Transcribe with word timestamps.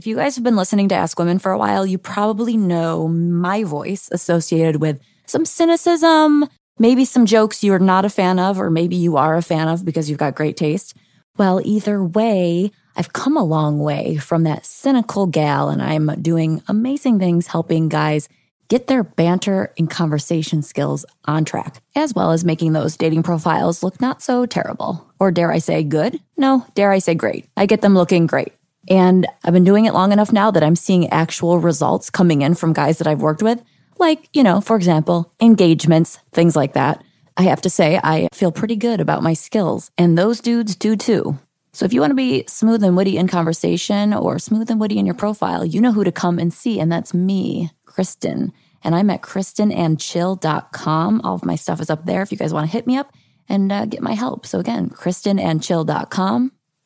If 0.00 0.06
you 0.06 0.16
guys 0.16 0.34
have 0.36 0.44
been 0.44 0.56
listening 0.56 0.88
to 0.88 0.94
Ask 0.94 1.18
Women 1.18 1.38
for 1.38 1.52
a 1.52 1.58
while, 1.58 1.84
you 1.84 1.98
probably 1.98 2.56
know 2.56 3.06
my 3.06 3.64
voice 3.64 4.08
associated 4.10 4.76
with 4.76 4.98
some 5.26 5.44
cynicism, 5.44 6.48
maybe 6.78 7.04
some 7.04 7.26
jokes 7.26 7.62
you're 7.62 7.78
not 7.78 8.06
a 8.06 8.08
fan 8.08 8.38
of, 8.38 8.58
or 8.58 8.70
maybe 8.70 8.96
you 8.96 9.18
are 9.18 9.36
a 9.36 9.42
fan 9.42 9.68
of 9.68 9.84
because 9.84 10.08
you've 10.08 10.18
got 10.18 10.34
great 10.34 10.56
taste. 10.56 10.96
Well, 11.36 11.60
either 11.66 12.02
way, 12.02 12.70
I've 12.96 13.12
come 13.12 13.36
a 13.36 13.44
long 13.44 13.78
way 13.78 14.16
from 14.16 14.44
that 14.44 14.64
cynical 14.64 15.26
gal, 15.26 15.68
and 15.68 15.82
I'm 15.82 16.06
doing 16.22 16.62
amazing 16.66 17.18
things 17.18 17.48
helping 17.48 17.90
guys 17.90 18.26
get 18.68 18.86
their 18.86 19.04
banter 19.04 19.70
and 19.76 19.90
conversation 19.90 20.62
skills 20.62 21.04
on 21.26 21.44
track, 21.44 21.82
as 21.94 22.14
well 22.14 22.32
as 22.32 22.42
making 22.42 22.72
those 22.72 22.96
dating 22.96 23.22
profiles 23.22 23.82
look 23.82 24.00
not 24.00 24.22
so 24.22 24.46
terrible. 24.46 25.12
Or 25.18 25.30
dare 25.30 25.52
I 25.52 25.58
say 25.58 25.82
good? 25.82 26.18
No, 26.38 26.64
dare 26.74 26.90
I 26.90 27.00
say 27.00 27.14
great. 27.14 27.44
I 27.54 27.66
get 27.66 27.82
them 27.82 27.92
looking 27.92 28.26
great. 28.26 28.54
And 28.88 29.26
I've 29.44 29.52
been 29.52 29.64
doing 29.64 29.84
it 29.84 29.94
long 29.94 30.12
enough 30.12 30.32
now 30.32 30.50
that 30.50 30.62
I'm 30.62 30.76
seeing 30.76 31.08
actual 31.10 31.58
results 31.58 32.08
coming 32.10 32.42
in 32.42 32.54
from 32.54 32.72
guys 32.72 32.98
that 32.98 33.06
I've 33.06 33.20
worked 33.20 33.42
with. 33.42 33.62
Like, 33.98 34.28
you 34.32 34.42
know, 34.42 34.60
for 34.60 34.76
example, 34.76 35.32
engagements, 35.40 36.18
things 36.32 36.56
like 36.56 36.72
that. 36.72 37.04
I 37.36 37.42
have 37.42 37.60
to 37.62 37.70
say, 37.70 38.00
I 38.02 38.28
feel 38.32 38.50
pretty 38.52 38.76
good 38.76 39.00
about 39.00 39.22
my 39.22 39.34
skills, 39.34 39.90
and 39.96 40.18
those 40.18 40.40
dudes 40.40 40.74
do 40.76 40.96
too. 40.96 41.38
So 41.72 41.84
if 41.84 41.92
you 41.92 42.00
want 42.00 42.10
to 42.10 42.16
be 42.16 42.44
smooth 42.48 42.82
and 42.82 42.96
witty 42.96 43.16
in 43.16 43.28
conversation 43.28 44.12
or 44.12 44.38
smooth 44.38 44.70
and 44.70 44.80
witty 44.80 44.98
in 44.98 45.06
your 45.06 45.14
profile, 45.14 45.64
you 45.64 45.80
know 45.80 45.92
who 45.92 46.02
to 46.04 46.12
come 46.12 46.38
and 46.38 46.52
see, 46.52 46.80
and 46.80 46.90
that's 46.90 47.14
me, 47.14 47.70
Kristen. 47.84 48.52
And 48.82 48.94
I'm 48.94 49.10
at 49.10 49.20
kristenandchill.com. 49.22 51.20
All 51.22 51.34
of 51.34 51.44
my 51.44 51.54
stuff 51.54 51.80
is 51.80 51.90
up 51.90 52.06
there 52.06 52.22
if 52.22 52.32
you 52.32 52.38
guys 52.38 52.52
want 52.52 52.66
to 52.66 52.72
hit 52.72 52.86
me 52.86 52.96
up 52.96 53.12
and 53.48 53.70
uh, 53.70 53.84
get 53.84 54.00
my 54.02 54.14
help. 54.14 54.46
So 54.46 54.58
again, 54.58 54.90
kristenandchill.com 54.90 56.52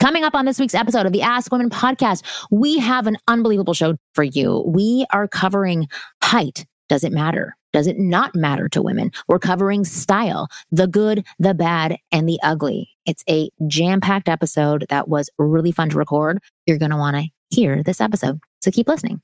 Coming 0.00 0.24
up 0.24 0.34
on 0.34 0.46
this 0.46 0.58
week's 0.58 0.74
episode 0.74 1.04
of 1.04 1.12
the 1.12 1.20
Ask 1.20 1.52
Women 1.52 1.68
podcast, 1.68 2.24
we 2.50 2.78
have 2.78 3.06
an 3.06 3.18
unbelievable 3.28 3.74
show 3.74 3.96
for 4.14 4.24
you. 4.24 4.64
We 4.66 5.04
are 5.12 5.28
covering 5.28 5.88
height. 6.24 6.64
Does 6.88 7.04
it 7.04 7.12
matter? 7.12 7.54
Does 7.74 7.86
it 7.86 7.98
not 7.98 8.34
matter 8.34 8.66
to 8.70 8.80
women? 8.80 9.10
We're 9.28 9.38
covering 9.38 9.84
style, 9.84 10.48
the 10.72 10.86
good, 10.86 11.26
the 11.38 11.52
bad, 11.52 11.98
and 12.10 12.26
the 12.26 12.40
ugly. 12.42 12.88
It's 13.04 13.22
a 13.28 13.50
jam 13.66 14.00
packed 14.00 14.30
episode 14.30 14.86
that 14.88 15.06
was 15.08 15.28
really 15.38 15.70
fun 15.70 15.90
to 15.90 15.98
record. 15.98 16.38
You're 16.66 16.78
going 16.78 16.92
to 16.92 16.96
want 16.96 17.16
to 17.18 17.28
hear 17.50 17.82
this 17.82 18.00
episode. 18.00 18.40
So 18.62 18.70
keep 18.70 18.88
listening. 18.88 19.20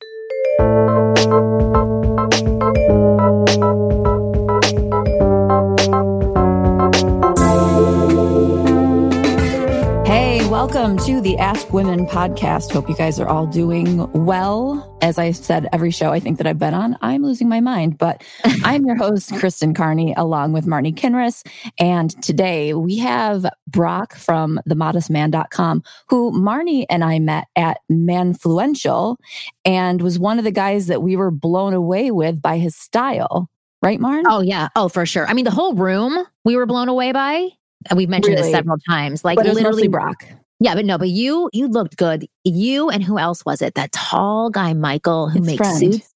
Welcome 10.66 10.98
to 11.06 11.20
the 11.20 11.38
Ask 11.38 11.72
Women 11.72 12.06
podcast. 12.06 12.72
Hope 12.72 12.88
you 12.88 12.96
guys 12.96 13.20
are 13.20 13.28
all 13.28 13.46
doing 13.46 14.10
well. 14.12 14.98
As 15.00 15.16
I 15.16 15.30
said, 15.30 15.68
every 15.72 15.92
show 15.92 16.10
I 16.10 16.18
think 16.18 16.38
that 16.38 16.46
I've 16.48 16.58
been 16.58 16.74
on, 16.74 16.98
I'm 17.02 17.22
losing 17.22 17.48
my 17.48 17.60
mind, 17.60 17.98
but 17.98 18.24
I'm 18.64 18.84
your 18.84 18.96
host, 18.96 19.32
Kristen 19.36 19.74
Carney, 19.74 20.12
along 20.16 20.54
with 20.54 20.66
Marnie 20.66 20.92
Kinrys. 20.92 21.46
And 21.78 22.20
today 22.20 22.74
we 22.74 22.98
have 22.98 23.46
Brock 23.68 24.16
from 24.16 24.58
themodestman.com, 24.68 25.84
who 26.08 26.32
Marnie 26.32 26.84
and 26.90 27.04
I 27.04 27.20
met 27.20 27.46
at 27.54 27.78
Menfluential 27.88 29.18
and 29.64 30.02
was 30.02 30.18
one 30.18 30.38
of 30.38 30.44
the 30.44 30.50
guys 30.50 30.88
that 30.88 31.00
we 31.00 31.14
were 31.14 31.30
blown 31.30 31.74
away 31.74 32.10
with 32.10 32.42
by 32.42 32.58
his 32.58 32.74
style. 32.74 33.48
Right, 33.82 34.00
Marn? 34.00 34.24
Oh, 34.26 34.40
yeah. 34.40 34.66
Oh, 34.74 34.88
for 34.88 35.06
sure. 35.06 35.28
I 35.28 35.32
mean, 35.32 35.44
the 35.44 35.52
whole 35.52 35.74
room 35.74 36.26
we 36.44 36.56
were 36.56 36.66
blown 36.66 36.88
away 36.88 37.12
by. 37.12 37.50
And 37.88 37.96
We've 37.96 38.08
mentioned 38.08 38.34
really? 38.34 38.48
this 38.48 38.52
several 38.52 38.78
times. 38.88 39.24
Like 39.24 39.38
literally, 39.38 39.86
Brock. 39.86 40.26
Yeah, 40.60 40.74
but 40.74 40.84
no, 40.84 40.96
but 40.98 41.08
you 41.08 41.50
you 41.52 41.68
looked 41.68 41.96
good. 41.96 42.26
You 42.44 42.88
and 42.88 43.02
who 43.02 43.18
else 43.18 43.44
was 43.44 43.60
it? 43.60 43.74
That 43.74 43.92
tall 43.92 44.50
guy, 44.50 44.72
Michael, 44.72 45.28
who 45.28 45.40
His 45.40 45.46
makes 45.46 45.58
friend. 45.58 45.94
suits. 45.94 46.12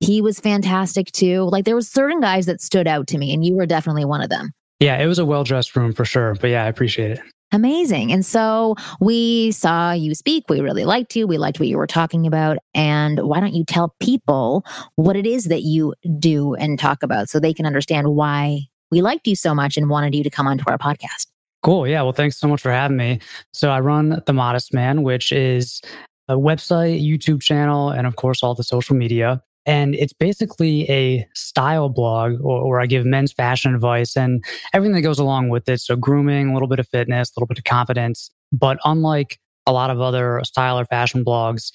He 0.00 0.20
was 0.20 0.40
fantastic 0.40 1.12
too. 1.12 1.42
Like 1.42 1.64
there 1.64 1.74
were 1.74 1.82
certain 1.82 2.20
guys 2.20 2.46
that 2.46 2.60
stood 2.60 2.88
out 2.88 3.06
to 3.08 3.18
me, 3.18 3.32
and 3.32 3.44
you 3.44 3.54
were 3.54 3.66
definitely 3.66 4.04
one 4.04 4.20
of 4.22 4.30
them. 4.30 4.52
Yeah, 4.80 5.00
it 5.00 5.06
was 5.06 5.18
a 5.18 5.24
well 5.24 5.44
dressed 5.44 5.76
room 5.76 5.92
for 5.92 6.04
sure. 6.04 6.34
But 6.34 6.50
yeah, 6.50 6.64
I 6.64 6.68
appreciate 6.68 7.12
it. 7.12 7.20
Amazing. 7.52 8.10
And 8.10 8.26
so 8.26 8.74
we 9.00 9.52
saw 9.52 9.92
you 9.92 10.16
speak. 10.16 10.44
We 10.48 10.60
really 10.60 10.84
liked 10.84 11.14
you. 11.14 11.28
We 11.28 11.38
liked 11.38 11.60
what 11.60 11.68
you 11.68 11.76
were 11.76 11.86
talking 11.86 12.26
about. 12.26 12.58
And 12.74 13.20
why 13.20 13.38
don't 13.38 13.54
you 13.54 13.64
tell 13.64 13.94
people 14.00 14.64
what 14.96 15.14
it 15.14 15.24
is 15.24 15.44
that 15.44 15.62
you 15.62 15.94
do 16.18 16.54
and 16.54 16.80
talk 16.80 17.04
about 17.04 17.28
so 17.28 17.38
they 17.38 17.54
can 17.54 17.64
understand 17.64 18.08
why 18.08 18.62
we 18.90 19.02
liked 19.02 19.28
you 19.28 19.36
so 19.36 19.54
much 19.54 19.76
and 19.76 19.88
wanted 19.88 20.16
you 20.16 20.24
to 20.24 20.30
come 20.30 20.48
onto 20.48 20.64
our 20.66 20.78
podcast? 20.78 21.26
Cool. 21.64 21.88
Yeah. 21.88 22.02
Well, 22.02 22.12
thanks 22.12 22.36
so 22.36 22.46
much 22.46 22.60
for 22.60 22.70
having 22.70 22.98
me. 22.98 23.20
So 23.54 23.70
I 23.70 23.80
run 23.80 24.22
The 24.26 24.34
Modest 24.34 24.74
Man, 24.74 25.02
which 25.02 25.32
is 25.32 25.80
a 26.28 26.34
website, 26.34 27.02
YouTube 27.02 27.40
channel, 27.40 27.88
and 27.88 28.06
of 28.06 28.16
course, 28.16 28.42
all 28.42 28.54
the 28.54 28.62
social 28.62 28.94
media. 28.94 29.42
And 29.66 29.94
it's 29.94 30.12
basically 30.12 30.88
a 30.90 31.26
style 31.34 31.88
blog 31.88 32.34
where 32.40 32.80
I 32.80 32.86
give 32.86 33.06
men's 33.06 33.32
fashion 33.32 33.74
advice 33.74 34.14
and 34.14 34.44
everything 34.74 34.94
that 34.94 35.00
goes 35.00 35.18
along 35.18 35.48
with 35.48 35.66
it. 35.70 35.80
So 35.80 35.96
grooming, 35.96 36.50
a 36.50 36.52
little 36.52 36.68
bit 36.68 36.80
of 36.80 36.88
fitness, 36.88 37.30
a 37.30 37.40
little 37.40 37.46
bit 37.46 37.56
of 37.56 37.64
confidence. 37.64 38.30
But 38.52 38.78
unlike 38.84 39.38
a 39.66 39.72
lot 39.72 39.88
of 39.88 40.02
other 40.02 40.42
style 40.44 40.78
or 40.78 40.84
fashion 40.84 41.24
blogs, 41.24 41.72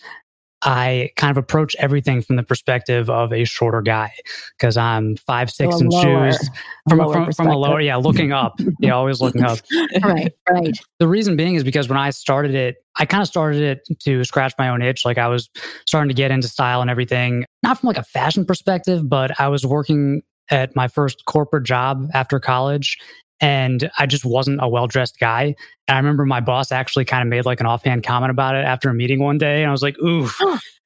I 0.62 1.12
kind 1.16 1.32
of 1.32 1.38
approach 1.38 1.76
everything 1.80 2.22
from 2.22 2.36
the 2.36 2.44
perspective 2.44 3.10
of 3.10 3.32
a 3.32 3.46
shorter 3.46 3.82
guy 3.82 4.12
because 4.58 4.76
I'm 4.76 5.16
five 5.16 5.50
six 5.50 5.76
so 5.76 5.82
in 5.82 5.88
lower, 5.88 6.32
shoes 6.32 6.50
from 6.90 7.00
a, 7.00 7.14
from, 7.14 7.32
from, 7.32 7.48
a 7.48 7.58
lower 7.58 7.80
yeah 7.80 7.96
looking 7.96 8.34
up 8.34 8.60
yeah 8.80 8.92
always 8.92 9.22
looking 9.22 9.44
up. 9.44 9.60
Right 10.04 10.34
right. 10.50 10.78
The 11.00 11.08
reason 11.08 11.36
being 11.36 11.56
is 11.56 11.64
because 11.64 11.88
when 11.88 11.98
I 11.98 12.10
started 12.10 12.56
it 12.56 12.78
I 12.98 13.06
kind 13.06 13.22
of 13.22 13.28
started 13.28 13.62
it 13.62 14.00
to 14.00 14.24
scratch 14.26 14.54
my 14.58 14.70
own 14.70 14.82
itch 14.82 15.06
like 15.06 15.18
I 15.18 15.28
was 15.28 15.50
starting 15.86 16.10
to 16.10 16.16
get 16.16 16.32
into 16.32 16.48
style 16.48 16.82
and 16.82 16.90
everything 16.90 17.46
not 17.64 17.80
from 17.80 17.88
like 17.88 17.98
a 17.98 18.04
fashion 18.04 18.46
perspective 18.46 19.08
but 19.08 19.40
I 19.40 19.48
was 19.48 19.66
working 19.66 20.24
at 20.52 20.76
my 20.76 20.88
first 20.88 21.24
corporate 21.26 21.64
job 21.64 22.08
after 22.14 22.40
college 22.40 22.98
and 23.42 23.90
I 23.98 24.06
just 24.06 24.26
wasn't 24.26 24.60
a 24.62 24.68
well 24.68 24.88
dressed 24.88 25.20
guy. 25.20 25.56
And 25.88 25.96
I 25.96 25.98
remember 25.98 26.26
my 26.26 26.40
boss 26.40 26.72
actually 26.72 27.06
kind 27.06 27.22
of 27.22 27.28
made 27.28 27.46
like 27.46 27.60
an 27.60 27.66
offhand 27.66 28.04
comment 28.04 28.32
about 28.32 28.56
it 28.56 28.66
after 28.66 28.90
a 28.90 28.94
meeting 28.94 29.20
one 29.20 29.38
day. 29.38 29.62
And 29.62 29.70
I 29.70 29.72
was 29.72 29.82
like, 29.82 29.98
ooh, 30.00 30.30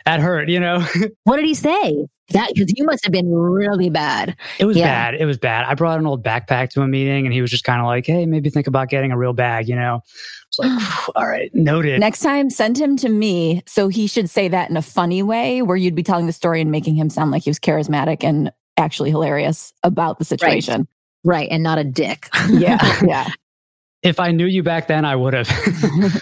that 0.06 0.20
hurt, 0.20 0.50
you 0.50 0.60
know? 0.60 0.86
what 1.24 1.38
did 1.38 1.46
he 1.46 1.54
say? 1.54 2.08
That 2.30 2.54
because 2.54 2.74
you 2.78 2.86
must 2.86 3.04
have 3.04 3.12
been 3.12 3.32
really 3.32 3.90
bad. 3.90 4.36
It 4.58 4.66
was 4.66 4.78
yeah. 4.78 4.86
bad. 4.86 5.16
It 5.20 5.26
was 5.26 5.38
bad. 5.38 5.66
I 5.66 5.76
brought 5.76 6.00
an 6.00 6.08
old 6.08 6.24
backpack 6.24 6.70
to 6.70 6.82
a 6.82 6.88
meeting 6.88 7.26
and 7.26 7.34
he 7.34 7.42
was 7.42 7.52
just 7.52 7.64
kind 7.64 7.82
of 7.82 7.86
like, 7.86 8.06
hey, 8.06 8.26
maybe 8.26 8.50
think 8.50 8.68
about 8.68 8.90
getting 8.90 9.12
a 9.12 9.18
real 9.18 9.34
bag, 9.34 9.68
you 9.68 9.76
know? 9.76 10.02
It's 10.48 10.60
like, 10.60 11.10
all 11.16 11.28
right, 11.28 11.54
noted. 11.54 12.00
Next 12.00 12.22
time, 12.22 12.50
send 12.50 12.80
him 12.80 12.96
to 12.98 13.10
me. 13.10 13.62
So 13.66 13.88
he 13.88 14.08
should 14.08 14.30
say 14.30 14.48
that 14.48 14.70
in 14.70 14.78
a 14.78 14.82
funny 14.82 15.22
way 15.22 15.62
where 15.62 15.78
you'd 15.78 15.96
be 15.96 16.04
telling 16.04 16.28
the 16.28 16.34
story 16.34 16.62
and 16.62 16.72
making 16.72 16.96
him 16.96 17.10
sound 17.10 17.32
like 17.32 17.44
he 17.44 17.50
was 17.50 17.60
charismatic 17.60 18.24
and 18.24 18.52
actually 18.78 19.10
hilarious 19.10 19.74
about 19.84 20.18
the 20.18 20.26
situation. 20.26 20.82
Right. 20.82 20.88
Right. 21.24 21.48
And 21.50 21.64
not 21.64 21.78
a 21.78 21.84
dick. 21.84 22.30
Yeah. 22.50 22.80
yeah. 23.06 23.30
If 24.02 24.20
I 24.20 24.32
knew 24.32 24.46
you 24.46 24.64
back 24.64 24.88
then, 24.88 25.06
I 25.06 25.16
would 25.16 25.34
have. 25.34 25.50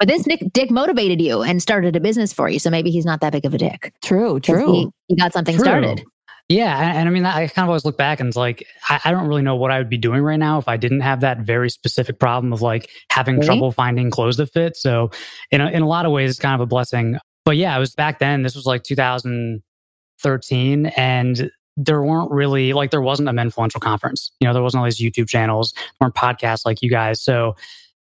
But 0.00 0.08
this 0.08 0.26
Nick, 0.26 0.42
dick 0.54 0.70
motivated 0.70 1.20
you 1.20 1.42
and 1.42 1.60
started 1.60 1.94
a 1.94 2.00
business 2.00 2.32
for 2.32 2.48
you. 2.48 2.58
So 2.58 2.70
maybe 2.70 2.90
he's 2.90 3.04
not 3.04 3.20
that 3.20 3.34
big 3.34 3.44
of 3.44 3.52
a 3.52 3.58
dick. 3.58 3.92
True, 4.02 4.40
true. 4.40 4.72
He, 4.72 4.88
he 5.08 5.16
got 5.16 5.34
something 5.34 5.56
true. 5.56 5.62
started. 5.62 6.02
Yeah. 6.48 6.74
And, 6.76 6.98
and, 6.98 7.08
I 7.08 7.12
mean, 7.12 7.26
I 7.26 7.48
kind 7.48 7.66
of 7.66 7.68
always 7.68 7.84
look 7.84 7.98
back 7.98 8.18
and 8.18 8.28
it's 8.28 8.36
like, 8.36 8.66
I, 8.88 8.98
I, 9.04 9.10
don't 9.10 9.28
really 9.28 9.42
know 9.42 9.56
what 9.56 9.70
I 9.70 9.76
would 9.76 9.90
be 9.90 9.98
doing 9.98 10.22
right 10.22 10.38
now 10.38 10.56
if 10.58 10.68
I 10.68 10.78
didn't 10.78 11.00
have 11.00 11.20
that 11.20 11.40
very 11.40 11.68
specific 11.68 12.18
problem 12.18 12.54
of 12.54 12.62
like 12.62 12.88
having 13.10 13.34
really? 13.36 13.46
trouble 13.46 13.72
finding 13.72 14.10
clothes 14.10 14.38
that 14.38 14.46
fit. 14.46 14.74
So, 14.74 15.10
in 15.50 15.60
a, 15.60 15.68
in 15.68 15.82
a 15.82 15.86
lot 15.86 16.06
of 16.06 16.12
ways, 16.12 16.30
it's 16.30 16.40
kind 16.40 16.54
of 16.54 16.62
a 16.62 16.66
blessing. 16.66 17.18
But 17.44 17.58
yeah, 17.58 17.76
it 17.76 17.78
was 17.78 17.94
back 17.94 18.20
then, 18.20 18.42
this 18.42 18.56
was 18.56 18.64
like 18.64 18.84
2013. 18.84 20.86
And 20.86 21.50
there 21.76 22.02
weren't 22.02 22.30
really 22.30 22.72
like 22.72 22.90
there 22.90 23.00
wasn't 23.00 23.28
a 23.28 23.40
influential 23.40 23.80
conference. 23.80 24.30
You 24.40 24.46
know, 24.46 24.52
there 24.52 24.62
wasn't 24.62 24.80
all 24.80 24.84
these 24.84 25.00
YouTube 25.00 25.28
channels, 25.28 25.72
weren't 26.00 26.14
podcasts 26.14 26.66
like 26.66 26.82
you 26.82 26.90
guys. 26.90 27.20
So 27.22 27.56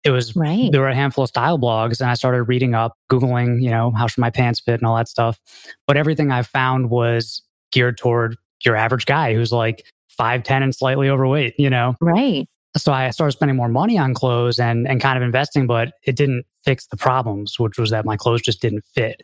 it 0.04 0.10
was 0.10 0.36
right. 0.36 0.70
there 0.70 0.82
were 0.82 0.88
a 0.88 0.94
handful 0.94 1.24
of 1.24 1.28
style 1.28 1.58
blogs 1.58 2.00
and 2.00 2.08
I 2.08 2.14
started 2.14 2.44
reading 2.44 2.74
up, 2.74 2.96
Googling, 3.10 3.60
you 3.60 3.70
know, 3.70 3.90
how 3.90 4.06
should 4.06 4.20
my 4.20 4.30
pants 4.30 4.60
fit 4.60 4.74
and 4.80 4.84
all 4.84 4.96
that 4.96 5.08
stuff. 5.08 5.40
But 5.86 5.96
everything 5.96 6.30
I 6.30 6.42
found 6.42 6.90
was 6.90 7.42
geared 7.72 7.98
toward 7.98 8.36
your 8.64 8.76
average 8.76 9.06
guy 9.06 9.34
who's 9.34 9.52
like 9.52 9.84
5'10 10.18 10.62
and 10.62 10.74
slightly 10.74 11.08
overweight, 11.08 11.54
you 11.58 11.68
know? 11.68 11.96
Right. 12.00 12.46
So 12.76 12.92
I 12.92 13.10
started 13.10 13.32
spending 13.32 13.56
more 13.56 13.68
money 13.68 13.98
on 13.98 14.14
clothes 14.14 14.58
and, 14.60 14.86
and 14.86 15.00
kind 15.00 15.16
of 15.16 15.22
investing, 15.22 15.66
but 15.66 15.92
it 16.04 16.14
didn't 16.14 16.44
fix 16.64 16.86
the 16.86 16.96
problems, 16.96 17.58
which 17.58 17.78
was 17.78 17.90
that 17.90 18.04
my 18.04 18.16
clothes 18.16 18.42
just 18.42 18.60
didn't 18.60 18.84
fit. 18.94 19.22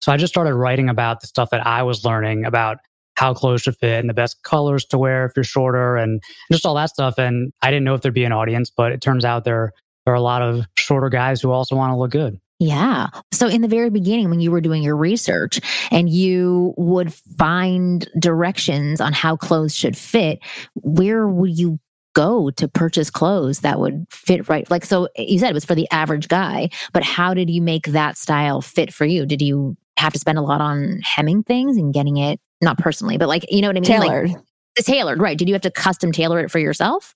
So 0.00 0.10
I 0.10 0.16
just 0.16 0.32
started 0.32 0.54
writing 0.54 0.88
about 0.88 1.20
the 1.20 1.26
stuff 1.26 1.50
that 1.50 1.66
I 1.66 1.82
was 1.82 2.04
learning 2.04 2.44
about 2.44 2.78
how 3.16 3.34
clothes 3.34 3.62
should 3.62 3.76
fit 3.76 4.00
and 4.00 4.08
the 4.08 4.14
best 4.14 4.42
colors 4.42 4.84
to 4.86 4.98
wear 4.98 5.24
if 5.24 5.32
you're 5.36 5.44
shorter 5.44 5.96
and 5.96 6.22
just 6.50 6.66
all 6.66 6.74
that 6.74 6.90
stuff. 6.90 7.18
And 7.18 7.52
I 7.62 7.70
didn't 7.70 7.84
know 7.84 7.94
if 7.94 8.00
there'd 8.00 8.14
be 8.14 8.24
an 8.24 8.32
audience, 8.32 8.70
but 8.70 8.92
it 8.92 9.00
turns 9.00 9.24
out 9.24 9.44
there, 9.44 9.72
there 10.04 10.12
are 10.12 10.16
a 10.16 10.20
lot 10.20 10.42
of 10.42 10.66
shorter 10.76 11.08
guys 11.08 11.40
who 11.40 11.50
also 11.50 11.76
want 11.76 11.92
to 11.92 11.96
look 11.96 12.10
good. 12.10 12.38
Yeah. 12.60 13.08
So 13.32 13.48
in 13.48 13.62
the 13.62 13.68
very 13.68 13.90
beginning, 13.90 14.30
when 14.30 14.40
you 14.40 14.50
were 14.50 14.60
doing 14.60 14.82
your 14.82 14.96
research 14.96 15.60
and 15.90 16.08
you 16.08 16.72
would 16.76 17.12
find 17.12 18.08
directions 18.18 19.00
on 19.00 19.12
how 19.12 19.36
clothes 19.36 19.74
should 19.74 19.96
fit, 19.96 20.38
where 20.74 21.26
would 21.26 21.58
you 21.58 21.80
go 22.14 22.50
to 22.50 22.68
purchase 22.68 23.10
clothes 23.10 23.60
that 23.60 23.80
would 23.80 24.06
fit 24.08 24.48
right? 24.48 24.70
Like, 24.70 24.84
so 24.84 25.08
you 25.16 25.38
said 25.40 25.50
it 25.50 25.54
was 25.54 25.64
for 25.64 25.74
the 25.74 25.90
average 25.90 26.28
guy, 26.28 26.70
but 26.92 27.02
how 27.02 27.34
did 27.34 27.50
you 27.50 27.60
make 27.60 27.86
that 27.86 28.16
style 28.16 28.60
fit 28.60 28.94
for 28.94 29.04
you? 29.04 29.26
Did 29.26 29.42
you 29.42 29.76
have 29.96 30.12
to 30.12 30.18
spend 30.18 30.38
a 30.38 30.42
lot 30.42 30.60
on 30.60 31.00
hemming 31.02 31.42
things 31.42 31.76
and 31.76 31.94
getting 31.94 32.16
it, 32.16 32.40
not 32.60 32.78
personally, 32.78 33.18
but 33.18 33.28
like, 33.28 33.50
you 33.50 33.62
know 33.62 33.68
what 33.68 33.76
I 33.76 33.80
mean? 33.80 33.84
Tailored. 33.84 34.30
Like, 34.30 34.86
tailored, 34.86 35.20
right. 35.20 35.38
Did 35.38 35.48
you 35.48 35.54
have 35.54 35.62
to 35.62 35.70
custom 35.70 36.12
tailor 36.12 36.40
it 36.40 36.50
for 36.50 36.58
yourself? 36.58 37.14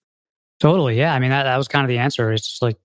Totally. 0.60 0.96
Yeah. 0.98 1.14
I 1.14 1.18
mean, 1.18 1.30
that, 1.30 1.44
that 1.44 1.56
was 1.56 1.68
kind 1.68 1.84
of 1.84 1.88
the 1.88 1.98
answer. 1.98 2.32
It's 2.32 2.46
just 2.46 2.62
like 2.62 2.76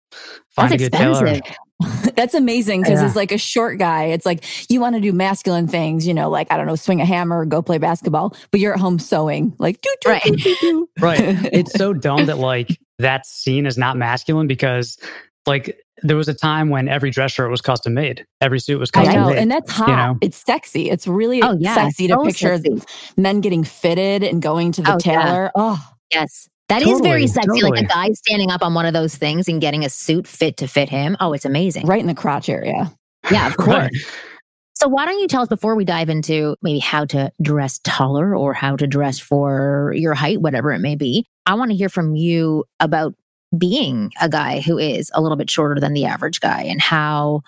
find 0.50 0.72
That's 0.72 0.81
a 0.81 0.86
good 0.86 0.94
expensive. 0.94 1.25
tailor. 1.25 1.56
That's 2.16 2.34
amazing 2.34 2.81
because 2.81 3.01
yeah. 3.01 3.07
it's 3.07 3.16
like 3.16 3.31
a 3.31 3.38
short 3.38 3.78
guy. 3.78 4.06
It's 4.06 4.25
like 4.25 4.44
you 4.69 4.80
want 4.80 4.95
to 4.95 5.01
do 5.01 5.12
masculine 5.12 5.68
things, 5.68 6.07
you 6.07 6.13
know, 6.13 6.30
like 6.30 6.51
I 6.51 6.57
don't 6.57 6.68
know, 6.68 6.75
swing 6.75 7.01
a 7.01 7.06
hammer, 7.06 7.40
or 7.40 7.45
go 7.45 7.62
play 7.62 7.78
basketball, 7.78 8.36
but 8.51 8.60
you're 8.60 8.74
at 8.74 8.80
home 8.80 9.00
sewing, 9.00 9.56
like 9.57 9.81
doo, 9.81 9.95
doo, 10.01 10.10
right, 10.10 10.24
doo, 10.24 10.56
doo, 10.62 10.90
right. 11.00 11.19
It's 11.51 11.74
so 11.74 11.94
dumb 11.94 12.28
that 12.28 12.38
like 12.38 12.80
that 13.00 13.25
scene 13.25 13.66
is 13.66 13.78
not 13.78 13.98
masculine 13.98 14.48
because 14.48 14.98
like 15.45 15.80
there 16.01 16.18
was 16.18 16.28
a 16.28 16.34
time 16.34 16.69
when 16.69 16.88
every 16.88 17.12
dress 17.12 17.31
shirt 17.31 17.50
was 17.50 17.62
custom 17.62 17.94
made, 17.94 18.25
every 18.42 18.60
suit 18.60 18.80
was 18.80 18.92
custom 18.92 19.16
know, 19.16 19.30
made, 19.30 19.38
and 19.38 19.51
that's 19.51 19.72
hot. 19.72 19.90
You 19.90 19.95
know? 19.95 20.18
It's 20.22 20.38
sexy. 20.38 20.90
It's 20.90 21.07
really 21.07 21.42
oh, 21.42 21.56
yeah, 21.60 21.75
sexy 21.75 22.07
to 22.07 22.18
picture 22.24 22.57
sexy. 22.57 22.81
men 23.18 23.42
getting 23.42 23.63
fitted 23.63 24.24
and 24.24 24.42
going 24.42 24.72
to 24.74 24.81
the 24.81 24.95
oh, 24.95 24.98
tailor. 24.98 25.44
Yeah. 25.44 25.51
Oh, 25.56 25.90
yes. 26.12 26.50
That 26.69 26.80
totally, 26.80 26.95
is 26.95 27.01
very 27.01 27.28
sexy. 27.28 27.48
Totally. 27.48 27.72
Like 27.72 27.86
a 27.86 27.88
guy 27.88 28.12
standing 28.13 28.50
up 28.50 28.63
on 28.63 28.74
one 28.74 28.86
of 28.86 28.94
those 28.94 29.16
things 29.16 29.48
and 29.48 29.60
getting 29.60 29.84
a 29.84 29.90
suit 29.90 30.25
fit 30.25 30.57
to 30.57 30.68
fit 30.68 30.90
him. 30.90 31.18
Oh, 31.19 31.34
it's 31.34 31.45
amazing. 31.45 31.86
Right 31.86 32.00
in 32.00 32.07
the 32.07 32.16
crotch 32.16 32.50
area. 32.50 32.92
Yeah, 33.30 33.48
of 33.48 33.57
course. 33.57 33.68
right. 33.68 33.92
So 34.75 34.88
why 34.88 35.06
don't 35.06 35.19
you 35.19 35.28
tell 35.28 35.44
us 35.44 35.48
before 35.48 35.75
we 35.75 35.86
dive 35.86 36.10
into 36.10 36.56
maybe 36.62 36.80
how 36.80 37.06
to 37.06 37.31
dress 37.42 37.80
taller 37.84 38.36
or 38.36 38.54
how 38.54 38.75
to 38.75 38.88
dress 38.88 39.19
for 39.19 39.94
your 39.95 40.13
height, 40.13 40.42
whatever 40.42 40.74
it 40.74 40.80
may 40.80 40.95
be? 40.95 41.25
I 41.45 41.54
want 41.54 41.72
to 41.72 41.78
hear 41.78 41.90
from 41.90 42.16
you 42.16 42.66
about 42.80 43.13
being 43.58 44.12
a 44.22 44.30
guy 44.30 44.62
who 44.62 44.78
is 44.78 45.12
a 45.14 45.22
little 45.22 45.38
bit 45.38 45.50
shorter 45.50 45.80
than 45.80 45.94
the 45.94 46.06
average 46.06 46.40
guy 46.40 46.64
and 46.64 46.82
how 46.82 47.42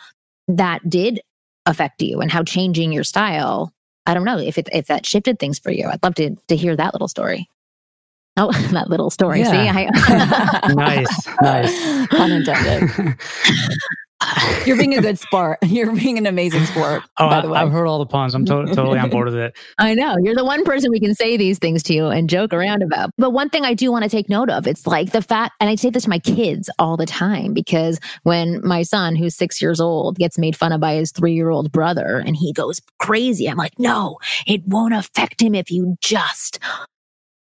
that 0.48 0.88
did 0.90 1.22
affect 1.66 2.02
you 2.02 2.22
and 2.22 2.32
how 2.32 2.44
changing 2.44 2.92
your 2.92 3.04
style. 3.04 3.74
I 4.06 4.14
don't 4.14 4.26
know 4.26 4.38
if 4.38 4.58
it, 4.58 4.70
if 4.72 4.88
that 4.88 5.06
shifted 5.06 5.40
things 5.40 5.58
for 5.58 5.72
you. 5.72 5.88
I'd 5.88 6.04
love 6.04 6.16
to 6.16 6.36
to 6.48 6.56
hear 6.56 6.76
that 6.76 6.94
little 6.94 7.08
story. 7.08 7.50
Oh, 8.38 8.52
that 8.72 8.90
little 8.90 9.10
story. 9.10 9.40
Yeah. 9.40 9.52
See, 9.52 9.70
I, 9.70 10.74
nice, 10.74 11.28
nice. 11.42 12.08
Pun 12.08 12.32
intended. 12.32 13.18
You're 14.66 14.78
being 14.78 14.98
a 14.98 15.02
good 15.02 15.20
sport. 15.20 15.60
You're 15.64 15.96
being 15.96 16.18
an 16.18 16.26
amazing 16.26 16.66
sport. 16.66 17.04
Oh, 17.18 17.30
by 17.30 17.42
the 17.42 17.50
way. 17.50 17.60
I've 17.60 17.72
heard 17.72 17.88
all 17.88 18.00
the 18.00 18.06
puns. 18.06 18.36
I'm 18.36 18.44
to- 18.46 18.66
totally 18.66 19.00
on 19.00 19.10
board 19.10 19.28
with 19.28 19.36
it. 19.36 19.58
I 19.78 19.94
know. 19.94 20.18
You're 20.22 20.36
the 20.36 20.44
one 20.44 20.66
person 20.66 20.92
we 20.92 21.00
can 21.00 21.16
say 21.16 21.38
these 21.38 21.60
things 21.60 21.82
to 21.84 21.94
you 21.94 22.08
and 22.08 22.30
joke 22.30 22.52
around 22.52 22.84
about. 22.84 23.12
But 23.18 23.30
one 23.30 23.50
thing 23.50 23.64
I 23.64 23.74
do 23.74 23.90
want 23.90 24.04
to 24.04 24.10
take 24.10 24.28
note 24.28 24.50
of, 24.50 24.68
it's 24.68 24.86
like 24.86 25.12
the 25.12 25.22
fact, 25.22 25.54
and 25.62 25.70
I 25.70 25.76
say 25.76 25.90
this 25.90 26.04
to 26.04 26.10
my 26.10 26.20
kids 26.20 26.70
all 26.78 26.98
the 26.98 27.06
time 27.06 27.54
because 27.54 28.00
when 28.24 28.66
my 28.68 28.84
son, 28.84 29.16
who's 29.16 29.36
six 29.36 29.62
years 29.62 29.80
old, 29.80 30.18
gets 30.18 30.38
made 30.38 30.58
fun 30.58 30.74
of 30.74 30.82
by 30.82 30.96
his 30.96 31.12
three 31.12 31.34
year 31.34 31.50
old 31.50 31.72
brother 31.72 32.22
and 32.26 32.36
he 32.36 32.52
goes 32.52 32.82
crazy, 33.00 33.50
I'm 33.50 33.58
like, 33.58 33.80
no, 33.80 34.18
it 34.46 34.66
won't 34.66 34.94
affect 34.94 35.42
him 35.42 35.56
if 35.56 35.72
you 35.72 35.96
just 36.02 36.60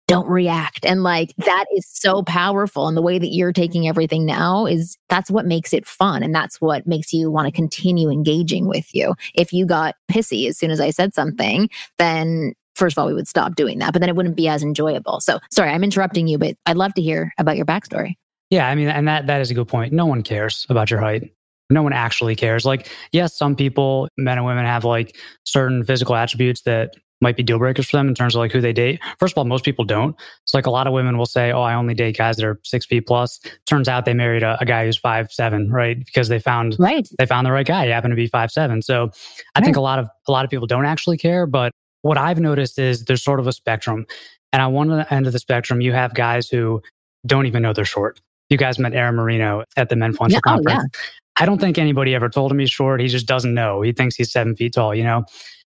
don't 0.09 0.27
react. 0.27 0.85
And 0.85 1.05
like 1.05 1.35
that 1.37 1.67
is 1.77 1.87
so 1.87 2.23
powerful. 2.23 2.89
And 2.89 2.97
the 2.97 3.03
way 3.03 3.19
that 3.19 3.29
you're 3.29 3.53
taking 3.53 3.87
everything 3.87 4.27
now 4.27 4.67
is 4.67 4.97
that's 5.09 5.31
what 5.31 5.47
makes 5.47 5.73
it 5.73 5.87
fun. 5.87 6.25
And 6.25 6.35
that's 6.35 6.61
what 6.61 6.87
makes 6.87 7.13
you 7.13 7.31
want 7.31 7.47
to 7.47 7.53
continue 7.53 8.11
engaging 8.11 8.67
with 8.67 8.93
you. 8.95 9.15
If 9.35 9.53
you 9.53 9.67
got 9.67 9.95
pissy 10.11 10.49
as 10.49 10.59
soon 10.59 10.71
as 10.71 10.81
I 10.81 10.91
said 10.91 11.15
something, 11.15 11.69
then 11.99 12.55
first 12.75 12.95
of 12.95 13.03
all, 13.03 13.07
we 13.07 13.15
would 13.15 13.29
stop 13.29 13.55
doing 13.55 13.79
that, 13.81 13.93
but 13.93 14.01
then 14.01 14.09
it 14.09 14.17
wouldn't 14.17 14.37
be 14.37 14.49
as 14.49 14.63
enjoyable. 14.63 15.21
So 15.21 15.39
sorry, 15.51 15.71
I'm 15.71 15.85
interrupting 15.85 16.27
you, 16.27 16.39
but 16.39 16.57
I'd 16.65 16.77
love 16.77 16.95
to 16.95 17.03
hear 17.03 17.33
about 17.39 17.57
your 17.57 17.67
backstory. 17.67 18.15
Yeah, 18.51 18.67
I 18.67 18.75
mean, 18.75 18.89
and 18.89 19.07
that 19.07 19.27
that 19.27 19.43
is 19.43 19.51
a 19.51 19.55
good 19.55 19.69
point. 19.69 19.93
No 19.93 20.07
one 20.07 20.23
cares 20.23 20.67
about 20.71 20.91
your 20.91 21.01
height. 21.01 21.35
No 21.71 21.83
one 21.83 21.93
actually 21.93 22.35
cares. 22.35 22.65
Like, 22.65 22.89
yes, 23.13 23.37
some 23.37 23.55
people, 23.55 24.09
men 24.17 24.39
and 24.39 24.47
women, 24.47 24.65
have 24.65 24.85
like 24.85 25.17
certain 25.45 25.85
physical 25.85 26.15
attributes 26.15 26.63
that 26.63 26.95
might 27.21 27.37
be 27.37 27.43
deal 27.43 27.59
breakers 27.59 27.89
for 27.89 27.97
them 27.97 28.09
in 28.09 28.15
terms 28.15 28.35
of 28.35 28.41
like 28.41 28.53
who 28.53 28.61
they 28.61 28.73
date. 28.73 29.01
First 29.19 29.35
of 29.35 29.39
all, 29.39 29.45
most 29.45 29.65
people 29.65 29.85
don't. 29.85 30.15
It's 30.45 30.55
like 30.55 30.67
a 30.67 30.71
lot 30.71 30.87
of 30.87 30.93
women 30.93 31.19
will 31.19 31.27
say, 31.27 31.51
"Oh, 31.51 31.63
I 31.63 31.75
only 31.75 31.95
date 31.95 32.17
guys 32.17 32.37
that 32.37 32.45
are 32.45 32.61
six 32.65 32.87
feet 32.87 33.07
plus." 33.07 33.41
Turns 33.67 33.89
out 33.89 34.05
they 34.05 34.15
married 34.15 34.43
a, 34.43 34.57
a 34.61 34.65
guy 34.65 34.85
who's 34.85 34.97
five 34.97 35.33
seven, 35.33 35.71
right? 35.71 35.99
Because 35.99 36.29
they 36.29 36.39
found 36.39 36.77
right. 36.79 37.09
they 37.19 37.27
found 37.27 37.47
the 37.47 37.53
right 37.53 37.67
guy. 37.67 37.87
He 37.87 37.91
happened 37.91 38.13
to 38.13 38.17
be 38.17 38.27
five 38.27 38.51
seven. 38.51 38.83
So 38.83 39.11
I 39.55 39.59
right. 39.59 39.65
think 39.65 39.77
a 39.77 39.81
lot 39.81 39.99
of 39.99 40.09
a 40.27 40.33
lot 40.33 40.45
of 40.45 40.51
people 40.51 40.67
don't 40.67 40.87
actually 40.87 41.19
care. 41.19 41.47
But 41.47 41.73
what 42.03 42.19
I've 42.19 42.39
noticed 42.39 42.79
is 42.79 43.05
there's 43.05 43.23
sort 43.23 43.41
of 43.41 43.47
a 43.47 43.53
spectrum, 43.53 44.07
and 44.53 44.63
on 44.63 44.73
one 44.73 45.07
end 45.11 45.27
of 45.27 45.33
the 45.33 45.41
spectrum, 45.41 45.81
you 45.81 45.93
have 45.93 46.15
guys 46.15 46.49
who 46.49 46.83
don't 47.27 47.47
even 47.47 47.63
know 47.63 47.73
they're 47.73 47.85
short. 47.85 48.21
You 48.49 48.57
guys 48.57 48.79
met 48.79 48.95
Aaron 48.95 49.17
Marino 49.17 49.65
at 49.77 49.89
the 49.89 49.95
Menfluential 49.95 50.21
oh, 50.21 50.29
yeah, 50.29 50.41
conference. 50.41 50.85
Oh, 50.85 50.89
yeah. 50.95 51.01
I 51.41 51.47
don't 51.47 51.61
think 51.61 51.79
anybody 51.79 52.15
ever 52.15 52.29
told 52.29 52.51
him 52.51 52.59
he's 52.59 52.71
short. 52.71 53.01
He 53.01 53.09
just 53.09 53.27
doesn't 53.27 53.55
know. 53.55 53.83
He 53.83 53.93
thinks 53.93 54.17
he's 54.17 54.33
seven 54.33 54.57
feet 54.57 54.75
tall. 54.75 54.95
You 54.95 55.05
know. 55.05 55.25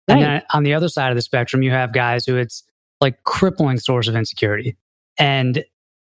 Right. 0.08 0.16
And 0.16 0.22
then 0.22 0.42
on 0.52 0.62
the 0.64 0.74
other 0.74 0.88
side 0.88 1.10
of 1.10 1.16
the 1.16 1.22
spectrum, 1.22 1.62
you 1.62 1.70
have 1.70 1.92
guys 1.92 2.26
who 2.26 2.36
it's 2.36 2.64
like 3.00 3.22
crippling 3.24 3.78
source 3.78 4.08
of 4.08 4.16
insecurity. 4.16 4.76
And 5.18 5.64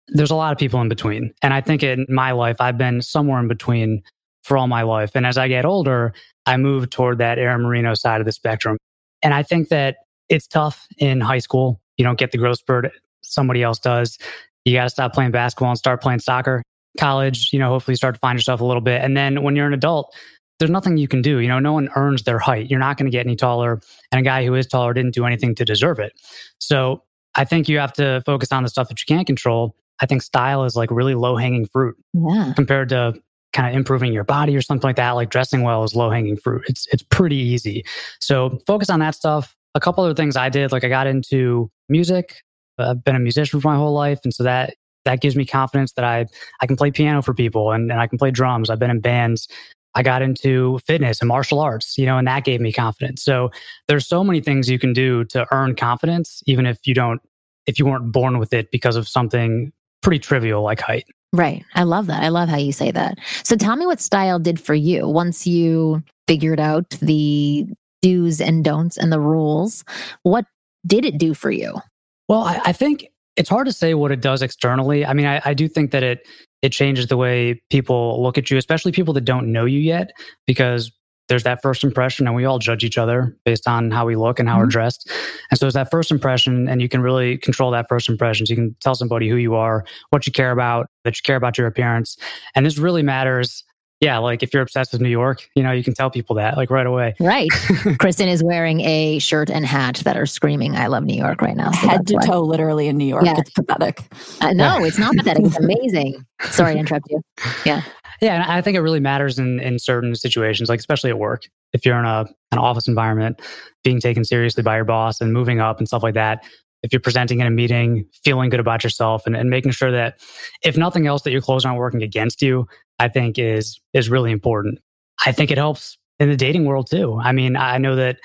there's 0.09 0.31
a 0.31 0.35
lot 0.35 0.51
of 0.51 0.57
people 0.57 0.81
in 0.81 0.89
between. 0.89 1.33
And 1.41 1.53
I 1.53 1.61
think 1.61 1.83
in 1.83 2.05
my 2.09 2.31
life, 2.31 2.57
I've 2.59 2.77
been 2.77 3.01
somewhere 3.01 3.39
in 3.39 3.47
between 3.47 4.03
for 4.43 4.57
all 4.57 4.67
my 4.67 4.83
life. 4.83 5.11
And 5.15 5.25
as 5.25 5.37
I 5.37 5.47
get 5.47 5.65
older, 5.65 6.13
I 6.45 6.57
move 6.57 6.89
toward 6.89 7.17
that 7.17 7.39
Aaron 7.39 7.63
Marino 7.63 7.93
side 7.95 8.21
of 8.21 8.25
the 8.25 8.31
spectrum. 8.31 8.77
And 9.23 9.33
I 9.33 9.41
think 9.43 9.69
that 9.69 9.97
it's 10.29 10.47
tough 10.47 10.87
in 10.97 11.21
high 11.21 11.39
school. 11.39 11.81
You 11.97 12.03
don't 12.03 12.19
get 12.19 12.31
the 12.31 12.37
growth 12.37 12.59
spurt 12.59 12.91
somebody 13.25 13.63
else 13.63 13.79
does. 13.79 14.17
You 14.63 14.73
got 14.73 14.83
to 14.83 14.89
stop 14.89 15.13
playing 15.13 15.31
basketball 15.31 15.69
and 15.69 15.77
start 15.77 16.01
playing 16.01 16.19
soccer. 16.19 16.63
College, 16.99 17.51
you 17.51 17.59
know, 17.59 17.69
hopefully 17.69 17.93
you 17.93 17.97
start 17.97 18.15
to 18.15 18.19
find 18.19 18.37
yourself 18.37 18.61
a 18.61 18.65
little 18.65 18.81
bit. 18.81 19.01
And 19.01 19.17
then 19.17 19.43
when 19.43 19.55
you're 19.55 19.67
an 19.67 19.73
adult, 19.73 20.15
there's 20.59 20.71
nothing 20.71 20.97
you 20.97 21.07
can 21.07 21.21
do. 21.21 21.39
You 21.39 21.47
know, 21.47 21.59
no 21.59 21.73
one 21.73 21.89
earns 21.95 22.23
their 22.23 22.39
height. 22.39 22.69
You're 22.69 22.79
not 22.79 22.97
going 22.97 23.05
to 23.05 23.11
get 23.11 23.25
any 23.25 23.35
taller. 23.35 23.81
And 24.11 24.19
a 24.19 24.23
guy 24.23 24.45
who 24.45 24.55
is 24.55 24.67
taller 24.67 24.93
didn't 24.93 25.13
do 25.13 25.25
anything 25.25 25.55
to 25.55 25.65
deserve 25.65 25.99
it. 25.99 26.13
So 26.59 27.03
I 27.35 27.43
think 27.45 27.67
you 27.67 27.77
have 27.79 27.93
to 27.93 28.21
focus 28.25 28.51
on 28.51 28.63
the 28.63 28.69
stuff 28.69 28.87
that 28.89 28.99
you 28.99 29.05
can't 29.07 29.27
control. 29.27 29.75
I 29.99 30.05
think 30.05 30.21
style 30.21 30.63
is 30.63 30.75
like 30.75 30.91
really 30.91 31.15
low 31.15 31.35
hanging 31.35 31.65
fruit 31.65 31.95
yeah. 32.13 32.53
compared 32.55 32.89
to 32.89 33.13
kind 33.53 33.69
of 33.69 33.75
improving 33.75 34.11
your 34.11 34.23
body 34.23 34.55
or 34.55 34.61
something 34.61 34.87
like 34.87 34.97
that. 34.97 35.11
Like 35.11 35.29
dressing 35.29 35.63
well 35.63 35.83
is 35.83 35.95
low 35.95 36.09
hanging 36.09 36.37
fruit. 36.37 36.63
It's 36.67 36.87
it's 36.91 37.03
pretty 37.03 37.37
easy. 37.37 37.85
So 38.19 38.59
focus 38.67 38.89
on 38.89 38.99
that 38.99 39.15
stuff. 39.15 39.55
A 39.73 39.79
couple 39.79 40.03
other 40.03 40.13
things 40.13 40.37
I 40.37 40.49
did, 40.49 40.71
like 40.71 40.83
I 40.83 40.89
got 40.89 41.07
into 41.07 41.69
music. 41.89 42.41
I've 42.77 43.03
been 43.03 43.15
a 43.15 43.19
musician 43.19 43.59
for 43.59 43.67
my 43.69 43.75
whole 43.75 43.93
life, 43.93 44.19
and 44.23 44.33
so 44.33 44.43
that 44.43 44.75
that 45.05 45.21
gives 45.21 45.35
me 45.35 45.45
confidence 45.45 45.93
that 45.93 46.03
I 46.03 46.25
I 46.61 46.67
can 46.67 46.75
play 46.75 46.91
piano 46.91 47.21
for 47.21 47.33
people 47.33 47.71
and, 47.71 47.91
and 47.91 48.01
I 48.01 48.07
can 48.07 48.17
play 48.17 48.31
drums. 48.31 48.69
I've 48.69 48.79
been 48.79 48.91
in 48.91 48.99
bands. 48.99 49.47
I 49.95 50.03
got 50.03 50.21
into 50.21 50.79
fitness 50.85 51.21
and 51.21 51.27
martial 51.27 51.59
arts, 51.59 51.97
you 51.97 52.05
know, 52.05 52.17
and 52.17 52.27
that 52.27 52.43
gave 52.43 52.61
me 52.61 52.71
confidence. 52.71 53.23
So 53.23 53.49
there's 53.87 54.05
so 54.05 54.23
many 54.23 54.41
things 54.41 54.69
you 54.69 54.77
can 54.77 54.93
do 54.93 55.23
to 55.25 55.47
earn 55.51 55.75
confidence, 55.75 56.43
even 56.45 56.65
if 56.65 56.85
you 56.85 56.93
don't, 56.93 57.21
if 57.65 57.79
you 57.79 57.85
weren't 57.85 58.11
born 58.11 58.37
with 58.37 58.53
it 58.53 58.71
because 58.71 58.95
of 58.95 59.07
something 59.07 59.71
pretty 60.01 60.19
trivial 60.19 60.61
like 60.61 60.81
height. 60.81 61.05
Right. 61.33 61.63
I 61.73 61.83
love 61.83 62.07
that. 62.07 62.23
I 62.23 62.29
love 62.29 62.49
how 62.49 62.57
you 62.57 62.71
say 62.71 62.91
that. 62.91 63.17
So 63.43 63.55
tell 63.55 63.75
me 63.75 63.85
what 63.85 63.99
style 63.99 64.39
did 64.39 64.59
for 64.59 64.75
you 64.75 65.07
once 65.07 65.47
you 65.47 66.03
figured 66.27 66.59
out 66.59 66.89
the 67.01 67.65
do's 68.01 68.39
and 68.39 68.63
don'ts 68.63 68.97
and 68.97 69.11
the 69.11 69.19
rules. 69.19 69.83
What 70.23 70.45
did 70.85 71.05
it 71.05 71.17
do 71.17 71.33
for 71.33 71.51
you? 71.51 71.81
Well, 72.27 72.41
I, 72.41 72.61
I 72.65 72.71
think 72.71 73.07
it's 73.35 73.49
hard 73.49 73.67
to 73.67 73.73
say 73.73 73.93
what 73.93 74.11
it 74.11 74.21
does 74.21 74.41
externally. 74.41 75.05
I 75.05 75.13
mean, 75.13 75.25
I, 75.25 75.41
I 75.43 75.53
do 75.53 75.67
think 75.67 75.91
that 75.91 76.03
it 76.03 76.27
it 76.65 76.71
changes 76.71 77.05
the 77.05 77.15
way 77.15 77.61
people 77.69 78.23
look 78.23 78.39
at 78.39 78.49
you, 78.49 78.57
especially 78.57 78.91
people 78.91 79.13
that 79.13 79.23
don't 79.23 79.51
know 79.51 79.65
you 79.65 79.79
yet, 79.79 80.09
because 80.47 80.91
there's 81.29 81.43
that 81.43 81.61
first 81.61 81.83
impression 81.83 82.25
and 82.25 82.35
we 82.35 82.43
all 82.43 82.57
judge 82.57 82.83
each 82.83 82.97
other 82.97 83.37
based 83.45 83.67
on 83.67 83.91
how 83.91 84.03
we 84.03 84.15
look 84.15 84.39
and 84.39 84.49
how 84.49 84.55
mm-hmm. 84.55 84.63
we're 84.63 84.69
dressed. 84.69 85.07
And 85.51 85.59
so 85.59 85.67
it's 85.67 85.75
that 85.75 85.91
first 85.91 86.09
impression 86.09 86.67
and 86.67 86.81
you 86.81 86.89
can 86.89 87.01
really 87.01 87.37
control 87.37 87.69
that 87.69 87.87
first 87.87 88.09
impression. 88.09 88.47
So 88.47 88.51
you 88.51 88.55
can 88.55 88.75
tell 88.81 88.95
somebody 88.95 89.29
who 89.29 89.35
you 89.35 89.53
are, 89.53 89.85
what 90.09 90.25
you 90.25 90.31
care 90.31 90.51
about, 90.51 90.87
that 91.03 91.15
you 91.15 91.21
care 91.23 91.35
about 91.35 91.55
your 91.55 91.67
appearance. 91.67 92.17
And 92.55 92.65
this 92.65 92.79
really 92.79 93.03
matters 93.03 93.63
yeah, 94.05 94.19
like 94.19 94.43
if 94.43 94.53
you're 94.53 94.61
obsessed 94.61 94.91
with 94.91 95.01
New 95.01 95.09
York, 95.09 95.49
you 95.55 95.63
know, 95.63 95.71
you 95.71 95.83
can 95.83 95.95
tell 95.95 96.11
people 96.11 96.35
that 96.35 96.57
like 96.57 96.69
right 96.69 96.85
away. 96.85 97.15
Right. 97.19 97.49
Kristen 97.99 98.27
is 98.27 98.43
wearing 98.43 98.81
a 98.81 99.17
shirt 99.17 99.49
and 99.49 99.65
hat 99.65 99.95
that 100.05 100.15
are 100.15 100.27
screaming, 100.27 100.75
I 100.75 100.85
love 100.85 101.03
New 101.03 101.17
York 101.17 101.41
right 101.41 101.55
now. 101.55 101.71
So 101.71 101.87
Head 101.87 102.05
to 102.07 102.13
why. 102.13 102.25
toe, 102.27 102.41
literally 102.41 102.87
in 102.87 102.97
New 102.97 103.07
York. 103.07 103.25
Yeah. 103.25 103.33
It's 103.39 103.49
pathetic. 103.49 104.03
Uh, 104.41 104.53
no, 104.53 104.83
it's 104.83 104.99
not 104.99 105.15
pathetic. 105.15 105.45
It's 105.45 105.57
amazing. 105.57 106.23
Sorry 106.51 106.73
to 106.73 106.79
interrupt 106.79 107.07
you. 107.09 107.19
Yeah. 107.65 107.81
Yeah. 108.21 108.35
And 108.35 108.43
I 108.43 108.61
think 108.61 108.77
it 108.77 108.81
really 108.81 108.99
matters 108.99 109.39
in, 109.39 109.59
in 109.59 109.79
certain 109.79 110.13
situations, 110.13 110.69
like 110.69 110.79
especially 110.79 111.09
at 111.09 111.17
work. 111.17 111.47
If 111.73 111.83
you're 111.83 111.97
in 111.97 112.05
a, 112.05 112.27
an 112.51 112.59
office 112.59 112.87
environment, 112.87 113.41
being 113.83 113.99
taken 113.99 114.23
seriously 114.23 114.61
by 114.61 114.75
your 114.75 114.85
boss 114.85 115.19
and 115.19 115.33
moving 115.33 115.59
up 115.59 115.79
and 115.79 115.87
stuff 115.87 116.03
like 116.03 116.13
that, 116.13 116.45
if 116.83 116.93
you're 116.93 116.99
presenting 116.99 117.39
in 117.39 117.47
a 117.47 117.51
meeting, 117.51 118.07
feeling 118.23 118.51
good 118.51 118.59
about 118.59 118.83
yourself 118.83 119.25
and, 119.25 119.35
and 119.35 119.49
making 119.49 119.71
sure 119.71 119.91
that 119.91 120.19
if 120.63 120.77
nothing 120.77 121.07
else, 121.07 121.23
that 121.23 121.31
your 121.31 121.41
clothes 121.41 121.65
aren't 121.65 121.79
working 121.79 122.03
against 122.03 122.43
you, 122.43 122.67
I 122.99 123.07
think 123.07 123.37
is 123.37 123.79
is 123.93 124.09
really 124.09 124.31
important. 124.31 124.79
I 125.25 125.31
think 125.31 125.51
it 125.51 125.57
helps 125.57 125.97
in 126.19 126.29
the 126.29 126.37
dating 126.37 126.65
world 126.65 126.89
too. 126.89 127.19
I 127.21 127.31
mean, 127.31 127.55
I 127.55 127.77
know 127.77 127.95
that 127.95 128.17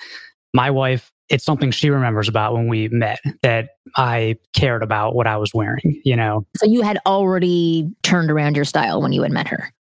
my 0.54 0.70
wife, 0.70 1.12
it's 1.28 1.44
something 1.44 1.70
she 1.70 1.90
remembers 1.90 2.28
about 2.28 2.54
when 2.54 2.68
we 2.68 2.88
met 2.88 3.20
that 3.42 3.70
I 3.96 4.36
cared 4.52 4.82
about 4.82 5.14
what 5.14 5.26
I 5.26 5.36
was 5.36 5.52
wearing, 5.54 6.00
you 6.04 6.16
know. 6.16 6.46
So 6.56 6.66
you 6.66 6.82
had 6.82 6.98
already 7.06 7.90
turned 8.02 8.30
around 8.30 8.56
your 8.56 8.64
style 8.64 9.00
when 9.00 9.12
you 9.12 9.22
had 9.22 9.32
met 9.32 9.48
her. 9.48 9.72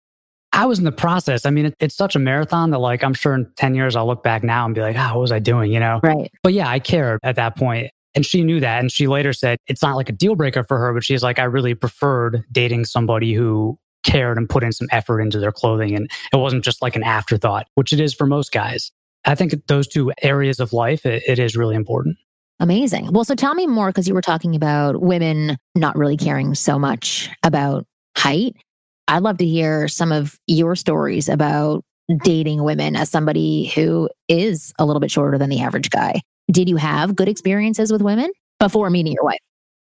I 0.53 0.67
was 0.67 0.79
in 0.79 0.85
the 0.85 0.93
process. 0.93 1.45
I 1.45 1.51
mean, 1.51 1.67
it, 1.67 1.75
it's 1.79 1.95
such 1.95 2.17
a 2.17 2.19
marathon 2.19 2.71
that, 2.71 2.79
like, 2.79 3.05
I'm 3.05 3.15
sure 3.15 3.35
in 3.35 3.51
10 3.57 3.75
years 3.75 3.95
I'll 3.97 4.07
look 4.07 4.23
back 4.23 4.43
now 4.43 4.65
and 4.65 4.75
be 4.75 4.81
like, 4.81 4.97
oh, 4.97 5.15
what 5.15 5.21
was 5.21 5.33
I 5.33 5.39
doing? 5.39 5.73
You 5.73 5.81
know? 5.81 6.01
Right. 6.03 6.31
But 6.43 6.55
yeah, 6.55 6.69
I 6.69 6.79
cared 6.79 7.21
at 7.23 7.37
that 7.37 7.57
point. 7.57 7.91
And 8.15 8.25
she 8.25 8.43
knew 8.43 8.59
that. 8.61 8.81
And 8.81 8.91
she 8.91 9.07
later 9.07 9.33
said 9.33 9.59
it's 9.67 9.83
not 9.83 9.95
like 9.95 10.09
a 10.09 10.13
deal 10.13 10.35
breaker 10.35 10.65
for 10.65 10.79
her, 10.79 10.93
but 10.95 11.05
she's 11.05 11.23
like, 11.23 11.39
I 11.39 11.45
really 11.45 11.75
preferred 11.75 12.43
dating 12.51 12.87
somebody 12.87 13.35
who 13.35 13.79
cared 14.05 14.39
and 14.39 14.49
put 14.49 14.63
in 14.63 14.73
some 14.73 14.89
effort 14.91 15.21
into 15.21 15.39
their 15.39 15.53
clothing. 15.53 15.95
And 15.95 16.11
it 16.33 16.37
wasn't 16.37 16.65
just 16.65 16.83
like 16.83 16.97
an 16.97 17.03
afterthought, 17.03 17.67
which 17.75 17.93
it 17.93 18.01
is 18.01 18.15
for 18.15 18.27
most 18.27 18.53
guys. 18.53 18.91
I 19.25 19.35
think 19.35 19.55
those 19.67 19.89
two 19.89 20.13
areas 20.23 20.61
of 20.61 20.73
life, 20.73 21.05
it, 21.05 21.23
it 21.27 21.39
is 21.39 21.57
really 21.57 21.77
important. 21.77 22.17
Amazing. 22.61 23.13
Well, 23.13 23.25
so 23.25 23.35
tell 23.35 23.55
me 23.55 23.67
more 23.67 23.89
because 23.89 24.09
you 24.09 24.15
were 24.15 24.21
talking 24.21 24.57
about 24.57 25.01
women 25.01 25.57
not 25.75 25.97
really 25.97 26.17
caring 26.17 26.55
so 26.55 26.79
much 26.79 27.31
about 27.43 27.87
height. 28.17 28.57
I'd 29.07 29.23
love 29.23 29.39
to 29.39 29.47
hear 29.47 29.87
some 29.89 30.13
of 30.13 30.39
your 30.47 30.75
stories 30.75 31.29
about 31.29 31.85
dating 32.25 32.63
women 32.65 32.97
as 32.97 33.11
somebody 33.11 33.67
who 33.67 34.09
is 34.29 34.73
a 34.79 34.87
little 34.87 35.01
bit 35.01 35.11
shorter 35.11 35.39
than 35.39 35.51
the 35.51 35.61
average 35.61 35.91
guy. 35.91 36.21
Did 36.51 36.69
you 36.69 36.77
have 36.77 37.15
good 37.15 37.29
experiences 37.29 37.93
with 37.93 38.03
women 38.03 38.31
before 38.59 38.91
meeting 38.91 39.13
your 39.13 39.25
wife? 39.25 39.39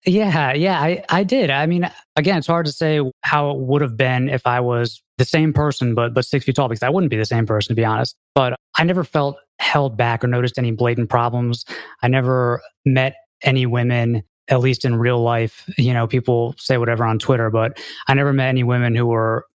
Yeah, 0.08 0.54
yeah, 0.54 0.80
I, 0.80 1.04
I 1.10 1.24
did. 1.26 1.50
I 1.50 1.66
mean, 1.66 1.90
again, 2.16 2.38
it's 2.38 2.48
hard 2.48 2.66
to 2.66 2.72
say 2.72 3.02
how 3.24 3.52
it 3.52 3.58
would 3.58 3.82
have 3.82 3.98
been 3.98 4.30
if 4.30 4.48
I 4.48 4.62
was 4.62 5.04
the 5.18 5.26
same 5.26 5.52
person, 5.52 5.96
but 5.96 6.14
but 6.14 6.24
six 6.24 6.46
feet 6.46 6.56
tall, 6.56 6.70
because 6.70 6.82
I 6.82 6.90
wouldn't 6.90 7.10
be 7.10 7.18
the 7.18 7.26
same 7.26 7.46
person 7.46 7.76
to 7.76 7.80
be 7.80 7.84
honest. 7.84 8.16
But 8.34 8.56
I 8.78 8.86
never 8.86 9.04
felt 9.04 9.36
held 9.60 9.98
back 9.98 10.24
or 10.24 10.28
noticed 10.28 10.58
any 10.58 10.72
blatant 10.72 11.10
problems. 11.10 11.66
I 12.02 12.08
never 12.08 12.62
met 12.86 13.16
any 13.44 13.66
women, 13.66 14.24
at 14.48 14.62
least 14.62 14.86
in 14.86 14.96
real 14.96 15.22
life. 15.22 15.70
You 15.78 15.94
know, 15.94 16.08
people 16.08 16.56
say 16.58 16.78
whatever 16.78 17.04
on 17.04 17.20
Twitter, 17.20 17.50
but 17.50 17.78
I 18.08 18.14
never 18.14 18.32
met 18.32 18.48
any 18.48 18.64
women 18.64 18.96
who 18.96 19.08
were 19.08 19.46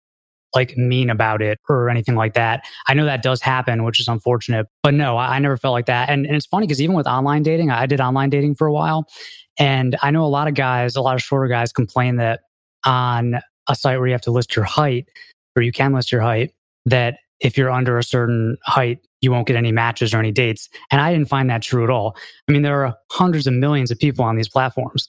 like 0.54 0.76
mean 0.76 1.10
about 1.10 1.40
it 1.42 1.58
or 1.68 1.88
anything 1.88 2.14
like 2.14 2.34
that. 2.34 2.64
I 2.86 2.94
know 2.94 3.04
that 3.04 3.22
does 3.22 3.40
happen, 3.40 3.84
which 3.84 4.00
is 4.00 4.08
unfortunate, 4.08 4.66
but 4.82 4.94
no, 4.94 5.16
I, 5.16 5.36
I 5.36 5.38
never 5.38 5.56
felt 5.56 5.72
like 5.72 5.86
that. 5.86 6.08
And, 6.08 6.26
and 6.26 6.36
it's 6.36 6.46
funny 6.46 6.66
because 6.66 6.80
even 6.80 6.94
with 6.94 7.06
online 7.06 7.42
dating, 7.42 7.70
I 7.70 7.86
did 7.86 8.00
online 8.00 8.30
dating 8.30 8.56
for 8.56 8.66
a 8.66 8.72
while 8.72 9.06
and 9.58 9.96
I 10.02 10.10
know 10.10 10.24
a 10.24 10.28
lot 10.28 10.48
of 10.48 10.54
guys, 10.54 10.96
a 10.96 11.00
lot 11.00 11.14
of 11.14 11.22
shorter 11.22 11.48
guys 11.48 11.72
complain 11.72 12.16
that 12.16 12.40
on 12.84 13.40
a 13.68 13.74
site 13.74 13.98
where 13.98 14.06
you 14.06 14.12
have 14.12 14.22
to 14.22 14.30
list 14.30 14.56
your 14.56 14.64
height, 14.64 15.08
or 15.56 15.62
you 15.62 15.72
can 15.72 15.92
list 15.92 16.10
your 16.10 16.20
height, 16.20 16.52
that 16.86 17.18
if 17.40 17.56
you're 17.56 17.70
under 17.70 17.98
a 17.98 18.02
certain 18.02 18.56
height, 18.64 18.98
you 19.20 19.30
won't 19.30 19.46
get 19.46 19.56
any 19.56 19.72
matches 19.72 20.14
or 20.14 20.18
any 20.18 20.32
dates. 20.32 20.68
And 20.90 21.00
I 21.00 21.12
didn't 21.12 21.28
find 21.28 21.48
that 21.50 21.62
true 21.62 21.84
at 21.84 21.90
all. 21.90 22.16
I 22.48 22.52
mean, 22.52 22.62
there 22.62 22.84
are 22.84 22.96
hundreds 23.10 23.46
of 23.46 23.54
millions 23.54 23.90
of 23.90 23.98
people 23.98 24.24
on 24.24 24.36
these 24.36 24.48
platforms, 24.48 25.08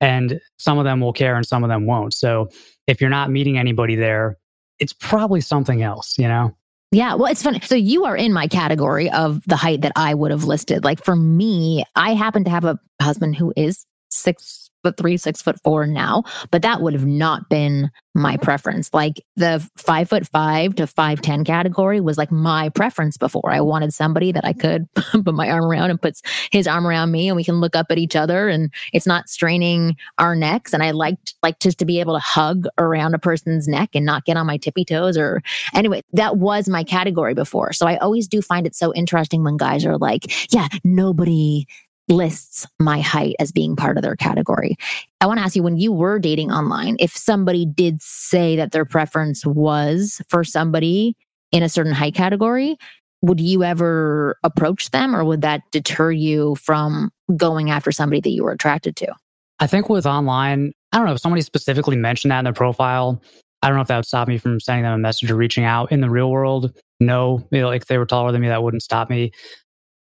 and 0.00 0.40
some 0.58 0.78
of 0.78 0.84
them 0.84 1.00
will 1.00 1.12
care 1.12 1.36
and 1.36 1.46
some 1.46 1.62
of 1.62 1.68
them 1.68 1.86
won't. 1.86 2.14
So 2.14 2.48
if 2.86 3.00
you're 3.00 3.10
not 3.10 3.30
meeting 3.30 3.58
anybody 3.58 3.94
there, 3.94 4.36
it's 4.78 4.92
probably 4.92 5.40
something 5.40 5.82
else, 5.82 6.18
you 6.18 6.28
know? 6.28 6.54
Yeah, 6.90 7.14
well, 7.14 7.30
it's 7.30 7.42
funny. 7.42 7.60
So 7.60 7.74
you 7.74 8.04
are 8.04 8.16
in 8.16 8.34
my 8.34 8.46
category 8.46 9.10
of 9.10 9.42
the 9.46 9.56
height 9.56 9.80
that 9.80 9.92
I 9.96 10.12
would 10.12 10.30
have 10.30 10.44
listed. 10.44 10.84
Like 10.84 11.02
for 11.02 11.16
me, 11.16 11.84
I 11.96 12.12
happen 12.12 12.44
to 12.44 12.50
have 12.50 12.64
a 12.64 12.78
husband 13.00 13.36
who 13.36 13.52
is 13.56 13.86
six 14.10 14.61
foot 14.82 14.96
three, 14.96 15.16
six 15.16 15.42
foot 15.42 15.60
four 15.62 15.86
now, 15.86 16.24
but 16.50 16.62
that 16.62 16.82
would 16.82 16.92
have 16.92 17.06
not 17.06 17.48
been 17.48 17.90
my 18.14 18.36
preference. 18.36 18.92
Like 18.92 19.24
the 19.36 19.66
five 19.76 20.08
foot 20.08 20.26
five 20.28 20.74
to 20.76 20.86
five 20.86 21.22
ten 21.22 21.44
category 21.44 22.00
was 22.00 22.18
like 22.18 22.30
my 22.30 22.68
preference 22.68 23.16
before. 23.16 23.50
I 23.50 23.60
wanted 23.60 23.94
somebody 23.94 24.32
that 24.32 24.44
I 24.44 24.52
could 24.52 24.86
put 24.94 25.34
my 25.34 25.48
arm 25.50 25.64
around 25.64 25.90
and 25.90 26.00
puts 26.00 26.22
his 26.50 26.66
arm 26.66 26.86
around 26.86 27.10
me, 27.10 27.28
and 27.28 27.36
we 27.36 27.44
can 27.44 27.60
look 27.60 27.76
up 27.76 27.86
at 27.90 27.98
each 27.98 28.16
other, 28.16 28.48
and 28.48 28.72
it's 28.92 29.06
not 29.06 29.28
straining 29.28 29.96
our 30.18 30.34
necks. 30.34 30.72
And 30.72 30.82
I 30.82 30.90
liked 30.90 31.34
like 31.42 31.58
just 31.58 31.78
to 31.78 31.84
be 31.84 32.00
able 32.00 32.14
to 32.14 32.20
hug 32.20 32.66
around 32.78 33.14
a 33.14 33.18
person's 33.18 33.68
neck 33.68 33.90
and 33.94 34.04
not 34.04 34.24
get 34.24 34.36
on 34.36 34.46
my 34.46 34.56
tippy 34.56 34.84
toes. 34.84 35.16
Or 35.16 35.42
anyway, 35.74 36.02
that 36.12 36.36
was 36.36 36.68
my 36.68 36.84
category 36.84 37.34
before. 37.34 37.72
So 37.72 37.86
I 37.86 37.96
always 37.96 38.28
do 38.28 38.42
find 38.42 38.66
it 38.66 38.74
so 38.74 38.92
interesting 38.94 39.42
when 39.44 39.56
guys 39.56 39.86
are 39.86 39.98
like, 39.98 40.52
"Yeah, 40.52 40.68
nobody 40.84 41.66
lists 42.12 42.66
my 42.78 43.00
height 43.00 43.34
as 43.40 43.50
being 43.50 43.74
part 43.74 43.96
of 43.96 44.02
their 44.02 44.14
category. 44.14 44.76
I 45.20 45.26
want 45.26 45.38
to 45.38 45.44
ask 45.44 45.56
you 45.56 45.62
when 45.62 45.78
you 45.78 45.92
were 45.92 46.18
dating 46.18 46.52
online, 46.52 46.96
if 47.00 47.16
somebody 47.16 47.66
did 47.66 48.00
say 48.02 48.54
that 48.56 48.72
their 48.72 48.84
preference 48.84 49.44
was 49.46 50.20
for 50.28 50.44
somebody 50.44 51.16
in 51.50 51.62
a 51.62 51.68
certain 51.68 51.92
height 51.92 52.14
category, 52.14 52.76
would 53.22 53.40
you 53.40 53.64
ever 53.64 54.36
approach 54.42 54.90
them 54.90 55.16
or 55.16 55.24
would 55.24 55.42
that 55.42 55.62
deter 55.70 56.10
you 56.10 56.56
from 56.56 57.10
going 57.36 57.70
after 57.70 57.90
somebody 57.90 58.20
that 58.20 58.30
you 58.30 58.44
were 58.44 58.52
attracted 58.52 58.96
to? 58.96 59.12
I 59.58 59.66
think 59.66 59.88
with 59.88 60.06
online, 60.06 60.72
I 60.92 60.98
don't 60.98 61.06
know 61.06 61.14
if 61.14 61.20
somebody 61.20 61.42
specifically 61.42 61.96
mentioned 61.96 62.32
that 62.32 62.40
in 62.40 62.44
their 62.44 62.52
profile. 62.52 63.22
I 63.62 63.68
don't 63.68 63.76
know 63.76 63.82
if 63.82 63.88
that 63.88 63.96
would 63.96 64.06
stop 64.06 64.26
me 64.26 64.38
from 64.38 64.58
sending 64.58 64.82
them 64.82 64.92
a 64.92 64.98
message 64.98 65.30
or 65.30 65.36
reaching 65.36 65.64
out 65.64 65.92
in 65.92 66.00
the 66.00 66.10
real 66.10 66.30
world. 66.30 66.76
No, 66.98 67.46
you 67.52 67.60
know, 67.60 67.68
like 67.68 67.82
if 67.82 67.88
they 67.88 67.96
were 67.96 68.06
taller 68.06 68.32
than 68.32 68.40
me, 68.40 68.48
that 68.48 68.62
wouldn't 68.62 68.82
stop 68.82 69.08
me 69.08 69.30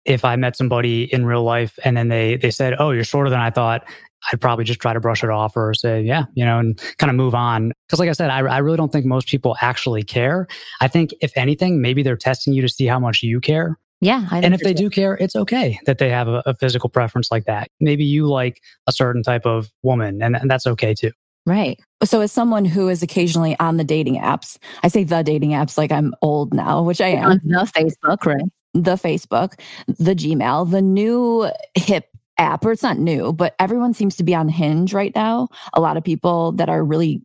if 0.06 0.26
I 0.26 0.36
met 0.36 0.56
somebody 0.56 1.04
in 1.14 1.26
real 1.26 1.44
life 1.44 1.78
and 1.84 1.96
then 1.96 2.08
they 2.08 2.38
they 2.38 2.52
said, 2.52 2.76
"Oh, 2.80 2.92
you're 2.92 3.04
shorter 3.04 3.30
than 3.30 3.40
I 3.40 3.50
thought," 3.50 3.84
I'd 4.32 4.42
probably 4.42 4.66
just 4.66 4.80
try 4.80 4.94
to 4.94 5.00
brush 5.00 5.24
it 5.24 5.30
off 5.30 5.56
or 5.56 5.74
say, 5.74 6.02
"Yeah," 6.02 6.26
you 6.34 6.46
know, 6.46 6.60
and 6.60 6.80
kind 6.98 7.10
of 7.10 7.16
move 7.16 7.36
on. 7.36 7.72
Because, 7.88 8.00
like 8.00 8.10
I 8.10 8.14
said, 8.14 8.30
I, 8.30 8.40
I 8.40 8.58
really 8.60 8.78
don't 8.78 8.92
think 8.92 9.06
most 9.06 9.28
people 9.28 9.56
actually 9.62 10.04
care. 10.04 10.48
I 10.80 10.88
think 10.88 11.14
if 11.22 11.32
anything, 11.36 11.82
maybe 11.82 12.04
they're 12.04 12.18
testing 12.18 12.54
you 12.54 12.62
to 12.62 12.70
see 12.70 12.86
how 12.86 13.00
much 13.00 13.24
you 13.24 13.40
care. 13.40 13.78
Yeah, 14.04 14.28
and 14.32 14.56
if 14.56 14.62
they 14.62 14.74
do 14.74 14.90
care, 14.90 15.16
it's 15.16 15.36
okay 15.36 15.80
that 15.86 16.00
they 16.00 16.10
have 16.10 16.28
a, 16.28 16.42
a, 16.48 16.56
physical 16.56 16.90
preference 16.90 17.30
like 17.30 17.46
that. 17.46 17.70
Maybe 17.80 18.04
you 18.04 18.28
like 18.28 18.60
a 18.88 18.92
certain 18.92 19.22
type 19.22 19.46
of 19.46 19.70
woman, 19.84 20.24
and, 20.24 20.36
and 20.36 20.50
that's 20.50 20.66
okay 20.66 20.96
too. 20.96 21.12
Right. 21.46 21.80
So, 22.04 22.22
as 22.22 22.32
someone 22.32 22.66
who 22.66 22.90
is 22.90 23.04
occasionally 23.04 23.56
on 23.60 23.78
the 23.78 23.84
dating 23.84 24.16
apps, 24.16 24.58
I 24.82 24.88
say 24.88 25.04
the 25.04 25.22
dating 25.22 25.52
apps 25.52 25.78
like 25.78 25.92
I'm 25.92 26.16
old 26.24 26.52
now, 26.52 26.82
which 26.82 27.00
I 27.00 27.10
am. 27.10 27.32
On 27.32 27.42
the 27.44 27.72
Facebook, 27.76 28.26
right? 28.26 28.42
The 28.74 28.96
Facebook, 28.96 29.60
the 29.88 30.16
Gmail, 30.16 30.70
the 30.70 30.82
new 30.82 31.50
hip 31.76 32.08
app, 32.38 32.66
or 32.66 32.72
it's 32.72 32.84
not 32.84 32.98
new, 32.98 33.34
but 33.34 33.56
everyone 33.60 33.94
seems 33.94 34.16
to 34.18 34.24
be 34.24 34.34
on 34.34 34.50
Hinge 34.50 34.94
right 34.94 35.14
now. 35.16 35.50
A 35.74 35.82
lot 35.82 35.98
of 35.98 36.04
people 36.04 36.54
that 36.54 36.70
are 36.70 36.84
really 36.84 37.22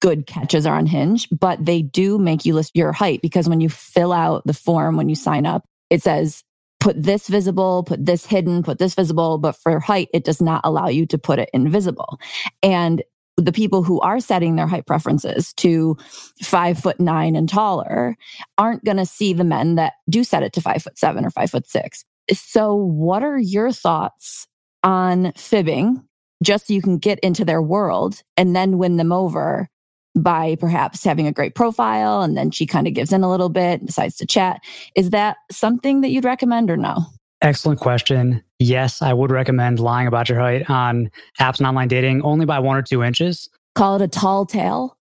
good 0.00 0.26
catches 0.26 0.66
are 0.66 0.76
on 0.76 0.86
Hinge, 0.86 1.28
but 1.30 1.64
they 1.64 1.82
do 1.82 2.18
make 2.18 2.44
you 2.44 2.54
list 2.54 2.72
your 2.74 2.92
height 2.92 3.22
because 3.22 3.48
when 3.48 3.60
you 3.60 3.68
fill 3.68 4.12
out 4.12 4.42
the 4.46 4.54
form 4.54 4.96
when 4.96 5.08
you 5.08 5.14
sign 5.14 5.46
up, 5.46 5.64
it 5.90 6.02
says 6.02 6.44
put 6.82 7.00
this 7.00 7.28
visible, 7.28 7.84
put 7.84 8.04
this 8.04 8.26
hidden, 8.26 8.62
put 8.62 8.78
this 8.78 8.96
visible, 8.96 9.38
but 9.38 9.54
for 9.54 9.78
height, 9.78 10.08
it 10.12 10.24
does 10.24 10.42
not 10.42 10.60
allow 10.64 10.88
you 10.88 11.06
to 11.06 11.16
put 11.16 11.38
it 11.38 11.48
invisible. 11.52 12.18
And 12.60 13.04
the 13.36 13.52
people 13.52 13.82
who 13.82 14.00
are 14.00 14.20
setting 14.20 14.56
their 14.56 14.66
height 14.66 14.86
preferences 14.86 15.52
to 15.54 15.96
five 16.42 16.78
foot 16.78 17.00
nine 17.00 17.34
and 17.34 17.48
taller 17.48 18.16
aren't 18.58 18.84
going 18.84 18.98
to 18.98 19.06
see 19.06 19.32
the 19.32 19.44
men 19.44 19.76
that 19.76 19.94
do 20.08 20.22
set 20.24 20.42
it 20.42 20.52
to 20.52 20.60
five 20.60 20.82
foot 20.82 20.98
seven 20.98 21.24
or 21.24 21.30
five 21.30 21.50
foot 21.50 21.66
six. 21.66 22.04
So, 22.32 22.74
what 22.74 23.22
are 23.22 23.38
your 23.38 23.72
thoughts 23.72 24.46
on 24.82 25.32
fibbing 25.32 26.02
just 26.42 26.66
so 26.66 26.74
you 26.74 26.82
can 26.82 26.98
get 26.98 27.18
into 27.20 27.44
their 27.44 27.62
world 27.62 28.22
and 28.36 28.54
then 28.54 28.78
win 28.78 28.96
them 28.96 29.12
over 29.12 29.68
by 30.14 30.56
perhaps 30.56 31.04
having 31.04 31.26
a 31.26 31.32
great 31.32 31.54
profile 31.54 32.22
and 32.22 32.36
then 32.36 32.50
she 32.50 32.66
kind 32.66 32.86
of 32.86 32.94
gives 32.94 33.12
in 33.12 33.22
a 33.22 33.30
little 33.30 33.48
bit 33.48 33.80
and 33.80 33.86
decides 33.86 34.16
to 34.16 34.26
chat? 34.26 34.60
Is 34.94 35.10
that 35.10 35.38
something 35.50 36.02
that 36.02 36.10
you'd 36.10 36.24
recommend 36.24 36.70
or 36.70 36.76
no? 36.76 37.06
Excellent 37.42 37.80
question. 37.80 38.42
Yes, 38.58 39.02
I 39.02 39.12
would 39.12 39.30
recommend 39.30 39.80
lying 39.80 40.06
about 40.06 40.28
your 40.28 40.38
height 40.38 40.70
on 40.70 41.10
apps 41.40 41.58
and 41.58 41.66
online 41.66 41.88
dating 41.88 42.22
only 42.22 42.46
by 42.46 42.58
one 42.58 42.76
or 42.76 42.82
two 42.82 43.02
inches. 43.02 43.48
Call 43.74 43.96
it 43.96 44.02
a 44.02 44.08
tall 44.08 44.46
tale. 44.46 44.96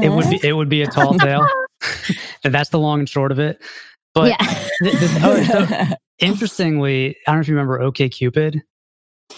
It 0.00 0.10
would 0.10 0.28
be 0.30 0.36
uh-huh. 0.36 0.48
it 0.48 0.52
would 0.52 0.68
be 0.68 0.82
a 0.82 0.86
tall 0.86 1.18
tale. 1.18 1.48
and 2.44 2.54
that's 2.54 2.70
the 2.70 2.78
long 2.78 3.00
and 3.00 3.08
short 3.08 3.32
of 3.32 3.38
it. 3.38 3.60
But 4.14 4.28
yeah. 4.28 4.36
th- 4.82 4.94
this- 4.98 5.16
oh, 5.22 5.42
so 5.44 5.94
interestingly, 6.18 7.16
I 7.26 7.30
don't 7.30 7.36
know 7.36 7.40
if 7.40 7.48
you 7.48 7.54
remember 7.54 7.80
OK 7.80 8.08
Cupid. 8.08 8.62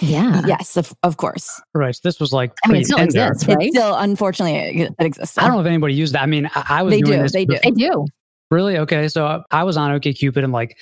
yeah. 0.01 0.43
yes, 0.47 0.77
of, 0.77 0.93
of 1.03 1.17
course. 1.19 1.61
Right. 1.75 1.95
So 1.95 2.01
this 2.05 2.19
was 2.21 2.33
like 2.33 2.53
I 2.65 2.69
mean, 2.69 2.83
it 2.83 2.87
still 2.87 2.99
pre-Tinder. 2.99 3.29
exists, 3.29 3.49
right? 3.49 3.57
It's 3.61 3.77
still, 3.77 3.95
unfortunately, 3.97 4.83
it, 4.83 4.95
it 4.99 5.05
exists. 5.07 5.39
I 5.39 5.43
don't 5.43 5.53
know 5.55 5.61
if 5.61 5.67
anybody 5.67 5.95
used 5.95 6.15
that. 6.15 6.23
I 6.23 6.27
mean, 6.27 6.51
I, 6.55 6.67
I 6.69 6.83
was 6.83 6.93
They 6.93 7.01
doing 7.01 7.19
do, 7.19 7.23
this. 7.23 7.33
they 7.33 7.45
do. 7.45 7.59
I 7.65 7.71
do. 7.71 8.07
Really? 8.51 8.79
Okay. 8.79 9.09
So 9.09 9.27
I- 9.27 9.43
I 9.51 9.65
was 9.65 9.77
on 9.77 9.93
OK 9.93 10.13
Cupid 10.15 10.43
and 10.45 10.53
like 10.53 10.77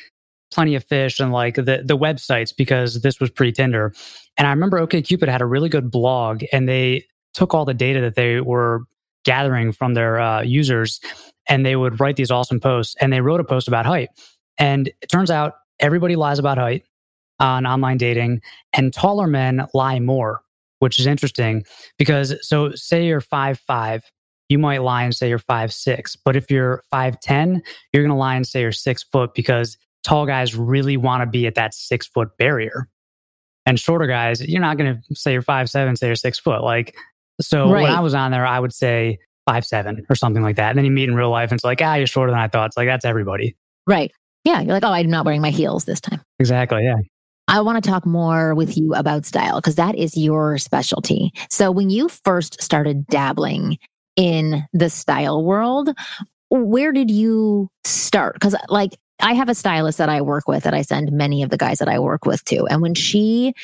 Plenty 0.51 0.75
of 0.75 0.85
Fish 0.85 1.21
and 1.21 1.33
like 1.33 1.57
the 1.57 1.83
the 1.85 1.97
websites 1.97 2.55
because 2.57 3.03
this 3.03 3.21
was 3.21 3.31
pre 3.31 3.53
Tinder. 3.53 3.93
And 4.37 4.47
I 4.47 4.51
remember 4.51 4.79
OK 4.79 5.03
Cupid 5.03 5.29
had 5.29 5.43
a 5.43 5.47
really 5.47 5.69
good 5.69 5.91
blog 5.91 6.43
and 6.53 6.69
they 6.69 7.05
took 7.35 7.55
all 7.55 7.65
the 7.65 7.75
data 7.75 8.01
that 8.01 8.15
they 8.15 8.41
were 8.41 8.83
gathering 9.25 9.73
from 9.73 9.95
their 9.95 10.19
uh, 10.19 10.43
users 10.43 11.01
and 11.49 11.65
they 11.65 11.77
would 11.77 12.01
write 12.01 12.17
these 12.17 12.31
awesome 12.31 12.61
posts. 12.61 12.95
And 13.01 13.13
they 13.13 13.21
wrote 13.21 13.41
a 13.41 13.45
post 13.45 13.69
about 13.69 13.87
height. 13.87 14.11
And 14.59 14.89
it 14.89 15.09
turns 15.09 15.31
out 15.31 15.55
everybody 15.81 16.17
lies 16.17 16.39
about 16.39 16.59
height 16.59 16.85
on 17.41 17.67
online 17.67 17.99
dating, 17.99 18.43
and 18.73 18.93
taller 18.93 19.27
men 19.27 19.67
lie 19.75 20.01
more, 20.01 20.41
which 20.81 20.99
is 20.99 21.07
interesting 21.07 21.65
because 21.97 22.35
so 22.47 22.73
say 22.75 23.07
you're 23.07 23.21
five 23.21 23.59
five, 23.61 24.03
you 24.49 24.59
might 24.59 24.83
lie 24.83 25.05
and 25.05 25.15
say 25.15 25.29
you're 25.29 25.39
five 25.39 25.73
six, 25.73 26.17
but 26.17 26.37
if 26.37 26.51
you're 26.51 26.83
five 26.91 27.21
ten, 27.21 27.63
you're 27.93 28.03
gonna 28.03 28.19
lie 28.19 28.35
and 28.35 28.47
say 28.47 28.61
you're 28.61 28.73
six 28.73 29.03
foot 29.05 29.35
because 29.35 29.77
tall 30.09 30.27
guys 30.27 30.55
really 30.55 30.97
want 30.97 31.23
to 31.23 31.27
be 31.27 31.47
at 31.47 31.55
that 31.57 31.75
six 31.75 32.07
foot 32.07 32.37
barrier, 32.39 32.89
and 33.67 33.79
shorter 33.79 34.07
guys, 34.07 34.41
you're 34.41 34.61
not 34.61 34.79
gonna 34.79 35.01
say 35.13 35.33
you're 35.33 35.43
five 35.43 35.69
seven, 35.69 35.97
say 35.97 36.07
you're 36.07 36.17
six 36.17 36.39
foot. 36.39 36.63
Like 36.63 36.97
so, 37.41 37.71
Right. 37.71 37.83
when 37.83 37.93
I 37.93 38.01
was 38.01 38.15
on 38.15 38.31
there, 38.31 38.47
I 38.47 38.59
would 38.59 38.73
say 38.73 39.19
five 39.47 39.65
seven 39.65 40.05
or 40.11 40.17
something 40.17 40.43
like 40.43 40.57
that, 40.57 40.71
and 40.71 40.79
then 40.79 40.85
you 40.85 40.91
meet 40.91 41.09
in 41.09 41.15
real 41.15 41.31
life, 41.31 41.51
and 41.51 41.59
it's 41.59 41.65
like 41.65 41.81
ah, 41.83 41.95
you're 41.95 42.07
shorter 42.07 42.31
than 42.33 42.41
I 42.41 42.49
thought. 42.49 42.67
It's 42.69 42.77
like 42.77 42.89
that's 42.89 43.05
everybody. 43.05 43.57
Right. 43.87 44.13
Yeah. 44.45 44.61
You're 44.61 44.73
like, 44.73 44.85
oh, 44.85 44.93
I'm 44.93 45.11
not 45.11 45.25
wearing 45.27 45.43
my 45.43 45.51
heels 45.51 45.85
this 45.85 46.01
time. 46.01 46.23
Exactly. 46.39 46.85
Yeah. 46.85 46.97
I 47.49 47.61
want 47.63 47.83
to 47.83 47.91
talk 47.91 48.05
more 48.07 48.55
with 48.55 48.77
you 48.77 48.95
about 48.95 49.25
style 49.27 49.57
because 49.61 49.75
that 49.77 49.95
is 49.95 50.17
your 50.17 50.59
specialty. 50.59 51.33
So, 51.51 51.71
when 51.71 51.89
you 51.91 52.09
first 52.09 52.63
started 52.63 53.07
dabbling 53.07 53.79
in 54.17 54.65
the 54.73 54.91
style 54.91 55.43
world, 55.43 55.91
where 56.51 56.93
did 56.93 57.11
you 57.11 57.69
start? 57.85 58.35
Because, 58.35 58.55
like, 58.69 58.97
I 59.21 59.35
have 59.35 59.49
a 59.49 59.55
stylist 59.55 59.99
that 59.99 60.09
I 60.09 60.21
work 60.21 60.49
with 60.49 60.65
that 60.65 60.75
I 60.75 60.83
send 60.83 61.13
many 61.13 61.43
of 61.43 61.51
the 61.51 61.59
guys 61.59 61.79
that 61.79 61.89
I 61.89 61.99
work 61.99 62.25
with 62.25 62.45
to. 62.47 62.67
And 62.67 62.81
when 62.83 62.95
she 62.95 63.55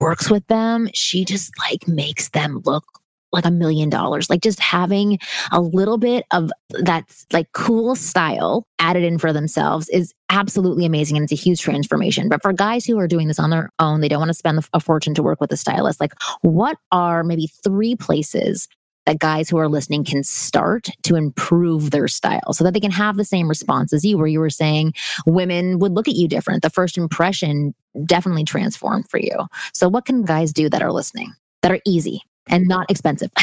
works 0.00 0.30
with 0.30 0.46
them, 0.48 0.88
she 0.94 1.24
just 1.24 1.52
like 1.58 1.86
makes 1.88 2.30
them 2.30 2.62
look 2.64 2.84
like 3.32 3.44
a 3.44 3.50
million 3.50 3.90
dollars. 3.90 4.30
Like 4.30 4.40
just 4.40 4.60
having 4.60 5.18
a 5.52 5.60
little 5.60 5.98
bit 5.98 6.24
of 6.32 6.50
that 6.70 7.04
like 7.32 7.52
cool 7.52 7.94
style 7.94 8.66
added 8.78 9.04
in 9.04 9.18
for 9.18 9.32
themselves 9.32 9.88
is 9.88 10.14
absolutely 10.30 10.86
amazing 10.86 11.16
and 11.16 11.24
it's 11.24 11.32
a 11.32 11.36
huge 11.36 11.60
transformation. 11.60 12.28
But 12.28 12.42
for 12.42 12.52
guys 12.52 12.84
who 12.84 12.98
are 12.98 13.08
doing 13.08 13.28
this 13.28 13.38
on 13.38 13.50
their 13.50 13.70
own, 13.78 14.00
they 14.00 14.08
don't 14.08 14.20
want 14.20 14.30
to 14.30 14.34
spend 14.34 14.66
a 14.72 14.80
fortune 14.80 15.14
to 15.14 15.22
work 15.22 15.40
with 15.40 15.52
a 15.52 15.56
stylist. 15.56 16.00
Like 16.00 16.12
what 16.42 16.78
are 16.92 17.22
maybe 17.22 17.48
three 17.62 17.94
places 17.94 18.68
that 19.06 19.18
guys 19.18 19.48
who 19.48 19.56
are 19.56 19.68
listening 19.68 20.04
can 20.04 20.22
start 20.22 20.88
to 21.04 21.16
improve 21.16 21.90
their 21.90 22.08
style 22.08 22.52
so 22.52 22.64
that 22.64 22.74
they 22.74 22.80
can 22.80 22.90
have 22.90 23.16
the 23.16 23.24
same 23.24 23.48
response 23.48 23.92
as 23.92 24.04
you, 24.04 24.18
where 24.18 24.26
you 24.26 24.40
were 24.40 24.50
saying 24.50 24.92
women 25.24 25.78
would 25.78 25.92
look 25.92 26.08
at 26.08 26.14
you 26.14 26.28
different. 26.28 26.62
The 26.62 26.70
first 26.70 26.98
impression 26.98 27.74
definitely 28.04 28.44
transformed 28.44 29.08
for 29.08 29.18
you. 29.18 29.46
So, 29.72 29.88
what 29.88 30.04
can 30.04 30.22
guys 30.22 30.52
do 30.52 30.68
that 30.68 30.82
are 30.82 30.92
listening 30.92 31.32
that 31.62 31.72
are 31.72 31.80
easy 31.86 32.22
and 32.48 32.66
not 32.66 32.90
expensive? 32.90 33.30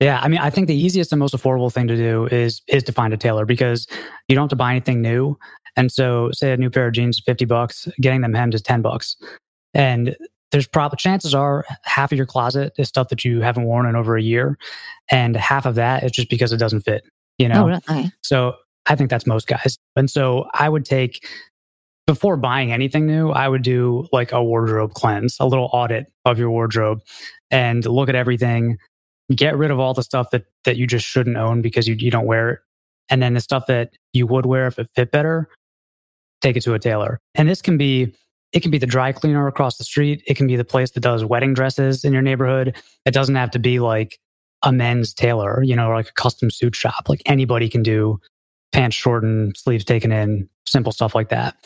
Yeah, 0.00 0.18
I 0.22 0.28
mean, 0.28 0.40
I 0.40 0.48
think 0.48 0.66
the 0.66 0.74
easiest 0.74 1.12
and 1.12 1.20
most 1.20 1.34
affordable 1.34 1.70
thing 1.70 1.86
to 1.88 1.96
do 1.96 2.26
is 2.26 2.62
is 2.68 2.82
to 2.84 2.92
find 2.92 3.12
a 3.12 3.18
tailor 3.18 3.44
because 3.44 3.86
you 4.28 4.34
don't 4.34 4.44
have 4.44 4.50
to 4.50 4.56
buy 4.56 4.70
anything 4.70 5.02
new. 5.02 5.38
And 5.76 5.92
so, 5.92 6.30
say 6.32 6.52
a 6.52 6.56
new 6.56 6.70
pair 6.70 6.86
of 6.86 6.94
jeans 6.94 7.20
fifty 7.24 7.44
bucks, 7.44 7.86
getting 8.00 8.22
them 8.22 8.32
hemmed 8.32 8.54
is 8.54 8.62
ten 8.62 8.80
bucks, 8.80 9.16
and 9.74 10.16
there's 10.52 10.66
probably 10.66 10.96
chances 10.96 11.34
are 11.34 11.64
half 11.82 12.12
of 12.12 12.18
your 12.18 12.26
closet 12.26 12.72
is 12.76 12.88
stuff 12.88 13.08
that 13.08 13.24
you 13.24 13.40
haven't 13.40 13.64
worn 13.64 13.86
in 13.86 13.96
over 13.96 14.16
a 14.16 14.22
year, 14.22 14.58
and 15.10 15.36
half 15.36 15.66
of 15.66 15.74
that 15.76 16.04
is 16.04 16.12
just 16.12 16.28
because 16.28 16.52
it 16.52 16.58
doesn't 16.58 16.80
fit. 16.80 17.04
You 17.38 17.46
oh, 17.46 17.48
know, 17.48 17.62
oh, 17.62 17.66
really? 17.66 17.80
Okay. 17.88 18.10
so 18.22 18.56
I 18.86 18.96
think 18.96 19.10
that's 19.10 19.26
most 19.26 19.46
guys. 19.46 19.78
And 19.96 20.10
so 20.10 20.48
I 20.54 20.68
would 20.68 20.84
take 20.84 21.26
before 22.06 22.36
buying 22.36 22.72
anything 22.72 23.06
new, 23.06 23.30
I 23.30 23.48
would 23.48 23.62
do 23.62 24.08
like 24.12 24.32
a 24.32 24.42
wardrobe 24.42 24.94
cleanse, 24.94 25.36
a 25.38 25.46
little 25.46 25.70
audit 25.72 26.12
of 26.24 26.38
your 26.38 26.50
wardrobe 26.50 27.00
and 27.52 27.84
look 27.86 28.08
at 28.08 28.16
everything, 28.16 28.78
get 29.34 29.56
rid 29.56 29.70
of 29.70 29.78
all 29.78 29.94
the 29.94 30.02
stuff 30.02 30.30
that 30.30 30.44
that 30.64 30.76
you 30.76 30.86
just 30.86 31.06
shouldn't 31.06 31.36
own 31.36 31.62
because 31.62 31.86
you 31.86 31.94
you 31.94 32.10
don't 32.10 32.26
wear 32.26 32.50
it. 32.50 32.58
And 33.10 33.22
then 33.22 33.34
the 33.34 33.40
stuff 33.40 33.66
that 33.66 33.92
you 34.12 34.26
would 34.26 34.46
wear 34.46 34.66
if 34.66 34.78
it 34.78 34.88
fit 34.94 35.12
better, 35.12 35.48
take 36.40 36.56
it 36.56 36.62
to 36.62 36.74
a 36.74 36.78
tailor. 36.78 37.20
And 37.34 37.48
this 37.48 37.62
can 37.62 37.76
be 37.76 38.12
it 38.52 38.60
can 38.60 38.70
be 38.70 38.78
the 38.78 38.86
dry 38.86 39.12
cleaner 39.12 39.46
across 39.46 39.76
the 39.76 39.84
street. 39.84 40.22
It 40.26 40.36
can 40.36 40.46
be 40.46 40.56
the 40.56 40.64
place 40.64 40.90
that 40.92 41.00
does 41.00 41.24
wedding 41.24 41.54
dresses 41.54 42.04
in 42.04 42.12
your 42.12 42.22
neighborhood. 42.22 42.76
It 43.06 43.12
doesn't 43.12 43.34
have 43.36 43.50
to 43.52 43.58
be 43.58 43.78
like 43.78 44.18
a 44.62 44.72
men's 44.72 45.14
tailor, 45.14 45.62
you 45.62 45.76
know, 45.76 45.88
or 45.88 45.94
like 45.94 46.08
a 46.08 46.14
custom 46.14 46.50
suit 46.50 46.74
shop. 46.74 47.08
Like 47.08 47.22
anybody 47.26 47.68
can 47.68 47.82
do 47.82 48.18
pants 48.72 48.96
shortened, 48.96 49.56
sleeves 49.56 49.84
taken 49.84 50.12
in, 50.12 50.48
simple 50.66 50.92
stuff 50.92 51.14
like 51.14 51.28
that. 51.30 51.56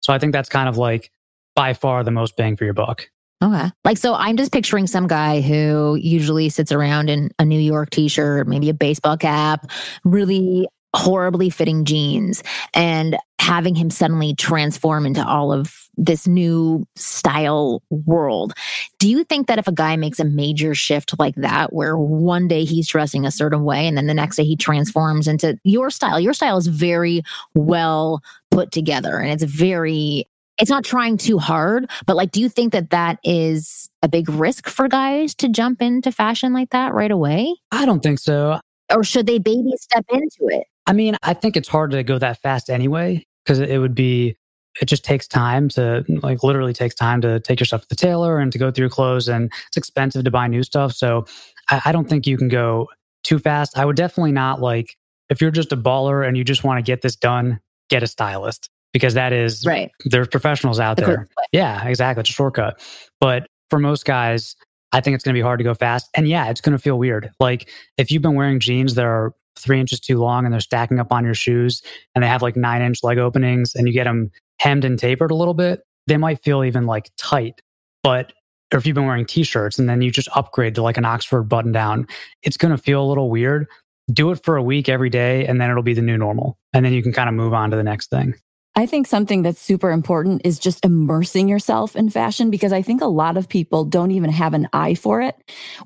So 0.00 0.12
I 0.12 0.18
think 0.18 0.32
that's 0.32 0.48
kind 0.48 0.68
of 0.68 0.76
like 0.76 1.10
by 1.54 1.74
far 1.74 2.02
the 2.04 2.10
most 2.10 2.36
bang 2.36 2.56
for 2.56 2.64
your 2.64 2.74
buck. 2.74 3.08
Okay. 3.42 3.70
Like, 3.84 3.96
so 3.96 4.14
I'm 4.14 4.36
just 4.36 4.52
picturing 4.52 4.86
some 4.86 5.06
guy 5.06 5.40
who 5.40 5.94
usually 5.94 6.50
sits 6.50 6.72
around 6.72 7.08
in 7.08 7.30
a 7.38 7.44
New 7.44 7.58
York 7.58 7.90
t 7.90 8.08
shirt, 8.08 8.46
maybe 8.46 8.68
a 8.68 8.74
baseball 8.74 9.16
cap, 9.16 9.70
really 10.04 10.68
horribly 10.94 11.50
fitting 11.50 11.84
jeans, 11.84 12.42
and 12.74 13.16
having 13.38 13.74
him 13.74 13.90
suddenly 13.90 14.34
transform 14.34 15.06
into 15.06 15.26
all 15.26 15.52
of 15.52 15.88
this 15.96 16.26
new 16.26 16.86
style 16.96 17.82
world. 17.90 18.52
Do 18.98 19.08
you 19.08 19.24
think 19.24 19.48
that 19.48 19.58
if 19.58 19.66
a 19.66 19.72
guy 19.72 19.96
makes 19.96 20.20
a 20.20 20.24
major 20.24 20.74
shift 20.74 21.18
like 21.18 21.34
that, 21.36 21.72
where 21.72 21.96
one 21.96 22.48
day 22.48 22.64
he's 22.64 22.88
dressing 22.88 23.24
a 23.24 23.30
certain 23.30 23.64
way 23.64 23.86
and 23.86 23.96
then 23.96 24.06
the 24.06 24.14
next 24.14 24.36
day 24.36 24.44
he 24.44 24.56
transforms 24.56 25.26
into 25.26 25.58
your 25.64 25.90
style, 25.90 26.20
your 26.20 26.34
style 26.34 26.58
is 26.58 26.66
very 26.66 27.22
well 27.54 28.22
put 28.50 28.72
together 28.72 29.18
and 29.18 29.30
it's 29.30 29.42
very 29.42 30.26
it's 30.58 30.70
not 30.70 30.84
trying 30.84 31.16
too 31.16 31.38
hard, 31.38 31.90
but 32.06 32.16
like, 32.16 32.32
do 32.32 32.40
you 32.40 32.50
think 32.50 32.72
that 32.74 32.90
that 32.90 33.18
is 33.24 33.88
a 34.02 34.08
big 34.08 34.28
risk 34.28 34.68
for 34.68 34.88
guys 34.88 35.34
to 35.36 35.48
jump 35.48 35.80
into 35.80 36.12
fashion 36.12 36.52
like 36.52 36.70
that 36.70 36.92
right 36.92 37.10
away? 37.10 37.56
I 37.72 37.86
don't 37.86 38.02
think 38.02 38.18
so. 38.18 38.60
Or 38.94 39.02
should 39.02 39.26
they 39.26 39.38
baby 39.38 39.72
step 39.78 40.04
into 40.10 40.48
it? 40.48 40.66
I 40.90 40.92
mean, 40.92 41.16
I 41.22 41.34
think 41.34 41.56
it's 41.56 41.68
hard 41.68 41.92
to 41.92 42.02
go 42.02 42.18
that 42.18 42.42
fast 42.42 42.68
anyway, 42.68 43.24
because 43.44 43.60
it 43.60 43.78
would 43.78 43.94
be, 43.94 44.36
it 44.80 44.86
just 44.86 45.04
takes 45.04 45.28
time 45.28 45.68
to, 45.70 46.04
like, 46.22 46.42
literally 46.42 46.72
takes 46.72 46.96
time 46.96 47.20
to 47.20 47.38
take 47.40 47.60
your 47.60 47.64
stuff 47.66 47.82
to 47.82 47.88
the 47.88 47.94
tailor 47.96 48.38
and 48.40 48.50
to 48.52 48.58
go 48.58 48.70
through 48.72 48.82
your 48.84 48.90
clothes, 48.90 49.28
and 49.28 49.52
it's 49.68 49.76
expensive 49.76 50.24
to 50.24 50.30
buy 50.32 50.48
new 50.48 50.64
stuff. 50.64 50.92
So 50.92 51.26
I, 51.70 51.80
I 51.86 51.92
don't 51.92 52.08
think 52.08 52.26
you 52.26 52.36
can 52.36 52.48
go 52.48 52.88
too 53.22 53.38
fast. 53.38 53.78
I 53.78 53.84
would 53.84 53.94
definitely 53.96 54.32
not 54.32 54.60
like, 54.60 54.96
if 55.28 55.40
you're 55.40 55.52
just 55.52 55.72
a 55.72 55.76
baller 55.76 56.26
and 56.26 56.36
you 56.36 56.42
just 56.42 56.64
want 56.64 56.78
to 56.78 56.82
get 56.82 57.02
this 57.02 57.14
done, 57.14 57.60
get 57.88 58.02
a 58.02 58.06
stylist 58.08 58.68
because 58.92 59.14
that 59.14 59.32
is, 59.32 59.64
Right. 59.64 59.92
there's 60.06 60.26
professionals 60.26 60.80
out 60.80 60.96
The 60.96 61.06
there. 61.06 61.16
quick. 61.16 61.28
Yeah, 61.52 61.86
exactly. 61.86 62.22
It's 62.22 62.30
a 62.30 62.32
shortcut. 62.32 62.80
But 63.20 63.46
for 63.68 63.78
most 63.78 64.04
guys, 64.04 64.56
I 64.92 65.00
think 65.00 65.14
it's 65.14 65.22
going 65.22 65.34
to 65.34 65.38
be 65.38 65.42
hard 65.42 65.60
to 65.60 65.64
go 65.64 65.74
fast. 65.74 66.08
And 66.16 66.26
yeah, 66.26 66.50
it's 66.50 66.60
going 66.60 66.76
to 66.76 66.82
feel 66.82 66.98
weird. 66.98 67.30
Like 67.38 67.68
if 67.96 68.10
you've 68.10 68.22
been 68.22 68.34
wearing 68.34 68.58
jeans 68.58 68.96
that 68.96 69.04
are 69.04 69.32
three 69.60 69.80
inches 69.80 70.00
too 70.00 70.18
long 70.18 70.44
and 70.44 70.52
they're 70.52 70.60
stacking 70.60 70.98
up 70.98 71.12
on 71.12 71.24
your 71.24 71.34
shoes 71.34 71.82
and 72.14 72.24
they 72.24 72.28
have 72.28 72.42
like 72.42 72.56
nine 72.56 72.82
inch 72.82 73.02
leg 73.02 73.18
openings 73.18 73.74
and 73.74 73.86
you 73.86 73.92
get 73.92 74.04
them 74.04 74.30
hemmed 74.58 74.84
and 74.84 74.98
tapered 74.98 75.30
a 75.30 75.34
little 75.34 75.54
bit, 75.54 75.82
they 76.06 76.16
might 76.16 76.42
feel 76.42 76.64
even 76.64 76.86
like 76.86 77.10
tight. 77.16 77.60
But 78.02 78.32
or 78.72 78.78
if 78.78 78.86
you've 78.86 78.94
been 78.94 79.06
wearing 79.06 79.26
t 79.26 79.42
shirts 79.42 79.78
and 79.78 79.88
then 79.88 80.00
you 80.00 80.10
just 80.10 80.28
upgrade 80.34 80.74
to 80.76 80.82
like 80.82 80.96
an 80.96 81.04
Oxford 81.04 81.44
button 81.44 81.72
down, 81.72 82.06
it's 82.42 82.56
going 82.56 82.70
to 82.70 82.78
feel 82.78 83.02
a 83.02 83.08
little 83.08 83.30
weird. 83.30 83.66
Do 84.12 84.30
it 84.30 84.42
for 84.44 84.56
a 84.56 84.62
week 84.62 84.88
every 84.88 85.10
day 85.10 85.46
and 85.46 85.60
then 85.60 85.70
it'll 85.70 85.82
be 85.82 85.94
the 85.94 86.02
new 86.02 86.16
normal. 86.16 86.58
And 86.72 86.84
then 86.84 86.92
you 86.92 87.02
can 87.02 87.12
kind 87.12 87.28
of 87.28 87.34
move 87.34 87.52
on 87.52 87.70
to 87.70 87.76
the 87.76 87.82
next 87.82 88.10
thing. 88.10 88.34
I 88.76 88.86
think 88.86 89.06
something 89.06 89.42
that's 89.42 89.60
super 89.60 89.90
important 89.90 90.42
is 90.44 90.58
just 90.58 90.84
immersing 90.84 91.48
yourself 91.48 91.96
in 91.96 92.08
fashion 92.08 92.50
because 92.50 92.72
I 92.72 92.82
think 92.82 93.02
a 93.02 93.06
lot 93.06 93.36
of 93.36 93.48
people 93.48 93.84
don't 93.84 94.12
even 94.12 94.30
have 94.30 94.54
an 94.54 94.68
eye 94.72 94.94
for 94.94 95.20
it. 95.20 95.36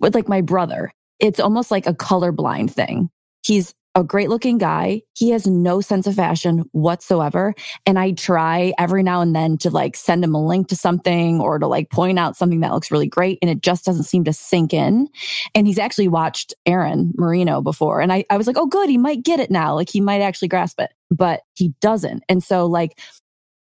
With 0.01 0.15
like 0.15 0.29
my 0.29 0.43
brother, 0.43 0.93
it's 1.19 1.41
almost 1.41 1.71
like 1.71 1.87
a 1.87 1.95
colorblind 1.95 2.71
thing. 2.71 3.09
He's 3.45 3.75
a 3.95 4.03
great 4.03 4.29
looking 4.29 4.59
guy. 4.59 5.03
He 5.15 5.31
has 5.31 5.47
no 5.47 5.81
sense 5.81 6.07
of 6.09 6.17
fashion 6.17 6.65
whatsoever. 6.73 7.55
And 7.87 7.97
I 7.97 8.11
try 8.11 8.73
every 8.77 9.05
now 9.05 9.21
and 9.21 9.37
then 9.37 9.57
to 9.59 9.71
like 9.71 9.97
send 9.97 10.25
him 10.25 10.35
a 10.35 10.45
link 10.45 10.69
to 10.69 10.77
something 10.77 11.41
or 11.41 11.61
to 11.61 11.69
like 11.69 11.91
point 11.91 12.19
out 12.19 12.37
something 12.37 12.61
that 12.61 12.73
looks 12.73 12.91
really 12.91 13.07
great. 13.07 13.39
And 13.41 13.51
it 13.51 13.63
just 13.63 13.85
doesn't 13.85 14.05
seem 14.05 14.25
to 14.25 14.33
sink 14.33 14.75
in. 14.75 15.09
And 15.55 15.67
he's 15.69 15.79
actually 15.79 16.09
watched 16.09 16.55
Aaron 16.67 17.13
Marino 17.17 17.61
before. 17.61 18.01
And 18.01 18.13
I, 18.13 18.25
I 18.31 18.37
was 18.37 18.49
like, 18.49 18.59
oh, 18.59 18.67
good. 18.67 18.89
He 18.89 18.99
might 18.99 19.23
get 19.23 19.39
it 19.39 19.51
now. 19.51 19.75
Like 19.77 19.91
he 19.91 20.01
might 20.01 20.23
actually 20.23 20.49
grasp 20.49 20.81
it, 20.81 20.91
but 21.11 21.43
he 21.55 21.73
doesn't. 21.81 22.25
And 22.29 22.43
so 22.43 22.67
like, 22.67 22.99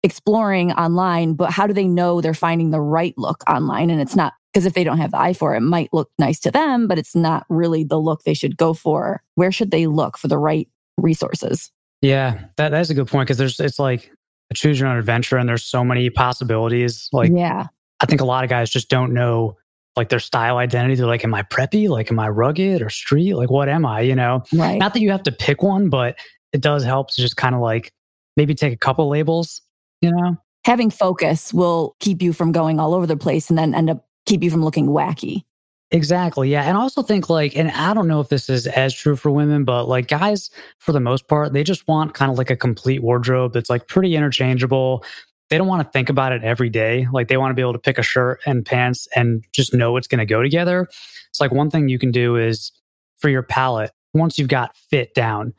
exploring 0.05 0.71
online, 0.73 1.35
but 1.35 1.51
how 1.51 1.67
do 1.67 1.75
they 1.75 1.89
know 1.89 2.21
they're 2.21 2.33
finding 2.33 2.71
the 2.71 2.81
right 2.81 3.15
look 3.17 3.43
online? 3.51 3.91
And 3.91 4.01
it's 4.01 4.15
not 4.15 4.33
because 4.53 4.67
if 4.67 4.75
they 4.75 4.85
don't 4.85 4.99
have 4.99 5.11
the 5.13 5.19
eye 5.19 5.33
for 5.35 5.55
it, 5.55 5.59
it 5.59 5.61
might 5.63 5.93
look 5.93 6.11
nice 6.19 6.41
to 6.41 6.51
them, 6.51 6.87
but 6.89 6.99
it's 6.99 7.15
not 7.15 7.45
really 7.49 7.85
the 7.85 7.99
look 7.99 8.23
they 8.25 8.35
should 8.35 8.57
go 8.57 8.75
for. 8.75 9.23
Where 9.35 9.53
should 9.53 9.71
they 9.71 9.87
look 9.87 10.17
for 10.19 10.29
the 10.29 10.39
right 10.39 10.69
resources? 10.97 11.71
Yeah, 12.03 12.45
that 12.57 12.71
that's 12.71 12.91
a 12.91 12.95
good 12.95 13.09
point 13.09 13.27
because 13.27 13.39
there's 13.39 13.59
it's 13.61 13.79
like 13.79 14.11
a 14.51 14.55
choose 14.55 14.79
your 14.81 14.89
own 14.89 14.97
adventure 14.99 15.37
and 15.37 15.49
there's 15.49 15.65
so 15.65 15.85
many 15.85 16.11
possibilities. 16.11 17.09
Like 17.13 17.31
yeah. 17.35 17.67
I 18.01 18.07
think 18.07 18.21
a 18.21 18.25
lot 18.25 18.45
of 18.45 18.51
guys 18.51 18.71
just 18.71 18.89
don't 18.89 19.13
know 19.13 19.57
like 19.97 20.09
their 20.09 20.21
style 20.21 20.59
identity. 20.59 20.95
They're 20.95 21.07
like, 21.07 21.25
am 21.25 21.35
I 21.35 21.43
preppy? 21.43 21.89
Like, 21.89 22.11
am 22.13 22.21
I 22.21 22.29
rugged 22.29 22.81
or 22.83 22.89
street? 22.89 23.35
Like, 23.35 23.51
what 23.51 23.69
am 23.69 23.85
I? 23.85 24.03
You 24.03 24.15
know, 24.15 24.45
Right. 24.55 24.79
not 24.79 24.95
that 24.95 25.01
you 25.01 25.11
have 25.11 25.25
to 25.25 25.33
pick 25.33 25.63
one, 25.63 25.89
but 25.89 26.17
it 26.53 26.61
does 26.61 26.85
help 26.85 27.11
to 27.11 27.21
just 27.21 27.37
kind 27.37 27.55
of 27.57 27.61
like 27.61 27.93
maybe 28.37 28.55
take 28.55 28.73
a 28.73 28.77
couple 28.77 29.09
labels, 29.09 29.61
you 30.01 30.13
know? 30.13 30.37
Having 30.65 30.91
focus 30.91 31.53
will 31.53 31.97
keep 31.99 32.23
you 32.23 32.33
from 32.33 32.53
going 32.53 32.79
all 32.79 32.95
over 32.95 33.07
the 33.07 33.17
place 33.17 33.51
and 33.51 33.59
then 33.59 33.75
end 33.75 33.91
up 33.91 34.07
keep 34.29 34.43
you 34.43 34.51
from 34.51 34.65
looking 34.65 34.89
wacky. 34.89 35.45
Exactly. 35.91 36.51
Yeah. 36.51 36.65
And 36.65 36.77
I 36.77 36.81
also 36.81 37.03
think 37.03 37.31
like, 37.31 37.57
and 37.57 37.71
I 37.71 37.95
don't 37.95 38.09
know 38.09 38.21
if 38.21 38.29
this 38.29 38.51
is 38.51 38.67
as 38.67 38.93
true 38.95 39.17
for 39.17 39.31
women, 39.31 39.65
but 39.65 39.89
like 39.89 40.07
guys, 40.07 40.51
for 40.79 40.93
the 40.93 41.01
most 41.01 41.29
part, 41.29 41.55
they 41.55 41.65
just 41.65 41.89
want 41.89 42.13
kind 42.13 42.31
of 42.31 42.37
like 42.37 42.51
a 42.51 42.57
complete 42.57 43.03
wardrobe 43.03 43.55
that's 43.55 43.71
like 43.71 43.89
pretty 43.89 44.15
interchangeable. 44.15 45.03
They 45.49 45.57
don't 45.57 45.67
want 45.67 45.83
to 45.83 45.91
think 45.91 46.11
about 46.11 46.33
it 46.33 46.45
every 46.45 46.69
day. 46.69 47.07
Like 47.11 47.29
they 47.29 47.39
want 47.39 47.53
to 47.53 47.55
be 47.55 47.63
able 47.63 47.73
to 47.73 47.79
pick 47.79 47.97
a 47.97 48.03
shirt 48.03 48.41
and 48.45 48.67
pants 48.67 49.09
and 49.17 49.43
just 49.53 49.73
know 49.73 49.97
it's 49.97 50.07
going 50.07 50.19
to 50.19 50.27
go 50.27 50.43
together. 50.43 50.87
It's 51.31 51.41
like 51.41 51.53
one 51.53 51.71
thing 51.71 51.89
you 51.89 51.99
can 51.99 52.11
do 52.11 52.37
is 52.37 52.71
for 53.17 53.31
your 53.31 53.43
palette, 53.43 53.93
once 54.13 54.39
you've 54.39 54.49
got 54.49 54.77
fit 54.77 55.15
down, 55.15 55.55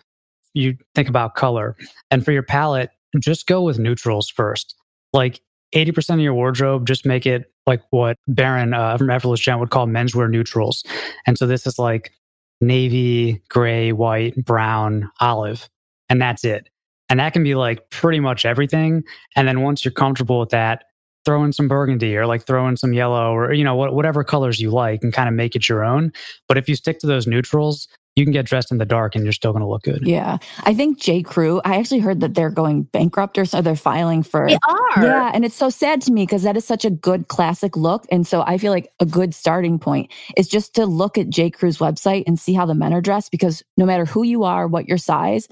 you 0.54 0.78
think 0.94 1.10
about 1.10 1.34
color. 1.34 1.76
And 2.12 2.24
for 2.24 2.32
your 2.32 2.44
palette, 2.44 2.92
just 3.18 3.48
go 3.48 3.64
with 3.64 3.80
neutrals 3.80 4.30
first. 4.30 4.76
Like 5.12 5.42
80% 5.74 6.16
of 6.16 6.20
your 6.20 6.36
wardrobe, 6.36 6.86
just 6.86 7.06
make 7.06 7.26
it 7.26 7.52
like 7.70 7.82
what 7.92 8.18
Barron 8.28 8.74
uh, 8.74 8.98
from 8.98 9.10
Effortless 9.10 9.40
Gent 9.40 9.62
would 9.62 9.70
call 9.70 9.88
menswear 9.88 10.30
neutrals. 10.30 10.84
And 11.26 11.38
so 11.38 11.48
this 11.48 11.66
is 11.66 11.80
like 11.80 12.12
navy, 12.60 13.42
gray, 13.50 13.94
white, 13.94 14.36
brown, 14.44 15.10
olive, 15.22 15.70
and 16.10 16.22
that's 16.22 16.44
it. 16.44 16.68
And 17.08 17.20
that 17.20 17.32
can 17.32 17.44
be 17.44 17.56
like 17.56 17.90
pretty 17.90 18.20
much 18.20 18.46
everything. 18.46 19.04
And 19.36 19.48
then 19.48 19.62
once 19.62 19.86
you're 19.86 19.92
comfortable 19.92 20.40
with 20.40 20.50
that, 20.50 20.84
throw 21.26 21.44
in 21.44 21.54
some 21.54 21.68
burgundy 21.68 22.18
or 22.18 22.26
like 22.26 22.46
throw 22.46 22.68
in 22.68 22.78
some 22.78 22.94
yellow 22.94 23.32
or, 23.32 23.54
you 23.54 23.64
know, 23.64 23.76
what, 23.76 23.94
whatever 23.94 24.24
colors 24.24 24.60
you 24.60 24.72
like 24.72 25.04
and 25.04 25.14
kind 25.14 25.30
of 25.30 25.36
make 25.36 25.56
it 25.56 25.70
your 25.70 25.84
own. 25.84 26.12
But 26.48 26.58
if 26.58 26.68
you 26.68 26.76
stick 26.76 27.00
to 27.00 27.08
those 27.08 27.28
neutrals, 27.28 27.88
you 28.16 28.26
can 28.26 28.34
get 28.34 28.46
dressed 28.46 28.72
in 28.72 28.78
the 28.78 28.86
dark 28.86 29.16
and 29.16 29.24
you're 29.24 29.34
still 29.34 29.54
going 29.54 29.62
to 29.62 29.68
look 29.68 29.84
good. 29.84 30.06
Yeah. 30.06 30.38
I 30.64 30.74
think 30.74 31.00
J. 31.00 31.22
Crew, 31.22 31.62
I 31.64 31.78
actually 31.78 32.00
heard 32.00 32.20
that 32.20 32.34
they're 32.34 32.50
going 32.50 32.84
bankrupt 32.84 33.38
or 33.38 33.46
so 33.46 33.62
they're 33.62 33.76
filing 33.76 34.24
for 34.24 34.48
They 34.48 34.58
are. 34.68 35.04
Yeah, 35.06 35.32
and 35.34 35.46
it's 35.46 35.56
so 35.56 35.70
sad 35.70 36.02
to 36.02 36.12
me 36.12 36.24
because 36.24 36.44
that 36.44 36.58
is 36.58 36.66
such 36.66 36.84
a 36.84 36.90
good 36.90 37.28
classic 37.28 37.78
look. 37.78 38.06
And 38.12 38.28
so 38.28 38.42
I 38.42 38.58
feel 38.58 38.72
like 38.72 38.92
a 39.00 39.06
good 39.06 39.34
starting 39.34 39.80
point 39.80 40.12
is 40.36 40.48
just 40.48 40.76
to 40.76 40.86
look 40.86 41.18
at 41.18 41.30
J. 41.30 41.50
Crew's 41.50 41.78
website 41.78 42.24
and 42.28 42.38
see 42.40 42.54
how 42.54 42.66
the 42.66 42.76
men 42.76 42.94
are 42.94 43.02
dressed 43.02 43.32
because 43.32 43.64
no 43.78 43.86
matter 43.86 44.06
who 44.06 44.24
you 44.24 44.44
are, 44.44 44.68
what 44.68 44.88
your 44.88 44.98
size, 44.98 45.48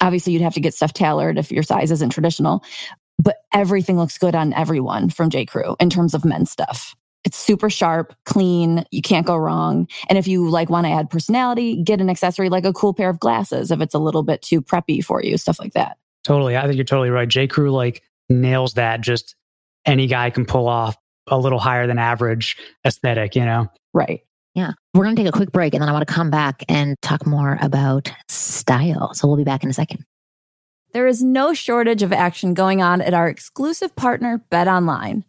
obviously 0.00 0.32
you'd 0.32 0.42
have 0.42 0.54
to 0.54 0.60
get 0.60 0.74
stuff 0.74 0.92
tailored 0.92 1.38
if 1.38 1.50
your 1.50 1.62
size 1.62 1.90
isn't 1.90 2.10
traditional, 2.10 2.62
but 3.18 3.36
everything 3.52 3.96
looks 3.96 4.18
good 4.18 4.34
on 4.34 4.52
everyone 4.52 5.10
from 5.10 5.30
J. 5.30 5.46
Crew 5.46 5.74
in 5.80 5.90
terms 5.90 6.14
of 6.14 6.24
men's 6.24 6.50
stuff. 6.50 6.94
It's 7.24 7.38
super 7.38 7.70
sharp, 7.70 8.14
clean, 8.26 8.84
you 8.90 9.00
can't 9.00 9.26
go 9.26 9.36
wrong. 9.36 9.88
And 10.08 10.18
if 10.18 10.28
you 10.28 10.48
like 10.48 10.68
want 10.68 10.86
to 10.86 10.92
add 10.92 11.08
personality, 11.08 11.82
get 11.82 12.00
an 12.00 12.10
accessory 12.10 12.50
like 12.50 12.66
a 12.66 12.72
cool 12.72 12.92
pair 12.92 13.08
of 13.08 13.18
glasses 13.18 13.70
if 13.70 13.80
it's 13.80 13.94
a 13.94 13.98
little 13.98 14.22
bit 14.22 14.42
too 14.42 14.60
preppy 14.60 15.02
for 15.02 15.22
you, 15.22 15.38
stuff 15.38 15.58
like 15.58 15.72
that. 15.72 15.96
Totally. 16.22 16.56
I 16.56 16.62
think 16.62 16.76
you're 16.76 16.84
totally 16.84 17.10
right. 17.10 17.28
J. 17.28 17.46
Crew 17.46 17.70
like 17.70 18.02
nails 18.28 18.74
that 18.74 19.00
just 19.00 19.36
any 19.86 20.06
guy 20.06 20.30
can 20.30 20.44
pull 20.44 20.68
off 20.68 20.96
a 21.28 21.38
little 21.38 21.58
higher 21.58 21.86
than 21.86 21.98
average 21.98 22.56
aesthetic, 22.86 23.34
you 23.34 23.44
know? 23.44 23.68
Right. 23.92 24.20
Yeah. 24.54 24.72
We're 24.92 25.04
going 25.04 25.16
to 25.16 25.22
take 25.22 25.28
a 25.28 25.36
quick 25.36 25.52
break 25.52 25.74
and 25.74 25.82
then 25.82 25.88
I 25.88 25.92
want 25.92 26.06
to 26.06 26.12
come 26.12 26.30
back 26.30 26.62
and 26.68 27.00
talk 27.02 27.26
more 27.26 27.58
about 27.60 28.12
style. 28.28 29.14
So 29.14 29.26
we'll 29.26 29.36
be 29.36 29.44
back 29.44 29.64
in 29.64 29.70
a 29.70 29.74
second. 29.74 30.04
There 30.92 31.06
is 31.08 31.22
no 31.22 31.54
shortage 31.54 32.02
of 32.02 32.12
action 32.12 32.54
going 32.54 32.80
on 32.80 33.00
at 33.00 33.14
our 33.14 33.28
exclusive 33.28 33.96
partner, 33.96 34.44
Bet 34.50 34.68
Online. 34.68 35.24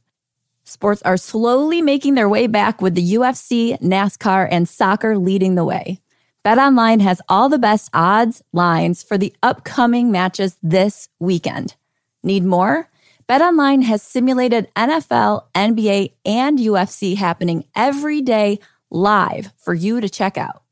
Sports 0.68 1.04
are 1.04 1.16
slowly 1.16 1.80
making 1.80 2.16
their 2.16 2.28
way 2.28 2.48
back 2.48 2.82
with 2.82 2.96
the 2.96 3.14
UFC, 3.14 3.80
NASCAR, 3.82 4.48
and 4.50 4.68
soccer 4.68 5.16
leading 5.16 5.54
the 5.54 5.64
way. 5.64 6.00
BetOnline 6.44 7.02
has 7.02 7.22
all 7.30 7.50
the 7.50 7.60
best 7.60 7.90
odds, 7.94 8.42
lines 8.52 9.04
for 9.04 9.16
the 9.16 9.34
upcoming 9.44 10.12
matches 10.12 10.58
this 10.64 11.08
weekend. 11.20 11.76
Need 12.24 12.44
more? 12.44 12.90
BetOnline 13.30 13.84
has 13.84 14.02
simulated 14.02 14.68
NFL, 14.76 15.44
NBA, 15.54 16.14
and 16.26 16.58
UFC 16.58 17.16
happening 17.16 17.66
every 17.76 18.22
day 18.22 18.60
live 18.90 19.52
for 19.58 19.76
you 19.76 20.02
to 20.02 20.10
check 20.10 20.36
out. 20.36 20.64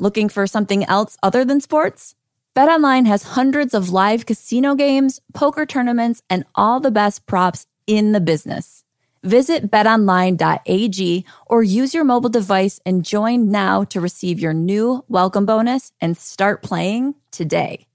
Looking 0.00 0.28
for 0.28 0.48
something 0.48 0.84
else 0.84 1.16
other 1.22 1.44
than 1.44 1.60
sports? 1.60 2.16
BetOnline 2.56 3.06
has 3.06 3.34
hundreds 3.34 3.72
of 3.72 3.90
live 3.90 4.26
casino 4.26 4.74
games, 4.74 5.20
poker 5.32 5.64
tournaments, 5.64 6.22
and 6.28 6.44
all 6.56 6.80
the 6.80 6.90
best 6.90 7.26
props 7.26 7.66
in 7.86 8.10
the 8.10 8.20
business. 8.20 8.82
Visit 9.22 9.70
betonline.ag 9.70 11.24
or 11.46 11.62
use 11.62 11.94
your 11.94 12.04
mobile 12.04 12.30
device 12.30 12.80
and 12.86 13.04
join 13.04 13.50
now 13.50 13.84
to 13.84 14.00
receive 14.00 14.38
your 14.38 14.54
new 14.54 15.04
welcome 15.08 15.44
bonus 15.44 15.92
and 16.00 16.16
start 16.16 16.62
playing 16.62 17.14
today. 17.30 17.86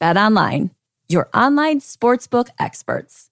BetOnline, 0.00 0.70
your 1.08 1.28
online 1.34 1.80
sportsbook 1.80 2.48
experts. 2.58 3.30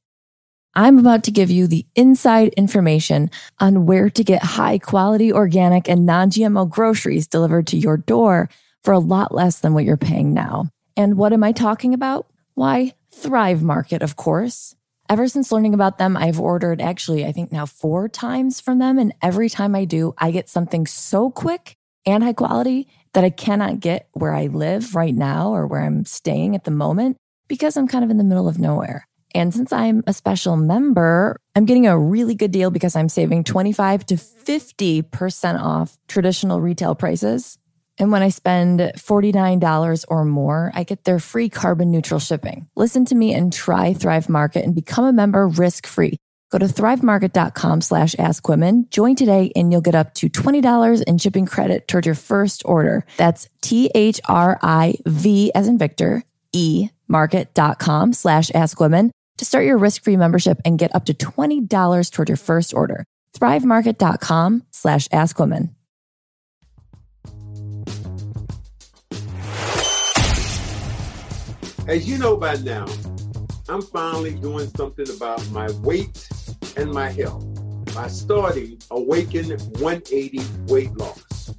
I'm 0.74 0.98
about 0.98 1.24
to 1.24 1.30
give 1.30 1.50
you 1.50 1.66
the 1.66 1.84
inside 1.94 2.54
information 2.54 3.30
on 3.60 3.84
where 3.84 4.08
to 4.10 4.24
get 4.24 4.42
high 4.42 4.78
quality 4.78 5.32
organic 5.32 5.88
and 5.88 6.06
non 6.06 6.30
GMO 6.30 6.68
groceries 6.68 7.26
delivered 7.26 7.66
to 7.68 7.76
your 7.76 7.98
door 7.98 8.48
for 8.82 8.92
a 8.92 8.98
lot 8.98 9.34
less 9.34 9.60
than 9.60 9.74
what 9.74 9.84
you're 9.84 9.96
paying 9.96 10.32
now. 10.32 10.68
And 10.96 11.16
what 11.16 11.32
am 11.32 11.44
I 11.44 11.52
talking 11.52 11.94
about? 11.94 12.26
Why, 12.54 12.94
Thrive 13.10 13.62
Market, 13.62 14.02
of 14.02 14.16
course. 14.16 14.74
Ever 15.12 15.28
since 15.28 15.52
learning 15.52 15.74
about 15.74 15.98
them, 15.98 16.16
I've 16.16 16.40
ordered 16.40 16.80
actually, 16.80 17.26
I 17.26 17.32
think 17.32 17.52
now 17.52 17.66
four 17.66 18.08
times 18.08 18.62
from 18.62 18.78
them. 18.78 18.98
And 18.98 19.12
every 19.20 19.50
time 19.50 19.74
I 19.74 19.84
do, 19.84 20.14
I 20.16 20.30
get 20.30 20.48
something 20.48 20.86
so 20.86 21.30
quick 21.30 21.76
and 22.06 22.24
high 22.24 22.32
quality 22.32 22.88
that 23.12 23.22
I 23.22 23.28
cannot 23.28 23.78
get 23.78 24.08
where 24.14 24.32
I 24.32 24.46
live 24.46 24.94
right 24.94 25.14
now 25.14 25.50
or 25.50 25.66
where 25.66 25.82
I'm 25.82 26.06
staying 26.06 26.54
at 26.54 26.64
the 26.64 26.70
moment 26.70 27.18
because 27.46 27.76
I'm 27.76 27.88
kind 27.88 28.04
of 28.04 28.10
in 28.10 28.16
the 28.16 28.24
middle 28.24 28.48
of 28.48 28.58
nowhere. 28.58 29.06
And 29.34 29.52
since 29.52 29.70
I'm 29.70 30.02
a 30.06 30.14
special 30.14 30.56
member, 30.56 31.36
I'm 31.54 31.66
getting 31.66 31.86
a 31.86 31.98
really 31.98 32.34
good 32.34 32.50
deal 32.50 32.70
because 32.70 32.96
I'm 32.96 33.10
saving 33.10 33.44
25 33.44 34.06
to 34.06 34.14
50% 34.14 35.60
off 35.62 35.98
traditional 36.08 36.62
retail 36.62 36.94
prices. 36.94 37.58
And 38.02 38.10
when 38.10 38.22
I 38.22 38.30
spend 38.30 38.80
$49 38.80 40.04
or 40.08 40.24
more, 40.24 40.72
I 40.74 40.82
get 40.82 41.04
their 41.04 41.20
free 41.20 41.48
carbon 41.48 41.92
neutral 41.92 42.18
shipping. 42.18 42.66
Listen 42.74 43.04
to 43.04 43.14
me 43.14 43.32
and 43.32 43.52
try 43.52 43.94
Thrive 43.94 44.28
Market 44.28 44.64
and 44.64 44.74
become 44.74 45.04
a 45.04 45.12
member 45.12 45.46
risk 45.46 45.86
free. 45.86 46.16
Go 46.50 46.58
to 46.58 46.66
thrivemarket.com 46.66 47.80
slash 47.80 48.16
askwomen. 48.16 48.90
Join 48.90 49.14
today 49.14 49.52
and 49.54 49.70
you'll 49.70 49.82
get 49.82 49.94
up 49.94 50.14
to 50.14 50.28
$20 50.28 51.04
in 51.04 51.18
shipping 51.18 51.46
credit 51.46 51.86
toward 51.86 52.04
your 52.04 52.16
first 52.16 52.62
order. 52.64 53.06
That's 53.18 53.48
T-H-R-I-V 53.60 55.52
as 55.54 55.68
in 55.68 55.78
Victor, 55.78 56.24
E 56.52 56.88
market.com 57.06 58.14
slash 58.14 58.50
askwomen 58.50 59.10
to 59.38 59.44
start 59.44 59.64
your 59.64 59.78
risk-free 59.78 60.16
membership 60.16 60.60
and 60.64 60.76
get 60.76 60.92
up 60.92 61.04
to 61.04 61.14
$20 61.14 62.10
toward 62.10 62.28
your 62.28 62.36
first 62.36 62.74
order. 62.74 63.04
thrivemarket.com 63.38 64.64
slash 64.72 65.06
askwomen. 65.08 65.76
As 71.88 72.08
you 72.08 72.16
know 72.16 72.36
by 72.36 72.54
now, 72.58 72.86
I'm 73.68 73.82
finally 73.82 74.34
doing 74.34 74.68
something 74.76 75.08
about 75.16 75.44
my 75.50 75.68
weight 75.80 76.28
and 76.76 76.92
my 76.92 77.10
health 77.10 77.44
by 77.92 78.06
starting 78.06 78.80
Awaken 78.92 79.50
180 79.50 80.40
Weight 80.72 80.96
Loss. 80.96 81.54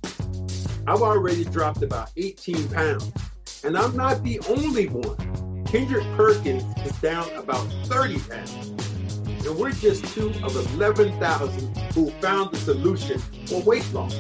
I've 0.87 1.01
already 1.01 1.43
dropped 1.43 1.83
about 1.83 2.09
18 2.15 2.69
pounds, 2.69 3.11
and 3.65 3.77
I'm 3.77 3.97
not 3.97 4.23
the 4.23 4.39
only 4.47 4.87
one. 4.87 5.65
Kendrick 5.65 6.05
Perkins 6.15 6.63
is 6.85 6.93
down 7.01 7.29
about 7.33 7.65
30 7.87 8.19
pounds, 8.19 8.67
and 9.45 9.57
we're 9.57 9.71
just 9.73 10.05
two 10.15 10.29
of 10.41 10.55
11,000 10.75 11.77
who 11.93 12.11
found 12.21 12.51
the 12.51 12.57
solution 12.59 13.19
for 13.47 13.61
weight 13.63 13.91
loss. 13.91 14.17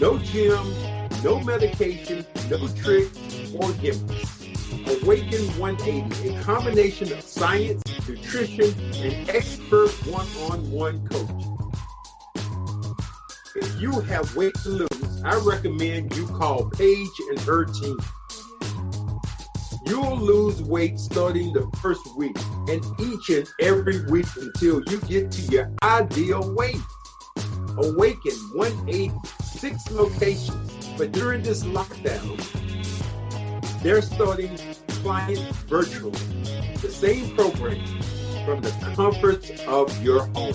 No 0.00 0.18
gym, 0.18 0.66
no 1.22 1.38
medication, 1.44 2.26
no 2.50 2.66
tricks 2.68 3.54
or 3.54 3.72
gimmicks. 3.74 4.35
Awaken 4.86 5.44
180, 5.58 6.28
a 6.28 6.42
combination 6.42 7.12
of 7.12 7.20
science, 7.20 7.82
nutrition, 8.08 8.72
and 9.02 9.28
expert 9.28 9.90
one-on-one 10.06 11.06
coaching. 11.08 11.58
If 13.56 13.80
you 13.80 14.00
have 14.00 14.36
weight 14.36 14.54
to 14.62 14.68
lose, 14.68 15.22
I 15.24 15.34
recommend 15.44 16.14
you 16.16 16.26
call 16.28 16.70
Paige 16.70 17.08
and 17.30 17.40
her 17.40 17.64
team. 17.64 17.96
You'll 19.86 20.18
lose 20.18 20.62
weight 20.62 21.00
starting 21.00 21.52
the 21.52 21.68
first 21.80 22.06
week 22.16 22.36
and 22.68 22.84
each 23.00 23.30
and 23.30 23.48
every 23.60 24.04
week 24.06 24.26
until 24.36 24.82
you 24.88 25.00
get 25.02 25.32
to 25.32 25.42
your 25.42 25.72
ideal 25.82 26.54
weight. 26.54 26.80
Awaken 27.78 28.34
180, 28.54 29.12
six 29.42 29.90
locations, 29.90 30.88
but 30.96 31.12
during 31.12 31.42
this 31.42 31.64
lockdown, 31.64 32.36
they're 33.82 34.02
starting 34.02 34.58
virtually. 35.68 36.18
The 36.82 36.90
same 36.90 37.36
program 37.36 37.86
from 38.44 38.60
the 38.60 38.70
comforts 38.94 39.50
of 39.66 40.02
your 40.02 40.26
home. 40.26 40.52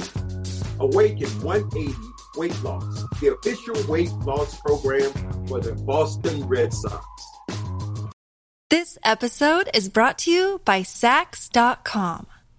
Awaken 0.79 1.27
180 1.41 1.95
Weight 2.35 2.61
Loss, 2.61 3.03
the 3.19 3.33
official 3.33 3.75
weight 3.91 4.11
loss 4.25 4.59
program 4.61 5.11
for 5.47 5.59
the 5.59 5.73
Boston 5.73 6.47
Red 6.47 6.71
Sox. 6.71 7.03
This 8.69 8.99
episode 9.03 9.71
is 9.73 9.89
brought 9.89 10.19
to 10.19 10.31
you 10.31 10.61
by 10.63 10.81
Saks.com. 10.81 12.27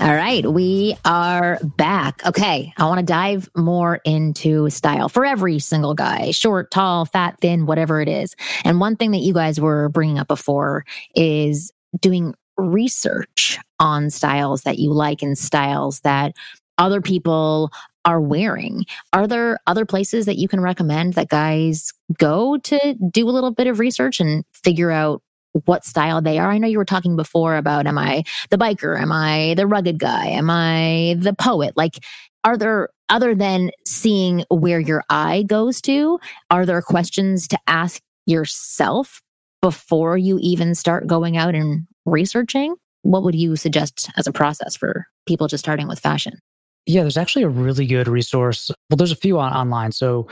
All 0.00 0.12
right, 0.12 0.44
we 0.44 0.96
are 1.04 1.60
back. 1.62 2.26
Okay, 2.26 2.72
I 2.76 2.86
want 2.86 2.98
to 2.98 3.06
dive 3.06 3.48
more 3.56 4.00
into 4.04 4.68
style 4.68 5.08
for 5.08 5.24
every 5.24 5.60
single 5.60 5.94
guy, 5.94 6.32
short, 6.32 6.72
tall, 6.72 7.04
fat, 7.04 7.38
thin, 7.40 7.64
whatever 7.64 8.00
it 8.00 8.08
is. 8.08 8.34
And 8.64 8.80
one 8.80 8.96
thing 8.96 9.12
that 9.12 9.18
you 9.18 9.32
guys 9.32 9.60
were 9.60 9.88
bringing 9.90 10.18
up 10.18 10.26
before 10.26 10.84
is 11.14 11.70
doing 12.00 12.34
research 12.56 13.60
on 13.78 14.10
styles 14.10 14.62
that 14.62 14.80
you 14.80 14.92
like 14.92 15.22
and 15.22 15.38
styles 15.38 16.00
that 16.00 16.34
other 16.76 17.00
people 17.00 17.70
are 18.04 18.20
wearing. 18.20 18.84
Are 19.12 19.28
there 19.28 19.60
other 19.68 19.86
places 19.86 20.26
that 20.26 20.38
you 20.38 20.48
can 20.48 20.60
recommend 20.60 21.14
that 21.14 21.28
guys 21.28 21.92
go 22.18 22.58
to 22.58 22.94
do 23.12 23.28
a 23.28 23.30
little 23.30 23.52
bit 23.52 23.68
of 23.68 23.78
research 23.78 24.18
and 24.18 24.44
figure 24.52 24.90
out 24.90 25.22
what 25.64 25.84
style 25.84 26.20
they 26.20 26.38
are. 26.38 26.50
I 26.50 26.58
know 26.58 26.68
you 26.68 26.78
were 26.78 26.84
talking 26.84 27.16
before 27.16 27.56
about 27.56 27.86
am 27.86 27.98
I 27.98 28.24
the 28.50 28.58
biker? 28.58 29.00
Am 29.00 29.12
I 29.12 29.54
the 29.56 29.66
rugged 29.66 29.98
guy? 29.98 30.26
Am 30.26 30.50
I 30.50 31.16
the 31.18 31.32
poet? 31.32 31.76
Like, 31.76 31.98
are 32.42 32.58
there, 32.58 32.88
other 33.08 33.34
than 33.34 33.70
seeing 33.86 34.44
where 34.50 34.80
your 34.80 35.04
eye 35.08 35.44
goes 35.44 35.80
to, 35.82 36.18
are 36.50 36.66
there 36.66 36.82
questions 36.82 37.48
to 37.48 37.58
ask 37.66 38.02
yourself 38.26 39.22
before 39.62 40.18
you 40.18 40.38
even 40.40 40.74
start 40.74 41.06
going 41.06 41.36
out 41.36 41.54
and 41.54 41.86
researching? 42.04 42.74
What 43.02 43.22
would 43.22 43.34
you 43.34 43.56
suggest 43.56 44.10
as 44.16 44.26
a 44.26 44.32
process 44.32 44.76
for 44.76 45.06
people 45.26 45.46
just 45.46 45.64
starting 45.64 45.88
with 45.88 46.00
fashion? 46.00 46.38
Yeah, 46.86 47.02
there's 47.02 47.16
actually 47.16 47.44
a 47.44 47.48
really 47.48 47.86
good 47.86 48.08
resource. 48.08 48.70
Well, 48.90 48.96
there's 48.96 49.12
a 49.12 49.16
few 49.16 49.38
on, 49.38 49.52
online. 49.52 49.92
So 49.92 50.26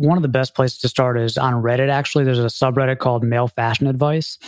one 0.00 0.16
of 0.16 0.22
the 0.22 0.28
best 0.28 0.54
places 0.54 0.78
to 0.78 0.88
start 0.88 1.18
is 1.18 1.36
on 1.36 1.62
Reddit. 1.62 1.90
Actually, 1.90 2.24
there's 2.24 2.38
a 2.38 2.44
subreddit 2.44 2.98
called 2.98 3.22
Male 3.22 3.48
Fashion 3.48 3.86
Advice, 3.86 4.38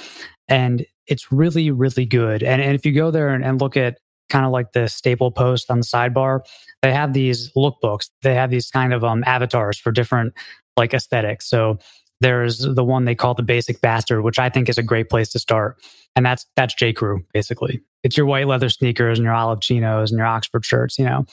and 0.49 0.85
it's 1.07 1.31
really, 1.31 1.71
really 1.71 2.07
good. 2.07 2.43
And, 2.43 2.63
and 2.63 2.75
if 2.75 2.87
you 2.87 2.93
go 2.93 3.11
there 3.11 3.29
and, 3.29 3.45
and 3.45 3.61
look 3.61 3.77
at 3.77 3.99
kind 4.31 4.47
of 4.47 4.53
like 4.53 4.73
the 4.73 4.89
staple 4.89 5.31
post 5.31 5.71
on 5.71 5.79
the 5.79 5.85
sidebar, 5.85 6.41
they 6.81 6.93
have 6.93 7.13
these 7.13 7.53
lookbooks. 7.53 8.09
They 8.23 8.35
have 8.35 8.51
these 8.51 8.71
kind 8.71 8.95
of 8.95 9.05
um, 9.05 9.23
avatars 9.27 9.79
for 9.79 9.93
different 9.93 10.33
like 10.77 10.95
aesthetics. 10.95 11.47
So 11.49 11.79
there's 12.21 12.61
the 12.61 12.85
one 12.85 13.05
they 13.05 13.15
call 13.15 13.35
the 13.35 13.43
basic 13.43 13.81
bastard, 13.83 14.23
which 14.23 14.39
I 14.39 14.49
think 14.49 14.69
is 14.69 14.79
a 14.79 14.83
great 14.83 15.11
place 15.11 15.29
to 15.31 15.39
start. 15.39 15.77
And 16.17 16.25
that's 16.25 16.47
that's 16.57 16.75
J. 16.75 16.93
Crew, 16.95 17.25
basically. 17.35 17.81
It's 18.05 18.17
your 18.17 18.27
white 18.27 18.47
leather 18.47 18.71
sneakers 18.71 19.19
and 19.19 19.25
your 19.25 19.35
olive 19.35 19.61
chinos 19.61 20.11
and 20.11 20.19
your 20.19 20.27
Oxford 20.27 20.65
shirts, 20.65 20.99
you 20.99 21.05
know. 21.05 21.27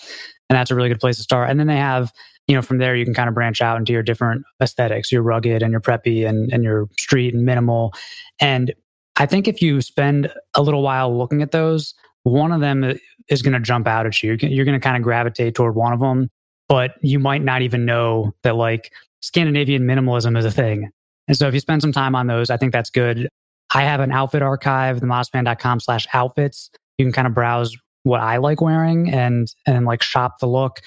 And 0.50 0.58
that's 0.58 0.72
a 0.72 0.76
really 0.76 0.90
good 0.90 1.00
place 1.00 1.18
to 1.18 1.24
start. 1.24 1.50
And 1.50 1.60
then 1.60 1.68
they 1.68 1.78
have 1.78 2.12
you 2.50 2.56
know, 2.56 2.64
from 2.64 2.80
there 2.80 2.96
you 2.96 3.06
can 3.06 3.14
kind 3.14 3.30
of 3.30 3.36
branch 3.36 3.62
out 3.62 3.78
into 3.78 3.94
your 3.94 4.02
different 4.02 4.44
aesthetics, 4.60 5.12
your 5.12 5.22
rugged 5.22 5.62
and 5.62 5.72
your 5.72 5.80
preppy 5.80 6.28
and, 6.28 6.52
and 6.52 6.64
your 6.64 6.90
street 6.98 7.32
and 7.32 7.46
minimal. 7.46 7.94
And 8.40 8.74
I 9.18 9.28
think 9.28 9.48
if 9.48 9.62
you 9.62 9.82
spend 9.82 10.34
a 10.56 10.62
little 10.64 10.82
while 10.82 11.16
looking 11.16 11.44
at 11.44 11.52
those, 11.52 11.94
one 12.24 12.52
of 12.52 12.60
them 12.60 12.98
is 13.30 13.44
going 13.44 13.54
to 13.54 13.60
jump 13.60 13.88
out 13.88 14.08
at 14.08 14.24
you. 14.24 14.36
You're 14.42 14.66
going 14.66 14.80
to 14.80 14.84
kind 14.84 14.98
of 14.98 15.04
gravitate 15.04 15.54
toward 15.54 15.76
one 15.76 15.94
of 15.94 16.00
them, 16.00 16.32
but 16.68 16.96
you 17.02 17.20
might 17.20 17.44
not 17.44 17.62
even 17.62 17.86
know 17.86 18.34
that 18.42 18.56
like 18.56 18.92
Scandinavian 19.22 19.84
minimalism 19.84 20.36
is 20.36 20.44
a 20.44 20.52
thing. 20.52 20.90
And 21.28 21.38
so 21.38 21.48
if 21.48 21.54
you 21.54 21.60
spend 21.60 21.84
some 21.84 21.92
time 21.92 22.16
on 22.16 22.26
those, 22.26 22.50
I 22.50 22.58
think 22.58 22.74
that's 22.74 22.90
good. 22.90 23.30
I 23.76 23.84
have 23.84 24.00
an 24.00 24.12
outfit 24.12 24.42
archive, 24.42 25.02
themodestman.com 25.02 25.82
slash 25.82 26.08
outfits. 26.14 26.72
You 26.98 27.06
can 27.06 27.14
kind 27.14 27.28
of 27.28 27.36
browse 27.36 27.78
what 28.04 28.22
I 28.22 28.38
like 28.38 28.60
wearing 28.60 29.14
and 29.14 29.54
and 29.68 29.86
like 29.86 30.02
shop 30.02 30.40
the 30.40 30.48
look. 30.48 30.80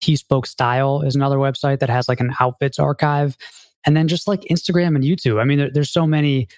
He 0.00 0.16
Spoke 0.16 0.46
Style 0.46 1.02
is 1.02 1.16
another 1.16 1.36
website 1.36 1.80
that 1.80 1.90
has 1.90 2.08
like 2.08 2.20
an 2.20 2.32
outfits 2.40 2.78
archive. 2.78 3.36
And 3.86 3.96
then 3.96 4.08
just 4.08 4.28
like 4.28 4.42
Instagram 4.42 4.96
and 4.96 5.04
YouTube. 5.04 5.40
I 5.40 5.44
mean, 5.44 5.58
there, 5.58 5.70
there's 5.70 5.90
so 5.90 6.06
many 6.06 6.48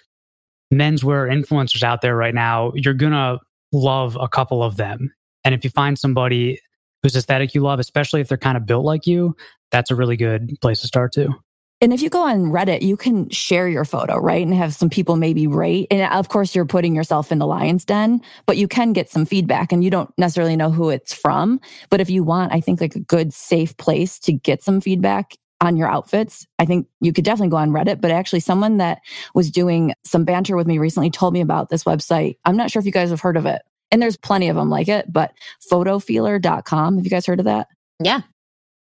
menswear 0.73 1.31
influencers 1.31 1.83
out 1.83 2.01
there 2.01 2.17
right 2.17 2.35
now. 2.35 2.73
You're 2.75 2.95
going 2.95 3.13
to 3.13 3.39
love 3.73 4.17
a 4.21 4.29
couple 4.29 4.63
of 4.63 4.77
them. 4.77 5.13
And 5.45 5.55
if 5.55 5.65
you 5.65 5.71
find 5.71 5.99
somebody 5.99 6.61
whose 7.03 7.17
aesthetic 7.17 7.55
you 7.55 7.63
love, 7.63 7.79
especially 7.79 8.21
if 8.21 8.29
they're 8.29 8.39
kind 8.39 8.57
of 8.57 8.67
built 8.67 8.85
like 8.85 9.07
you, 9.07 9.37
that's 9.71 9.91
a 9.91 9.95
really 9.95 10.17
good 10.17 10.57
place 10.61 10.81
to 10.81 10.87
start 10.87 11.13
too. 11.13 11.35
And 11.83 11.95
if 11.95 12.03
you 12.03 12.11
go 12.11 12.23
on 12.23 12.47
Reddit, 12.47 12.83
you 12.83 12.97
can 12.97 13.31
share 13.31 13.67
your 13.67 13.87
photo, 13.87 14.19
right? 14.19 14.45
And 14.45 14.55
have 14.55 14.75
some 14.75 14.91
people 14.91 15.17
maybe 15.17 15.47
rate. 15.47 15.87
And 15.91 16.13
of 16.13 16.29
course, 16.29 16.55
you're 16.55 16.67
putting 16.67 16.95
yourself 16.95 17.33
in 17.33 17.39
the 17.39 17.47
lion's 17.47 17.87
den, 17.87 18.21
but 18.45 18.59
you 18.59 18.69
can 18.69 18.93
get 18.93 19.09
some 19.09 19.25
feedback 19.25 19.73
and 19.73 19.83
you 19.83 19.89
don't 19.89 20.13
necessarily 20.19 20.57
know 20.57 20.71
who 20.71 20.91
it's 20.91 21.15
from. 21.15 21.59
But 21.89 22.01
if 22.01 22.11
you 22.11 22.23
want, 22.23 22.53
I 22.53 22.61
think 22.61 22.83
like 22.83 22.97
a 22.97 23.01
good, 23.01 23.33
safe 23.33 23.75
place 23.79 24.19
to 24.21 24.33
get 24.33 24.63
some 24.63 24.83
feedback 24.83 25.37
on 25.63 25.77
your 25.77 25.89
outfits, 25.89 26.47
I 26.59 26.67
think 26.67 26.87
you 27.01 27.15
could 27.15 27.25
definitely 27.25 27.51
go 27.51 27.57
on 27.57 27.71
Reddit. 27.71 28.01
But 28.01 28.11
actually, 28.11 28.41
someone 28.41 28.77
that 28.77 29.01
was 29.35 29.51
doing 29.51 29.95
some 30.05 30.25
banter 30.25 30.57
with 30.57 30.67
me 30.67 30.79
recently 30.79 31.11
told 31.11 31.33
me 31.33 31.41
about 31.41 31.71
this 31.71 31.85
website. 31.85 32.37
I'm 32.45 32.57
not 32.57 32.71
sure 32.71 32.81
if 32.81 32.87
you 32.87 32.93
guys 32.93 33.11
have 33.11 33.21
heard 33.21 33.37
of 33.39 33.47
it. 33.47 33.63
And 33.91 34.01
there's 34.01 34.17
plenty 34.17 34.49
of 34.49 34.57
them 34.57 34.71
like 34.71 34.89
it, 34.89 35.13
but 35.13 35.33
photofeeler.com. 35.71 36.97
Have 36.97 37.05
you 37.05 37.11
guys 37.11 37.27
heard 37.27 37.41
of 37.41 37.47
that? 37.47 37.69
Yeah. 38.03 38.21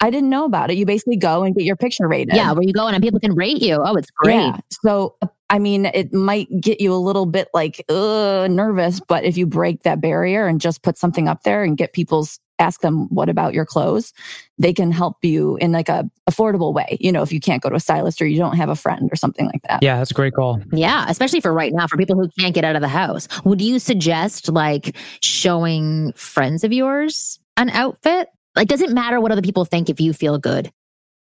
I 0.01 0.09
didn't 0.09 0.29
know 0.29 0.45
about 0.45 0.71
it. 0.71 0.77
You 0.77 0.85
basically 0.85 1.17
go 1.17 1.43
and 1.43 1.55
get 1.55 1.65
your 1.65 1.75
picture 1.75 2.07
rated. 2.07 2.35
Yeah, 2.35 2.51
where 2.53 2.63
you 2.63 2.73
go 2.73 2.87
and 2.87 3.03
people 3.03 3.19
can 3.19 3.35
rate 3.35 3.61
you. 3.61 3.81
Oh, 3.83 3.95
it's 3.95 4.11
great. 4.11 4.35
Yeah. 4.35 4.57
So, 4.71 5.15
I 5.49 5.59
mean, 5.59 5.85
it 5.85 6.13
might 6.13 6.47
get 6.61 6.79
you 6.79 6.93
a 6.93 6.97
little 6.97 7.25
bit 7.25 7.49
like 7.53 7.83
uh, 7.89 8.47
nervous, 8.49 8.99
but 8.99 9.25
if 9.25 9.35
you 9.37 9.45
break 9.45 9.83
that 9.83 9.99
barrier 9.99 10.47
and 10.47 10.61
just 10.61 10.83
put 10.83 10.97
something 10.97 11.27
up 11.27 11.43
there 11.43 11.63
and 11.63 11.77
get 11.77 11.93
people's 11.93 12.39
ask 12.59 12.81
them 12.81 13.07
what 13.07 13.29
about 13.29 13.53
your 13.53 13.65
clothes, 13.65 14.13
they 14.57 14.73
can 14.73 14.91
help 14.91 15.23
you 15.23 15.55
in 15.57 15.71
like 15.71 15.89
a 15.89 16.09
affordable 16.29 16.73
way. 16.73 16.97
You 16.99 17.11
know, 17.11 17.21
if 17.21 17.31
you 17.31 17.39
can't 17.39 17.63
go 17.63 17.69
to 17.69 17.75
a 17.75 17.79
stylist 17.79 18.21
or 18.21 18.27
you 18.27 18.37
don't 18.37 18.57
have 18.57 18.69
a 18.69 18.75
friend 18.75 19.09
or 19.11 19.15
something 19.15 19.45
like 19.45 19.61
that. 19.63 19.81
Yeah, 19.81 19.97
that's 19.97 20.11
a 20.11 20.13
great 20.13 20.33
call. 20.33 20.61
Yeah, 20.71 21.05
especially 21.07 21.39
for 21.39 21.53
right 21.53 21.73
now 21.73 21.87
for 21.87 21.97
people 21.97 22.15
who 22.15 22.29
can't 22.39 22.53
get 22.53 22.65
out 22.65 22.75
of 22.75 22.81
the 22.81 22.87
house. 22.87 23.27
Would 23.45 23.61
you 23.61 23.79
suggest 23.79 24.49
like 24.49 24.95
showing 25.21 26.13
friends 26.13 26.63
of 26.63 26.73
yours 26.73 27.39
an 27.57 27.69
outfit? 27.69 28.29
Like, 28.59 28.67
does 28.67 28.81
it 28.81 28.89
matter 28.89 29.21
what 29.21 29.31
other 29.31 29.41
people 29.41 29.63
think 29.63 29.89
if 29.89 30.01
you 30.01 30.11
feel 30.11 30.37
good? 30.37 30.69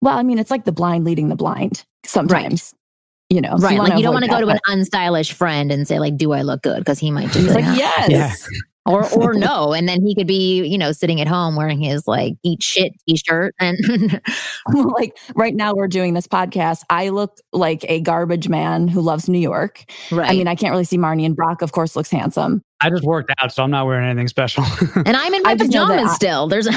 Well, 0.00 0.16
I 0.16 0.22
mean, 0.22 0.38
it's 0.38 0.48
like 0.48 0.64
the 0.64 0.70
blind 0.70 1.04
leading 1.04 1.28
the 1.28 1.34
blind 1.34 1.84
sometimes. 2.04 2.72
Right. 2.72 3.34
You 3.34 3.40
know, 3.40 3.56
right? 3.56 3.62
So 3.62 3.70
you 3.70 3.78
like 3.80 3.96
you 3.96 4.04
don't 4.04 4.14
want 4.14 4.24
to 4.26 4.30
go 4.30 4.40
to 4.40 4.46
an 4.46 4.60
unstylish 4.68 5.32
friend 5.32 5.72
and 5.72 5.88
say 5.88 5.98
like, 5.98 6.16
"Do 6.16 6.30
I 6.30 6.42
look 6.42 6.62
good?" 6.62 6.78
Because 6.78 7.00
he 7.00 7.10
might 7.10 7.30
just 7.32 7.52
like, 7.52 7.64
"Yes." 7.76 8.08
Yeah. 8.08 8.32
or 8.86 9.08
or 9.14 9.34
no 9.34 9.72
and 9.72 9.88
then 9.88 10.04
he 10.04 10.14
could 10.14 10.26
be 10.26 10.64
you 10.66 10.78
know 10.78 10.92
sitting 10.92 11.20
at 11.20 11.28
home 11.28 11.56
wearing 11.56 11.80
his 11.80 12.06
like 12.06 12.34
eat 12.42 12.62
shit 12.62 12.92
t-shirt 13.08 13.54
and 13.60 14.20
like 14.74 15.16
right 15.34 15.54
now 15.54 15.74
we're 15.74 15.88
doing 15.88 16.14
this 16.14 16.26
podcast 16.26 16.82
i 16.90 17.08
look 17.08 17.38
like 17.52 17.84
a 17.88 18.00
garbage 18.00 18.48
man 18.48 18.88
who 18.88 19.00
loves 19.00 19.28
new 19.28 19.38
york 19.38 19.84
right 20.10 20.30
i 20.30 20.32
mean 20.32 20.48
i 20.48 20.54
can't 20.54 20.70
really 20.70 20.84
see 20.84 20.98
marnie 20.98 21.26
and 21.26 21.36
brock 21.36 21.62
of 21.62 21.72
course 21.72 21.96
looks 21.96 22.10
handsome 22.10 22.62
I 22.80 22.90
just 22.90 23.04
worked 23.04 23.32
out, 23.38 23.52
so 23.52 23.62
I'm 23.62 23.70
not 23.70 23.86
wearing 23.86 24.06
anything 24.06 24.28
special. 24.28 24.64
and 24.94 25.16
I'm 25.16 25.32
in 25.32 25.42
my 25.44 25.56
pajamas 25.56 26.14
still. 26.14 26.46
There's 26.46 26.66
a 26.66 26.72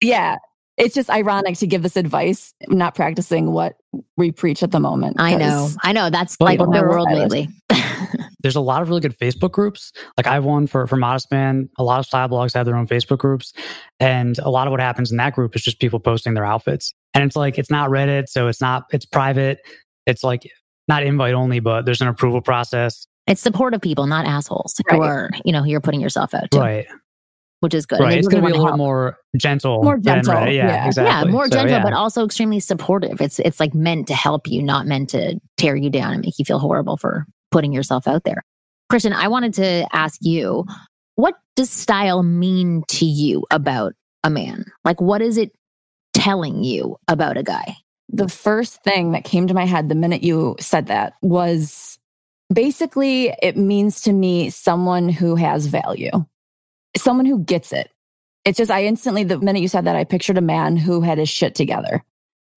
yeah. 0.00 0.36
It's 0.76 0.94
just 0.94 1.10
ironic 1.10 1.58
to 1.58 1.66
give 1.66 1.82
this 1.82 1.96
advice, 1.96 2.54
not 2.68 2.94
practicing 2.94 3.52
what 3.52 3.76
we 4.16 4.32
preach 4.32 4.62
at 4.62 4.70
the 4.70 4.80
moment. 4.80 5.16
I 5.18 5.34
know. 5.34 5.68
I 5.82 5.92
know. 5.92 6.08
That's 6.08 6.40
like 6.40 6.58
my 6.58 6.80
world 6.80 7.08
lately. 7.10 7.48
There's 8.42 8.56
a 8.56 8.60
lot 8.60 8.82
of 8.82 8.88
really 8.88 9.00
good 9.00 9.18
Facebook 9.18 9.52
groups. 9.52 9.92
Like 10.16 10.26
I 10.26 10.34
have 10.34 10.44
one 10.44 10.66
for, 10.66 10.86
for 10.86 10.96
Modest 10.96 11.30
Man. 11.30 11.68
A 11.78 11.84
lot 11.84 11.98
of 11.98 12.06
style 12.06 12.28
blogs 12.28 12.54
have 12.54 12.66
their 12.66 12.76
own 12.76 12.86
Facebook 12.86 13.18
groups. 13.18 13.52
And 13.98 14.38
a 14.38 14.50
lot 14.50 14.66
of 14.66 14.70
what 14.70 14.80
happens 14.80 15.10
in 15.10 15.16
that 15.18 15.34
group 15.34 15.54
is 15.54 15.62
just 15.62 15.80
people 15.80 16.00
posting 16.00 16.34
their 16.34 16.44
outfits. 16.46 16.94
And 17.14 17.24
it's 17.24 17.36
like, 17.36 17.58
it's 17.58 17.70
not 17.70 17.90
Reddit. 17.90 18.28
So 18.28 18.48
it's 18.48 18.60
not, 18.60 18.84
it's 18.92 19.04
private. 19.04 19.58
It's 20.06 20.24
like 20.24 20.50
not 20.88 21.02
invite 21.02 21.34
only, 21.34 21.60
but 21.60 21.84
there's 21.84 22.00
an 22.00 22.08
approval 22.08 22.40
process. 22.40 23.06
It's 23.26 23.40
supportive 23.40 23.80
people, 23.80 24.06
not 24.06 24.26
assholes 24.26 24.74
right. 24.90 24.96
who 24.96 25.02
are, 25.02 25.30
you 25.44 25.52
know, 25.52 25.62
who 25.62 25.70
you're 25.70 25.80
putting 25.80 26.00
yourself 26.00 26.34
out 26.34 26.50
to. 26.52 26.58
Right. 26.58 26.86
which 27.60 27.74
is 27.74 27.84
good. 27.86 28.00
Right. 28.00 28.16
It's 28.18 28.26
really 28.26 28.40
going 28.40 28.52
to 28.52 28.58
be 28.58 28.58
a 28.58 28.62
wanna 28.62 28.62
little 28.62 28.66
help. 28.68 28.78
more 28.78 29.18
gentle. 29.36 29.82
More 29.84 29.98
gentle, 29.98 30.34
Yeah, 30.34 30.48
yeah. 30.48 30.86
exactly. 30.86 31.28
Yeah, 31.28 31.30
more 31.30 31.44
So, 31.44 31.50
gentle, 31.50 31.70
yeah. 31.76 31.82
but 31.82 31.92
also 31.92 32.24
extremely 32.24 32.58
supportive. 32.58 33.20
It's 33.20 33.38
it's 33.38 33.60
like 33.60 33.74
meant 33.74 34.08
to 34.08 34.14
help 34.14 34.48
you, 34.48 34.62
not 34.62 34.86
meant 34.86 35.10
to 35.10 35.38
tear 35.58 35.76
you 35.76 35.90
down 35.90 36.14
and 36.14 36.24
make 36.24 36.38
you 36.38 36.44
feel 36.44 36.58
horrible 36.58 36.96
for 36.96 37.26
putting 37.50 37.72
yourself 37.72 38.06
out 38.06 38.24
there. 38.24 38.42
Kristen, 38.88 39.12
I 39.12 39.28
wanted 39.28 39.54
to 39.54 39.86
ask 39.92 40.18
you, 40.20 40.64
what 41.14 41.34
does 41.56 41.70
style 41.70 42.22
mean 42.22 42.82
to 42.88 43.04
you 43.04 43.44
about 43.50 43.92
a 44.24 44.30
man? 44.30 44.64
Like, 44.84 45.00
what 45.00 45.22
is 45.22 45.36
it 45.36 45.52
telling 46.12 46.64
you 46.64 46.96
about 47.08 47.36
a 47.36 47.42
guy? 47.42 47.76
the 48.12 48.28
first 48.28 48.82
thing 48.82 49.12
that 49.12 49.24
came 49.24 49.46
to 49.46 49.54
my 49.54 49.64
head 49.64 49.88
the 49.88 49.94
minute 49.94 50.22
you 50.22 50.56
said 50.58 50.86
that 50.86 51.14
was 51.22 51.98
basically 52.52 53.32
it 53.42 53.56
means 53.56 54.02
to 54.02 54.12
me 54.12 54.50
someone 54.50 55.08
who 55.08 55.36
has 55.36 55.66
value, 55.66 56.10
someone 56.96 57.26
who 57.26 57.38
gets 57.44 57.72
it. 57.72 57.90
It's 58.44 58.58
just, 58.58 58.70
I 58.70 58.84
instantly, 58.84 59.22
the 59.24 59.38
minute 59.38 59.60
you 59.60 59.68
said 59.68 59.84
that, 59.84 59.96
I 59.96 60.04
pictured 60.04 60.38
a 60.38 60.42
man 60.42 60.76
who 60.76 61.02
had 61.02 61.18
his 61.18 61.28
shit 61.28 61.54
together. 61.54 62.02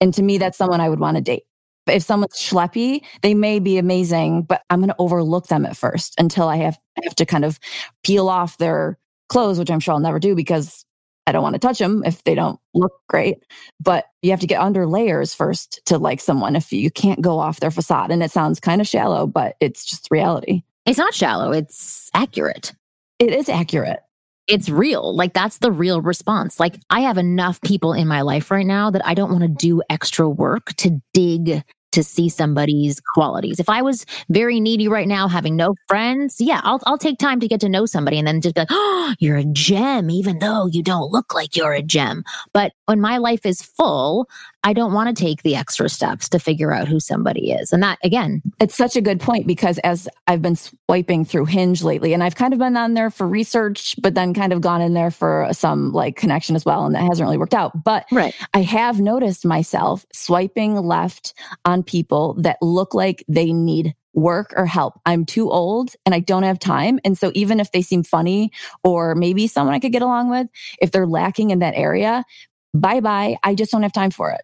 And 0.00 0.14
to 0.14 0.22
me, 0.22 0.38
that's 0.38 0.56
someone 0.56 0.80
I 0.80 0.88
would 0.88 0.98
want 0.98 1.18
to 1.18 1.22
date. 1.22 1.44
If 1.86 2.02
someone's 2.02 2.38
schleppy, 2.38 3.04
they 3.22 3.34
may 3.34 3.58
be 3.58 3.78
amazing, 3.78 4.42
but 4.42 4.62
I'm 4.70 4.80
going 4.80 4.88
to 4.88 4.96
overlook 4.98 5.48
them 5.48 5.66
at 5.66 5.76
first 5.76 6.14
until 6.18 6.48
I 6.48 6.56
have, 6.56 6.78
have 7.02 7.14
to 7.16 7.26
kind 7.26 7.44
of 7.44 7.58
peel 8.02 8.28
off 8.28 8.58
their 8.58 8.98
clothes, 9.28 9.58
which 9.58 9.70
I'm 9.70 9.80
sure 9.80 9.94
I'll 9.94 10.00
never 10.00 10.18
do 10.18 10.34
because 10.34 10.84
I 11.26 11.32
don't 11.32 11.42
want 11.42 11.54
to 11.54 11.58
touch 11.58 11.78
them 11.78 12.02
if 12.04 12.22
they 12.24 12.34
don't 12.34 12.58
look 12.74 12.92
great. 13.08 13.38
But 13.80 14.06
you 14.22 14.30
have 14.30 14.40
to 14.40 14.46
get 14.46 14.60
under 14.60 14.86
layers 14.86 15.34
first 15.34 15.80
to 15.86 15.98
like 15.98 16.20
someone 16.20 16.56
if 16.56 16.72
you 16.72 16.90
can't 16.90 17.20
go 17.20 17.38
off 17.38 17.60
their 17.60 17.70
facade. 17.70 18.10
And 18.10 18.22
it 18.22 18.30
sounds 18.30 18.60
kind 18.60 18.80
of 18.80 18.86
shallow, 18.86 19.26
but 19.26 19.56
it's 19.60 19.84
just 19.84 20.08
reality. 20.10 20.62
It's 20.86 20.98
not 20.98 21.14
shallow, 21.14 21.52
it's 21.52 22.10
accurate. 22.14 22.72
It 23.18 23.32
is 23.32 23.48
accurate. 23.48 24.00
It's 24.46 24.68
real. 24.68 25.14
Like, 25.16 25.32
that's 25.32 25.58
the 25.58 25.72
real 25.72 26.02
response. 26.02 26.60
Like, 26.60 26.76
I 26.90 27.00
have 27.00 27.16
enough 27.16 27.60
people 27.62 27.92
in 27.92 28.06
my 28.06 28.20
life 28.20 28.50
right 28.50 28.66
now 28.66 28.90
that 28.90 29.06
I 29.06 29.14
don't 29.14 29.30
want 29.30 29.42
to 29.42 29.48
do 29.48 29.82
extra 29.88 30.28
work 30.28 30.74
to 30.76 31.00
dig 31.14 31.62
to 31.94 32.02
see 32.02 32.28
somebody's 32.28 33.00
qualities. 33.14 33.60
If 33.60 33.68
I 33.68 33.80
was 33.80 34.04
very 34.28 34.58
needy 34.58 34.88
right 34.88 35.06
now, 35.06 35.28
having 35.28 35.54
no 35.54 35.76
friends, 35.86 36.40
yeah, 36.40 36.60
I'll, 36.64 36.80
I'll 36.86 36.98
take 36.98 37.18
time 37.18 37.38
to 37.38 37.46
get 37.46 37.60
to 37.60 37.68
know 37.68 37.86
somebody 37.86 38.18
and 38.18 38.26
then 38.26 38.40
just 38.40 38.56
be 38.56 38.62
like, 38.62 38.68
oh, 38.72 39.14
you're 39.20 39.36
a 39.36 39.44
gem, 39.44 40.10
even 40.10 40.40
though 40.40 40.66
you 40.66 40.82
don't 40.82 41.12
look 41.12 41.34
like 41.34 41.54
you're 41.54 41.72
a 41.72 41.82
gem. 41.82 42.24
But 42.52 42.72
when 42.86 43.00
my 43.00 43.18
life 43.18 43.46
is 43.46 43.62
full, 43.62 44.28
I 44.64 44.72
don't 44.72 44.94
want 44.94 45.14
to 45.14 45.22
take 45.22 45.42
the 45.42 45.56
extra 45.56 45.88
steps 45.88 46.28
to 46.30 46.38
figure 46.38 46.72
out 46.72 46.88
who 46.88 46.98
somebody 46.98 47.52
is. 47.52 47.70
And 47.70 47.82
that, 47.82 47.98
again, 48.02 48.42
It's 48.58 48.74
such 48.74 48.96
a 48.96 49.02
good 49.02 49.20
point 49.20 49.46
because 49.46 49.78
as 49.80 50.08
I've 50.26 50.40
been 50.40 50.56
swiping 50.56 51.26
through 51.26 51.44
Hinge 51.44 51.82
lately, 51.82 52.14
and 52.14 52.24
I've 52.24 52.34
kind 52.34 52.54
of 52.54 52.58
been 52.58 52.76
on 52.76 52.94
there 52.94 53.10
for 53.10 53.28
research, 53.28 53.94
but 54.00 54.14
then 54.14 54.32
kind 54.32 54.52
of 54.54 54.62
gone 54.62 54.80
in 54.80 54.94
there 54.94 55.10
for 55.10 55.48
some 55.52 55.92
like 55.92 56.16
connection 56.16 56.56
as 56.56 56.64
well. 56.64 56.86
And 56.86 56.94
that 56.94 57.02
hasn't 57.02 57.26
really 57.26 57.38
worked 57.38 57.54
out. 57.54 57.84
But 57.84 58.06
right. 58.10 58.34
I 58.54 58.62
have 58.62 59.00
noticed 59.00 59.44
myself 59.44 60.06
swiping 60.12 60.76
left 60.76 61.34
on 61.64 61.82
people 61.82 62.34
that 62.40 62.56
look 62.62 62.94
like 62.94 63.22
they 63.28 63.52
need 63.52 63.94
work 64.14 64.54
or 64.56 64.64
help. 64.64 65.00
I'm 65.04 65.26
too 65.26 65.50
old 65.50 65.90
and 66.06 66.14
I 66.14 66.20
don't 66.20 66.44
have 66.44 66.58
time. 66.58 67.00
And 67.04 67.18
so 67.18 67.32
even 67.34 67.60
if 67.60 67.72
they 67.72 67.82
seem 67.82 68.02
funny 68.02 68.52
or 68.82 69.14
maybe 69.14 69.46
someone 69.46 69.74
I 69.74 69.80
could 69.80 69.92
get 69.92 70.02
along 70.02 70.30
with, 70.30 70.46
if 70.80 70.90
they're 70.90 71.06
lacking 71.06 71.50
in 71.50 71.58
that 71.58 71.74
area, 71.74 72.24
bye 72.72 73.00
bye. 73.00 73.36
I 73.42 73.54
just 73.54 73.72
don't 73.72 73.82
have 73.82 73.92
time 73.92 74.10
for 74.10 74.30
it. 74.30 74.42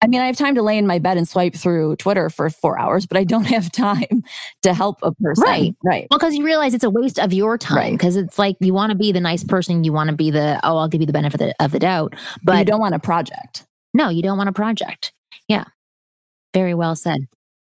I 0.00 0.06
mean, 0.06 0.20
I 0.20 0.26
have 0.26 0.36
time 0.36 0.54
to 0.54 0.62
lay 0.62 0.78
in 0.78 0.86
my 0.86 0.98
bed 1.00 1.16
and 1.16 1.28
swipe 1.28 1.54
through 1.54 1.96
Twitter 1.96 2.30
for 2.30 2.48
four 2.50 2.78
hours, 2.78 3.04
but 3.06 3.16
I 3.16 3.24
don't 3.24 3.44
have 3.56 3.72
time 3.72 4.22
to 4.62 4.72
help 4.72 4.98
a 5.02 5.12
person. 5.12 5.42
Right. 5.44 5.74
Right. 5.84 6.06
Well, 6.10 6.18
because 6.18 6.34
you 6.36 6.44
realize 6.44 6.72
it's 6.74 6.84
a 6.84 6.90
waste 6.90 7.18
of 7.18 7.32
your 7.32 7.58
time. 7.58 7.76
Right. 7.78 7.92
Because 7.92 8.16
it's 8.16 8.38
like 8.38 8.56
you 8.60 8.72
want 8.72 8.90
to 8.90 8.96
be 8.96 9.10
the 9.12 9.20
nice 9.20 9.42
person, 9.42 9.82
you 9.84 9.92
want 9.92 10.10
to 10.10 10.16
be 10.16 10.30
the 10.30 10.60
oh, 10.62 10.76
I'll 10.76 10.88
give 10.88 11.00
you 11.00 11.06
the 11.06 11.12
benefit 11.12 11.40
of 11.40 11.46
the, 11.48 11.64
of 11.64 11.72
the 11.72 11.78
doubt, 11.80 12.12
But 12.12 12.52
but 12.52 12.58
you 12.60 12.64
don't 12.66 12.80
want 12.80 12.94
a 12.94 12.98
project. 13.00 13.66
no, 13.94 14.08
you 14.08 14.22
don't 14.22 14.36
want 14.38 14.48
a 14.48 14.52
project. 14.52 15.12
Yeah, 15.48 15.64
very 16.54 16.74
well 16.74 16.94
said. 16.94 17.20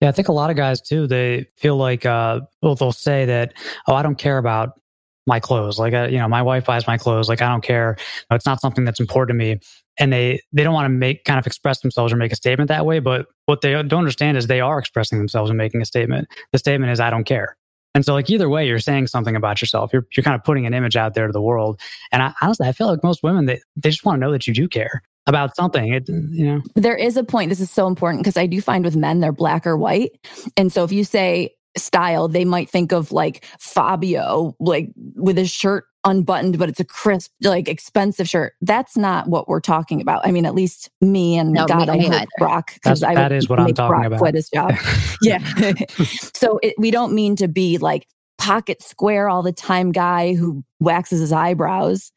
Yeah, 0.02 0.10
I 0.10 0.12
think 0.12 0.28
a 0.28 0.34
lot 0.34 0.50
of 0.50 0.56
guys 0.56 0.82
too. 0.82 1.08
They 1.08 1.46
feel 1.58 1.78
like, 1.78 2.06
uh, 2.06 2.42
well, 2.62 2.76
they'll 2.76 2.92
say 2.92 3.26
that, 3.26 3.54
oh, 3.88 3.96
I 3.96 4.04
don't 4.04 4.18
care 4.18 4.38
about 4.38 4.80
my 5.26 5.40
clothes. 5.40 5.80
Like, 5.80 5.94
uh, 5.94 6.08
you 6.10 6.18
know, 6.18 6.28
my 6.28 6.42
wife 6.42 6.66
buys 6.66 6.88
my 6.88 6.98
clothes. 6.98 7.30
Like, 7.30 7.42
I 7.42 7.50
don't 7.50 7.64
care. 7.64 7.98
It's 8.32 8.46
not 8.46 8.62
something 8.62 8.84
that's 8.84 9.00
important 9.00 9.40
to 9.40 9.46
me. 9.46 9.60
And 10.00 10.12
they 10.12 10.42
they 10.52 10.64
don't 10.64 10.74
want 10.74 10.86
to 10.86 10.90
make 10.90 11.24
kind 11.24 11.38
of 11.38 11.46
express 11.46 11.82
themselves 11.82 12.12
or 12.12 12.16
make 12.16 12.32
a 12.32 12.36
statement 12.36 12.70
that 12.70 12.86
way. 12.86 13.00
But 13.00 13.28
what 13.46 13.62
they 13.62 13.74
don't 13.74 13.94
understand 13.94 14.38
is 14.38 14.48
they 14.48 14.62
are 14.62 14.80
expressing 14.80 15.20
themselves 15.20 15.50
and 15.50 15.58
making 15.58 15.82
a 15.82 15.86
statement. 15.86 16.28
The 16.52 16.58
statement 16.58 16.92
is, 16.92 17.00
I 17.00 17.10
don't 17.10 17.26
care. 17.26 17.58
And 17.96 18.04
so, 18.04 18.14
like 18.14 18.30
either 18.30 18.50
way, 18.50 18.68
you're 18.68 18.80
saying 18.80 19.08
something 19.08 19.36
about 19.36 19.62
yourself. 19.62 19.92
You're 19.94 20.08
you're 20.16 20.24
kind 20.24 20.36
of 20.36 20.44
putting 20.44 20.66
an 20.66 20.74
image 20.74 20.96
out 20.96 21.14
there 21.14 21.28
to 21.28 21.34
the 21.34 21.42
world. 21.42 21.80
And 22.12 22.24
I, 22.24 22.34
honestly, 22.42 22.68
I 22.68 22.72
feel 22.72 22.88
like 22.88 23.04
most 23.04 23.22
women 23.22 23.46
they 23.46 23.62
they 23.76 23.90
just 23.90 24.04
want 24.04 24.18
to 24.18 24.26
know 24.26 24.32
that 24.32 24.48
you 24.48 24.54
do 24.54 24.68
care 24.68 25.04
about 25.28 25.56
something. 25.56 25.94
It 25.94 26.10
you 26.10 26.46
know. 26.46 26.62
there 26.76 26.96
is 26.96 27.18
a 27.18 27.24
point. 27.24 27.50
This 27.50 27.60
is 27.60 27.70
so 27.70 27.88
important 27.88 28.24
because 28.24 28.38
I 28.38 28.48
do 28.48 28.62
find 28.62 28.84
with 28.84 28.96
men, 28.96 29.20
they're 29.20 29.32
black 29.32 29.68
or 29.68 29.78
white. 29.78 30.12
And 30.58 30.74
so 30.74 30.84
if 30.84 30.92
you 30.92 31.04
say 31.04 31.52
style, 31.78 32.28
they 32.28 32.46
might 32.46 32.70
think 32.70 32.92
of 32.92 33.12
like 33.12 33.46
Fabio, 33.60 34.56
like 34.60 34.90
with 35.16 35.38
his 35.38 35.50
shirt 35.50 35.86
unbuttoned, 36.06 36.58
but 36.60 36.70
it's 36.70 36.80
a 36.80 36.86
crisp, 36.86 37.32
like 37.42 37.68
expensive 37.68 38.28
shirt. 38.28 38.54
That's 38.62 38.98
not 38.98 39.28
what 39.28 39.48
we're 39.48 39.62
talking 39.62 40.02
about. 40.02 40.26
I 40.26 40.32
mean, 40.32 40.46
at 40.46 40.54
least 40.56 40.90
me 41.02 41.38
and 41.38 41.54
No, 41.54 41.66
God, 41.66 41.88
me- 41.88 41.94
I 41.94 41.98
me 41.98 42.08
hope. 42.08 42.28
Brock, 42.38 42.74
because 42.74 43.04
I 43.04 43.16
that 43.16 43.32
would 43.32 43.50
what 43.50 43.60
I'm 43.60 43.66
make 43.66 43.76
talking 43.76 43.90
Brock 43.90 44.06
about. 44.08 44.20
quit 44.20 44.36
his 44.36 44.50
job. 44.50 44.74
yeah. 45.22 45.40
so 46.36 46.60
it, 46.62 46.76
we 46.78 46.92
don't 46.92 47.14
mean 47.14 47.36
to 47.38 47.48
be 47.48 47.78
like 47.78 48.08
pocket 48.38 48.82
square 48.82 49.30
all 49.30 49.42
the 49.42 49.54
time 49.54 49.92
guy 49.92 50.34
who 50.34 50.64
waxes 50.80 51.22
his 51.22 51.32
eyebrows. 51.32 52.12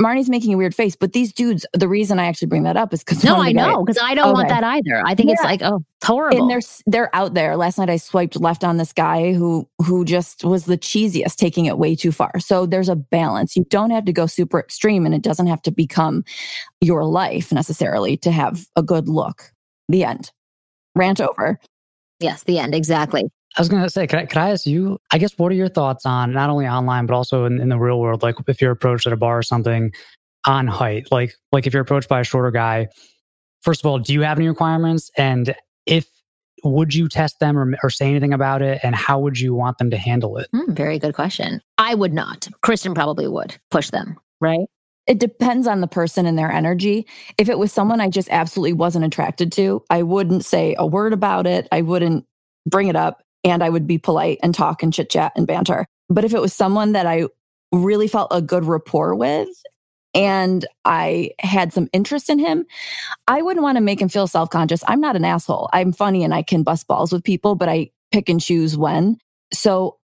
Marni's 0.00 0.28
making 0.30 0.54
a 0.54 0.56
weird 0.56 0.74
face, 0.74 0.96
but 0.96 1.12
these 1.12 1.32
dudes, 1.32 1.66
the 1.74 1.86
reason 1.88 2.18
I 2.18 2.24
actually 2.24 2.48
bring 2.48 2.62
that 2.64 2.76
up 2.76 2.92
is 2.92 3.04
because 3.04 3.22
No, 3.22 3.36
I 3.36 3.52
know 3.52 3.84
because 3.84 4.02
I 4.02 4.14
don't 4.14 4.32
want 4.32 4.48
that 4.48 4.64
either. 4.64 5.02
I 5.06 5.14
think 5.14 5.30
it's 5.30 5.42
like 5.42 5.60
oh, 5.62 5.84
it's 5.98 6.06
horrible. 6.06 6.40
and 6.40 6.50
they're 6.50 6.60
they're 6.86 7.14
out 7.14 7.34
there. 7.34 7.56
Last 7.56 7.78
night 7.78 7.90
I 7.90 7.98
swiped 7.98 8.40
left 8.40 8.64
on 8.64 8.78
this 8.78 8.92
guy 8.92 9.32
who 9.32 9.68
who 9.84 10.04
just 10.04 10.44
was 10.44 10.64
the 10.64 10.78
cheesiest, 10.78 11.36
taking 11.36 11.66
it 11.66 11.78
way 11.78 11.94
too 11.94 12.10
far. 12.10 12.38
So 12.40 12.66
there's 12.66 12.88
a 12.88 12.96
balance. 12.96 13.54
You 13.54 13.64
don't 13.68 13.90
have 13.90 14.06
to 14.06 14.12
go 14.12 14.26
super 14.26 14.58
extreme, 14.58 15.04
and 15.06 15.14
it 15.14 15.22
doesn't 15.22 15.46
have 15.46 15.62
to 15.62 15.70
become 15.70 16.24
your 16.80 17.04
life 17.04 17.52
necessarily 17.52 18.16
to 18.18 18.30
have 18.30 18.66
a 18.76 18.82
good 18.82 19.08
look. 19.08 19.52
The 19.88 20.04
end. 20.04 20.32
Rant 20.94 21.20
over. 21.20 21.58
yes, 22.20 22.44
the 22.44 22.58
end 22.58 22.74
exactly. 22.74 23.24
I 23.56 23.60
was 23.60 23.68
going 23.68 23.82
to 23.82 23.90
say, 23.90 24.06
could 24.06 24.18
I, 24.18 24.26
could 24.26 24.38
I 24.38 24.50
ask 24.50 24.66
you, 24.66 24.98
I 25.10 25.18
guess, 25.18 25.36
what 25.36 25.52
are 25.52 25.54
your 25.54 25.68
thoughts 25.68 26.06
on 26.06 26.32
not 26.32 26.48
only 26.48 26.66
online, 26.66 27.06
but 27.06 27.14
also 27.14 27.44
in, 27.44 27.60
in 27.60 27.68
the 27.68 27.78
real 27.78 28.00
world? 28.00 28.22
Like 28.22 28.36
if 28.46 28.60
you're 28.60 28.72
approached 28.72 29.06
at 29.06 29.12
a 29.12 29.16
bar 29.16 29.38
or 29.38 29.42
something 29.42 29.92
on 30.46 30.66
height, 30.66 31.08
like, 31.10 31.34
like 31.52 31.66
if 31.66 31.72
you're 31.72 31.82
approached 31.82 32.08
by 32.08 32.20
a 32.20 32.24
shorter 32.24 32.50
guy, 32.50 32.88
first 33.62 33.82
of 33.82 33.86
all, 33.86 33.98
do 33.98 34.12
you 34.12 34.22
have 34.22 34.38
any 34.38 34.48
requirements? 34.48 35.10
And 35.18 35.54
if, 35.86 36.06
would 36.64 36.94
you 36.94 37.08
test 37.08 37.40
them 37.40 37.58
or, 37.58 37.74
or 37.82 37.90
say 37.90 38.08
anything 38.08 38.32
about 38.32 38.62
it? 38.62 38.80
And 38.82 38.94
how 38.94 39.18
would 39.18 39.38
you 39.38 39.52
want 39.52 39.78
them 39.78 39.90
to 39.90 39.98
handle 39.98 40.38
it? 40.38 40.46
Hmm, 40.52 40.72
very 40.72 40.98
good 40.98 41.14
question. 41.14 41.60
I 41.76 41.94
would 41.94 42.12
not. 42.12 42.48
Kristen 42.62 42.94
probably 42.94 43.26
would 43.26 43.58
push 43.70 43.90
them. 43.90 44.16
Right. 44.40 44.66
It 45.08 45.18
depends 45.18 45.66
on 45.66 45.80
the 45.80 45.88
person 45.88 46.24
and 46.24 46.38
their 46.38 46.50
energy. 46.50 47.06
If 47.36 47.48
it 47.48 47.58
was 47.58 47.72
someone 47.72 48.00
I 48.00 48.08
just 48.08 48.28
absolutely 48.30 48.74
wasn't 48.74 49.04
attracted 49.04 49.50
to, 49.52 49.82
I 49.90 50.04
wouldn't 50.04 50.44
say 50.44 50.76
a 50.78 50.86
word 50.86 51.12
about 51.12 51.46
it. 51.48 51.66
I 51.72 51.82
wouldn't 51.82 52.24
bring 52.64 52.86
it 52.86 52.94
up 52.94 53.24
and 53.44 53.62
I 53.62 53.68
would 53.68 53.86
be 53.86 53.98
polite 53.98 54.38
and 54.42 54.54
talk 54.54 54.82
and 54.82 54.92
chit 54.92 55.10
chat 55.10 55.32
and 55.36 55.46
banter. 55.46 55.86
But 56.08 56.24
if 56.24 56.34
it 56.34 56.40
was 56.40 56.52
someone 56.52 56.92
that 56.92 57.06
I 57.06 57.26
really 57.72 58.08
felt 58.08 58.28
a 58.30 58.42
good 58.42 58.64
rapport 58.64 59.14
with 59.14 59.48
and 60.14 60.66
I 60.84 61.30
had 61.38 61.72
some 61.72 61.88
interest 61.92 62.28
in 62.28 62.38
him, 62.38 62.66
I 63.26 63.42
wouldn't 63.42 63.62
want 63.62 63.76
to 63.76 63.82
make 63.82 64.00
him 64.00 64.08
feel 64.08 64.26
self 64.26 64.50
conscious. 64.50 64.84
I'm 64.86 65.00
not 65.00 65.16
an 65.16 65.24
asshole. 65.24 65.68
I'm 65.72 65.92
funny 65.92 66.22
and 66.22 66.34
I 66.34 66.42
can 66.42 66.62
bust 66.62 66.86
balls 66.86 67.12
with 67.12 67.24
people, 67.24 67.54
but 67.54 67.68
I 67.68 67.90
pick 68.10 68.28
and 68.28 68.40
choose 68.40 68.76
when. 68.76 69.18
So 69.52 69.98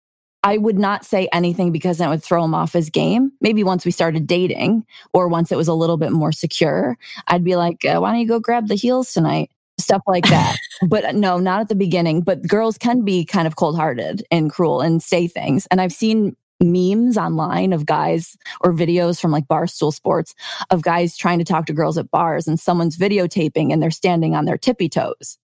I 0.44 0.58
would 0.58 0.78
not 0.78 1.04
say 1.04 1.28
anything 1.34 1.72
because 1.72 1.98
that 1.98 2.10
would 2.10 2.24
throw 2.24 2.44
him 2.44 2.54
off 2.54 2.72
his 2.72 2.92
game. 2.92 3.32
Maybe 3.42 3.64
once 3.64 3.84
we 3.84 3.90
started 3.90 4.28
dating 4.28 4.86
or 5.12 5.28
once 5.28 5.52
it 5.52 5.58
was 5.58 5.68
a 5.68 5.74
little 5.74 5.98
bit 5.98 6.12
more 6.12 6.32
secure, 6.32 7.00
I'd 7.28 7.44
be 7.44 7.56
like, 7.56 7.84
uh, 7.84 7.98
why 7.98 8.12
don't 8.12 8.20
you 8.20 8.28
go 8.28 8.40
grab 8.40 8.68
the 8.68 8.76
heels 8.76 9.12
tonight? 9.12 9.50
Stuff 9.86 10.02
like 10.08 10.28
that. 10.30 10.58
but 10.88 11.06
uh, 11.06 11.12
no, 11.12 11.38
not 11.38 11.62
at 11.62 11.70
the 11.70 11.76
beginning. 11.76 12.22
But 12.22 12.48
girls 12.48 12.78
can 12.78 13.06
be 13.06 13.24
kind 13.24 13.46
of 13.46 13.56
cold 13.56 13.76
hearted 13.76 14.26
and 14.32 14.52
cruel 14.52 14.82
and 14.82 15.02
say 15.02 15.28
things. 15.28 15.68
And 15.70 15.80
I've 15.80 15.94
seen 15.94 16.36
memes 16.60 17.18
online 17.18 17.72
of 17.72 17.86
guys 17.86 18.36
or 18.62 18.74
videos 18.74 19.22
from 19.22 19.30
like 19.32 19.46
Barstool 19.46 19.94
Sports 19.94 20.34
of 20.72 20.82
guys 20.82 21.16
trying 21.16 21.38
to 21.38 21.46
talk 21.46 21.68
to 21.68 21.74
girls 21.74 22.00
at 22.00 22.10
bars 22.10 22.48
and 22.48 22.60
someone's 22.60 22.98
videotaping 22.98 23.72
and 23.72 23.82
they're 23.82 23.92
standing 23.92 24.34
on 24.34 24.46
their 24.46 24.58
tippy 24.58 24.90
toes. 24.90 25.38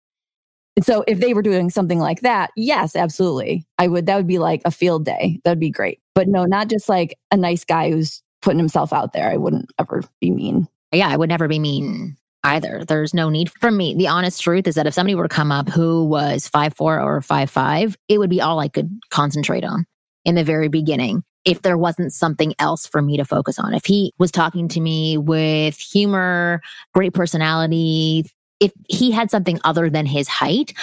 And 0.76 0.86
so 0.86 1.04
if 1.08 1.20
they 1.20 1.34
were 1.34 1.42
doing 1.42 1.70
something 1.70 2.00
like 2.00 2.22
that, 2.22 2.50
yes, 2.56 2.96
absolutely. 2.96 3.66
I 3.78 3.88
would, 3.88 4.08
that 4.08 4.16
would 4.16 4.28
be 4.28 4.40
like 4.40 4.62
a 4.66 4.72
field 4.72 5.06
day. 5.06 5.40
That'd 5.44 5.60
be 5.60 5.70
great. 5.70 6.00
But 6.16 6.28
no, 6.28 6.46
not 6.46 6.70
just 6.70 6.90
like 6.90 7.18
a 7.30 7.38
nice 7.38 7.66
guy 7.66 7.92
who's 7.92 8.24
putting 8.42 8.58
himself 8.58 8.92
out 8.92 9.14
there. 9.14 9.30
I 9.30 9.38
wouldn't 9.38 9.70
ever 9.78 10.04
be 10.20 10.32
mean. 10.32 10.68
Yeah, 10.92 11.10
I 11.10 11.18
would 11.18 11.30
never 11.30 11.48
be 11.48 11.60
mean 11.60 12.18
either. 12.44 12.84
There's 12.88 13.14
no 13.14 13.30
need 13.30 13.52
for 13.60 13.72
me. 13.72 13.96
The 13.96 14.08
honest 14.08 14.42
truth 14.42 14.68
is 14.68 14.76
that 14.76 14.88
if 14.88 14.94
somebody 14.94 15.16
were 15.16 15.28
to 15.28 15.36
come 15.36 15.52
up 15.52 15.70
who 15.70 16.06
was 16.06 16.48
five 16.48 16.74
four 16.76 17.00
or 17.00 17.22
five 17.22 17.50
five, 17.50 17.98
it 18.08 18.18
would 18.18 18.30
be 18.30 18.42
all 18.42 18.60
I 18.60 18.68
could 18.68 18.90
concentrate 19.10 19.64
on 19.64 19.86
in 20.26 20.36
the 20.36 20.44
very 20.44 20.68
beginning. 20.68 21.24
if 21.46 21.62
there 21.62 21.78
wasn't 21.78 22.14
something 22.14 22.54
else 22.60 22.86
for 22.86 23.02
me 23.02 23.18
to 23.18 23.26
focus 23.26 23.58
on. 23.58 23.74
If 23.74 23.86
he 23.86 24.14
was 24.20 24.32
talking 24.32 24.68
to 24.70 24.80
me 24.80 25.18
with 25.18 25.78
humor, 25.78 26.62
great 26.94 27.14
personality, 27.14 28.30
if 28.60 28.72
he 28.88 29.12
had 29.12 29.32
something 29.32 29.60
other 29.64 29.90
than 29.90 30.06
his 30.06 30.28
height, 30.28 30.74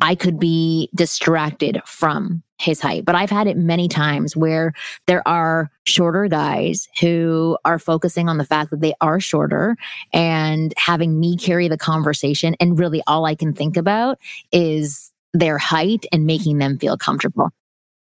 I 0.00 0.14
could 0.14 0.38
be 0.38 0.88
distracted 0.94 1.80
from 1.84 2.42
his 2.58 2.80
height. 2.80 3.04
But 3.04 3.14
I've 3.14 3.30
had 3.30 3.46
it 3.46 3.56
many 3.56 3.88
times 3.88 4.36
where 4.36 4.72
there 5.06 5.26
are 5.26 5.70
shorter 5.84 6.28
guys 6.28 6.88
who 7.00 7.58
are 7.64 7.78
focusing 7.78 8.28
on 8.28 8.38
the 8.38 8.44
fact 8.44 8.70
that 8.70 8.80
they 8.80 8.94
are 9.00 9.20
shorter 9.20 9.76
and 10.12 10.72
having 10.76 11.18
me 11.18 11.36
carry 11.36 11.68
the 11.68 11.78
conversation. 11.78 12.54
And 12.60 12.78
really 12.78 13.02
all 13.06 13.26
I 13.26 13.34
can 13.34 13.52
think 13.52 13.76
about 13.76 14.18
is 14.52 15.12
their 15.34 15.58
height 15.58 16.06
and 16.12 16.26
making 16.26 16.58
them 16.58 16.78
feel 16.78 16.96
comfortable. 16.96 17.50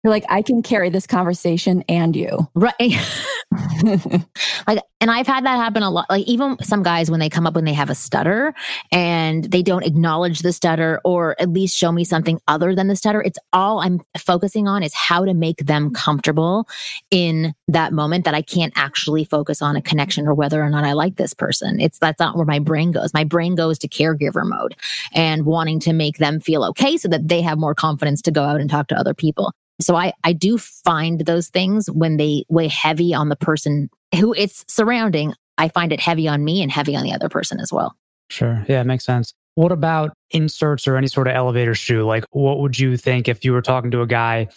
You're 0.03 0.11
like, 0.11 0.25
I 0.29 0.41
can 0.41 0.61
carry 0.61 0.89
this 0.89 1.07
conversation 1.07 1.83
and 1.89 2.15
you. 2.15 2.47
Right. 2.53 2.73
like, 4.67 4.81
and 5.01 5.11
I've 5.11 5.27
had 5.27 5.45
that 5.45 5.57
happen 5.57 5.83
a 5.83 5.89
lot. 5.89 6.09
Like, 6.09 6.25
even 6.25 6.57
some 6.61 6.83
guys, 6.83 7.11
when 7.11 7.19
they 7.19 7.29
come 7.29 7.45
up 7.45 7.55
when 7.55 7.65
they 7.65 7.73
have 7.73 7.89
a 7.89 7.95
stutter 7.95 8.53
and 8.91 9.43
they 9.45 9.61
don't 9.61 9.85
acknowledge 9.85 10.39
the 10.39 10.51
stutter 10.51 10.99
or 11.03 11.35
at 11.39 11.49
least 11.49 11.77
show 11.77 11.91
me 11.91 12.03
something 12.03 12.39
other 12.47 12.75
than 12.75 12.87
the 12.87 12.95
stutter, 12.95 13.21
it's 13.21 13.39
all 13.53 13.79
I'm 13.79 14.01
focusing 14.17 14.67
on 14.67 14.83
is 14.83 14.93
how 14.93 15.25
to 15.25 15.33
make 15.33 15.65
them 15.65 15.85
mm-hmm. 15.85 15.95
comfortable 15.95 16.67
in 17.11 17.53
that 17.67 17.93
moment 17.93 18.25
that 18.25 18.33
I 18.33 18.41
can't 18.41 18.73
actually 18.75 19.25
focus 19.25 19.61
on 19.61 19.75
a 19.75 19.81
connection 19.81 20.27
or 20.27 20.33
whether 20.33 20.61
or 20.61 20.69
not 20.69 20.83
I 20.83 20.93
like 20.93 21.15
this 21.15 21.33
person. 21.33 21.79
It's 21.79 21.99
that's 21.99 22.19
not 22.19 22.35
where 22.35 22.45
my 22.45 22.59
brain 22.59 22.91
goes. 22.91 23.13
My 23.13 23.23
brain 23.23 23.55
goes 23.55 23.77
to 23.79 23.87
caregiver 23.87 24.47
mode 24.47 24.75
and 25.13 25.45
wanting 25.45 25.79
to 25.81 25.93
make 25.93 26.17
them 26.17 26.39
feel 26.39 26.63
okay 26.65 26.97
so 26.97 27.07
that 27.09 27.27
they 27.27 27.41
have 27.41 27.57
more 27.57 27.75
confidence 27.75 28.21
to 28.23 28.31
go 28.31 28.43
out 28.43 28.59
and 28.59 28.69
talk 28.69 28.87
to 28.87 28.95
other 28.95 29.13
people. 29.13 29.53
So 29.81 29.95
I, 29.95 30.13
I 30.23 30.33
do 30.33 30.57
find 30.57 31.21
those 31.21 31.49
things 31.49 31.87
when 31.87 32.17
they 32.17 32.45
weigh 32.49 32.67
heavy 32.67 33.13
on 33.13 33.29
the 33.29 33.35
person 33.35 33.89
who 34.17 34.33
it's 34.33 34.63
surrounding. 34.67 35.33
I 35.57 35.69
find 35.69 35.91
it 35.91 35.99
heavy 35.99 36.27
on 36.27 36.43
me 36.43 36.61
and 36.61 36.71
heavy 36.71 36.95
on 36.95 37.03
the 37.03 37.13
other 37.13 37.29
person 37.29 37.59
as 37.59 37.71
well. 37.71 37.95
Sure. 38.29 38.65
Yeah, 38.67 38.81
it 38.81 38.85
makes 38.85 39.05
sense. 39.05 39.33
What 39.55 39.71
about 39.71 40.13
inserts 40.31 40.87
or 40.87 40.97
any 40.97 41.07
sort 41.07 41.27
of 41.27 41.35
elevator 41.35 41.75
shoe? 41.75 42.03
Like, 42.03 42.25
what 42.31 42.59
would 42.59 42.77
you 42.77 42.97
think 42.97 43.27
if 43.27 43.45
you 43.45 43.53
were 43.53 43.61
talking 43.61 43.91
to 43.91 44.01
a 44.01 44.07
guy 44.07 44.47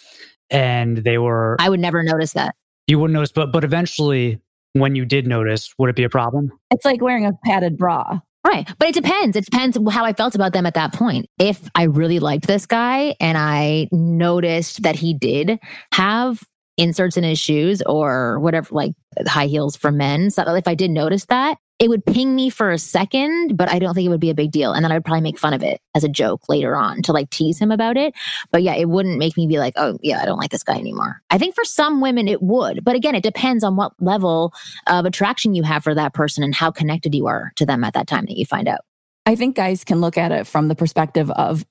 and 0.49 0.97
they 0.97 1.17
were? 1.17 1.55
I 1.59 1.69
would 1.69 1.79
never 1.79 2.03
notice 2.03 2.33
that. 2.33 2.55
You 2.87 2.99
wouldn't 2.99 3.13
notice, 3.13 3.31
but 3.31 3.51
but 3.51 3.63
eventually, 3.63 4.41
when 4.73 4.95
you 4.95 5.05
did 5.05 5.27
notice, 5.27 5.73
would 5.77 5.89
it 5.89 5.95
be 5.95 6.03
a 6.03 6.09
problem? 6.09 6.51
It's 6.71 6.85
like 6.85 7.01
wearing 7.01 7.25
a 7.25 7.33
padded 7.45 7.77
bra. 7.77 8.19
Right. 8.49 8.67
But 8.79 8.87
it 8.87 8.95
depends. 8.95 9.37
It 9.37 9.45
depends 9.45 9.77
how 9.91 10.05
I 10.05 10.13
felt 10.13 10.33
about 10.33 10.53
them 10.53 10.65
at 10.65 10.73
that 10.73 10.91
point. 10.91 11.27
If 11.37 11.69
I 11.75 11.83
really 11.83 12.17
liked 12.17 12.47
this 12.47 12.65
guy 12.65 13.15
and 13.19 13.37
I 13.37 13.87
noticed 13.91 14.81
that 14.81 14.95
he 14.95 15.13
did 15.13 15.59
have 15.93 16.41
inserts 16.75 17.15
in 17.15 17.23
his 17.23 17.37
shoes 17.37 17.83
or 17.85 18.39
whatever, 18.39 18.69
like 18.71 18.93
high 19.27 19.45
heels 19.45 19.75
for 19.75 19.91
men. 19.91 20.31
So 20.31 20.55
if 20.55 20.67
I 20.67 20.73
did 20.73 20.89
notice 20.89 21.25
that, 21.25 21.59
it 21.79 21.87
would 21.87 22.05
ping 22.05 22.35
me 22.35 22.49
for 22.49 22.71
a 22.71 22.77
second, 22.77 23.55
but 23.55 23.71
I 23.71 23.79
don't 23.79 23.93
think 23.93 24.05
it 24.05 24.09
would 24.09 24.19
be 24.19 24.29
a 24.29 24.35
big 24.35 24.51
deal. 24.51 24.73
And 24.73 24.83
then 24.83 24.91
I'd 24.91 25.05
probably 25.05 25.21
make 25.21 25.39
fun 25.39 25.53
of 25.53 25.63
it 25.63 25.79
as 25.95 26.03
a 26.03 26.09
joke 26.09 26.49
later 26.49 26.75
on 26.75 27.01
to 27.03 27.13
like 27.13 27.29
tease 27.29 27.57
him 27.57 27.71
about 27.71 27.95
it. 27.95 28.13
But 28.51 28.63
yeah, 28.63 28.75
it 28.75 28.89
wouldn't 28.89 29.17
make 29.17 29.37
me 29.37 29.47
be 29.47 29.59
like, 29.59 29.73
oh, 29.77 29.97
yeah, 30.01 30.21
I 30.21 30.25
don't 30.25 30.37
like 30.37 30.51
this 30.51 30.63
guy 30.63 30.75
anymore. 30.75 31.21
I 31.29 31.37
think 31.37 31.55
for 31.55 31.63
some 31.63 32.01
women 32.01 32.27
it 32.27 32.41
would. 32.41 32.83
But 32.83 32.97
again, 32.97 33.15
it 33.15 33.23
depends 33.23 33.63
on 33.63 33.77
what 33.77 33.93
level 34.01 34.53
of 34.87 35.05
attraction 35.05 35.55
you 35.55 35.63
have 35.63 35.83
for 35.83 35.95
that 35.95 36.13
person 36.13 36.43
and 36.43 36.53
how 36.53 36.69
connected 36.69 37.15
you 37.15 37.27
are 37.27 37.53
to 37.55 37.65
them 37.65 37.85
at 37.85 37.93
that 37.93 38.07
time 38.07 38.25
that 38.25 38.37
you 38.37 38.45
find 38.45 38.67
out. 38.67 38.81
I 39.25 39.35
think 39.35 39.55
guys 39.55 39.85
can 39.85 40.01
look 40.01 40.17
at 40.17 40.33
it 40.33 40.47
from 40.47 40.67
the 40.67 40.75
perspective 40.75 41.31
of 41.31 41.65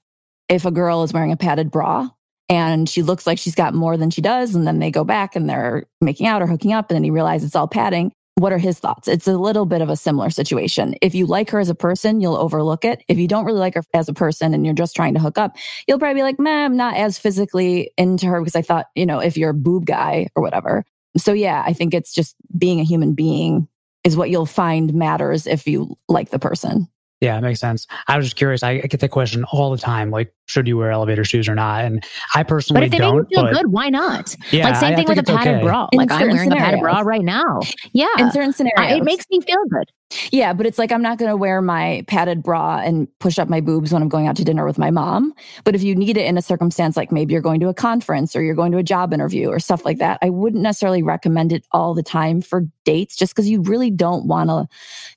if 0.49 0.65
a 0.65 0.71
girl 0.71 1.03
is 1.03 1.13
wearing 1.13 1.33
a 1.33 1.37
padded 1.37 1.71
bra 1.71 2.09
and 2.49 2.89
she 2.89 3.03
looks 3.03 3.27
like 3.27 3.39
she's 3.39 3.55
got 3.55 3.75
more 3.75 3.99
than 3.99 4.09
she 4.09 4.23
does, 4.23 4.55
and 4.55 4.67
then 4.67 4.79
they 4.79 4.91
go 4.91 5.05
back 5.05 5.37
and 5.37 5.51
they're 5.51 5.85
making 6.01 6.27
out 6.27 6.41
or 6.41 6.47
hooking 6.47 6.73
up, 6.73 6.89
and 6.89 6.97
then 6.97 7.05
he 7.05 7.11
realizes 7.11 7.49
it's 7.49 7.57
all 7.57 7.69
padding 7.69 8.11
what 8.39 8.53
are 8.53 8.59
his 8.59 8.79
thoughts? 8.79 9.09
It's 9.09 9.27
a 9.27 9.37
little 9.37 9.67
bit 9.67 9.83
of 9.83 9.89
a 9.89 9.97
similar 9.97 10.31
situation. 10.31 10.95
If 11.03 11.15
you 11.15 11.27
like 11.27 11.51
her 11.51 11.59
as 11.59 11.69
a 11.69 11.75
person, 11.75 12.21
you'll 12.21 12.37
overlook 12.37 12.85
it. 12.85 13.03
If 13.09 13.19
you 13.19 13.29
don't 13.29 13.45
really 13.45 13.59
like 13.59 13.75
her 13.75 13.83
as 13.95 14.09
a 14.09 14.15
person 14.15 14.55
and 14.55 14.65
you're 14.65 14.75
just 14.75 14.97
trying 14.97 15.15
to 15.15 15.21
hook 15.21 15.39
up, 15.39 15.57
you'll 15.87 15.99
probably 15.99 16.21
be 16.21 16.23
like, 16.23 16.39
man, 16.39 16.65
I'm 16.65 16.77
not 16.77 16.97
as 16.97 17.19
physically 17.19 17.93
into 17.97 18.27
her 18.27 18.41
because 18.41 18.57
I 18.57 18.63
thought, 18.63 18.87
you 18.95 19.07
know, 19.07 19.19
if 19.19 19.37
you're 19.37 19.51
a 19.51 19.55
boob 19.55 19.87
guy 19.87 20.29
or 20.35 20.43
whatever. 20.43 20.85
So 21.17 21.33
yeah, 21.33 21.63
I 21.67 21.73
think 21.73 21.95
it's 21.95 22.15
just 22.15 22.37
being 22.57 22.81
a 22.81 22.85
human 22.85 23.15
being 23.15 23.69
is 24.05 24.17
what 24.17 24.31
you'll 24.31 24.47
find 24.47 24.95
matters 24.95 25.47
if 25.47 25.67
you 25.67 25.97
like 26.09 26.31
the 26.31 26.39
person. 26.39 26.89
Yeah, 27.21 27.37
it 27.37 27.41
makes 27.41 27.59
sense. 27.59 27.87
I 28.07 28.17
was 28.17 28.27
just 28.27 28.37
curious. 28.37 28.63
I, 28.63 28.79
get 28.79 29.01
that 29.01 29.11
question 29.11 29.45
all 29.51 29.73
the 29.73 29.79
time. 29.79 30.11
Like, 30.11 30.33
should 30.47 30.69
you 30.69 30.77
wear 30.77 30.93
elevator 30.93 31.25
shoes 31.25 31.49
or 31.49 31.55
not? 31.57 31.85
And 31.85 32.05
I 32.35 32.45
personally 32.45 32.81
but 32.81 32.85
if 32.87 32.93
they 32.93 32.99
don't. 32.99 33.17
Make 33.17 33.27
you 33.31 33.37
feel 33.37 33.45
but, 33.45 33.55
good, 33.55 33.73
why 33.73 33.89
not? 33.89 34.37
Yeah, 34.53 34.69
like 34.69 34.77
same 34.77 34.93
I, 34.93 34.97
thing 34.97 35.07
I 35.07 35.09
with 35.11 35.19
a 35.19 35.23
padded 35.25 35.55
okay. 35.57 35.65
bra. 35.65 35.89
In 35.91 35.99
like 35.99 36.13
I'm 36.13 36.21
wearing 36.21 36.39
scenarios. 36.39 36.63
a 36.63 36.65
padded 36.65 36.81
bra 36.81 37.01
right 37.01 37.25
now. 37.25 37.61
Yeah, 37.93 38.07
in 38.19 38.31
certain 38.31 38.53
scenarios, 38.53 38.93
I, 38.93 38.97
it 38.97 39.05
makes 39.05 39.27
me 39.31 39.41
feel 39.41 39.65
good. 39.69 39.91
Yeah, 40.31 40.53
but 40.53 40.65
it's 40.65 40.79
like 40.79 40.93
I'm 40.93 41.03
not 41.03 41.19
going 41.19 41.29
to 41.31 41.37
wear 41.37 41.61
my 41.61 42.05
padded 42.07 42.43
bra 42.43 42.79
and 42.79 43.09
push 43.19 43.39
up 43.39 43.49
my 43.49 43.61
boobs 43.61 43.93
when 43.93 44.01
I'm 44.01 44.09
going 44.09 44.27
out 44.27 44.37
to 44.37 44.45
dinner 44.45 44.65
with 44.65 44.79
my 44.79 44.91
mom. 44.91 45.35
But 45.65 45.75
if 45.75 45.83
you 45.83 45.95
need 45.95 46.17
it 46.17 46.25
in 46.25 46.39
a 46.39 46.43
circumstance 46.43 46.97
like 46.97 47.13
maybe 47.13 47.33
you're 47.33 47.43
going 47.43 47.61
to 47.61 47.69
a 47.69 47.75
conference 47.75 48.35
or 48.35 48.43
you're 48.43 48.55
going 48.55 48.73
to 48.73 48.79
a 48.79 48.83
job 48.83 49.13
interview 49.13 49.49
or 49.49 49.59
stuff 49.59 49.85
like 49.85 49.99
that, 49.99 50.19
I 50.23 50.31
wouldn't 50.31 50.63
necessarily 50.63 51.03
recommend 51.03 51.53
it 51.53 51.67
all 51.73 51.95
the 51.95 52.03
time 52.03 52.41
for 52.41 52.67
dates 52.85 53.17
just 53.17 53.35
because 53.35 53.49
you 53.49 53.61
really 53.63 53.91
don't 53.91 54.27
want 54.27 54.51
to 54.51 54.67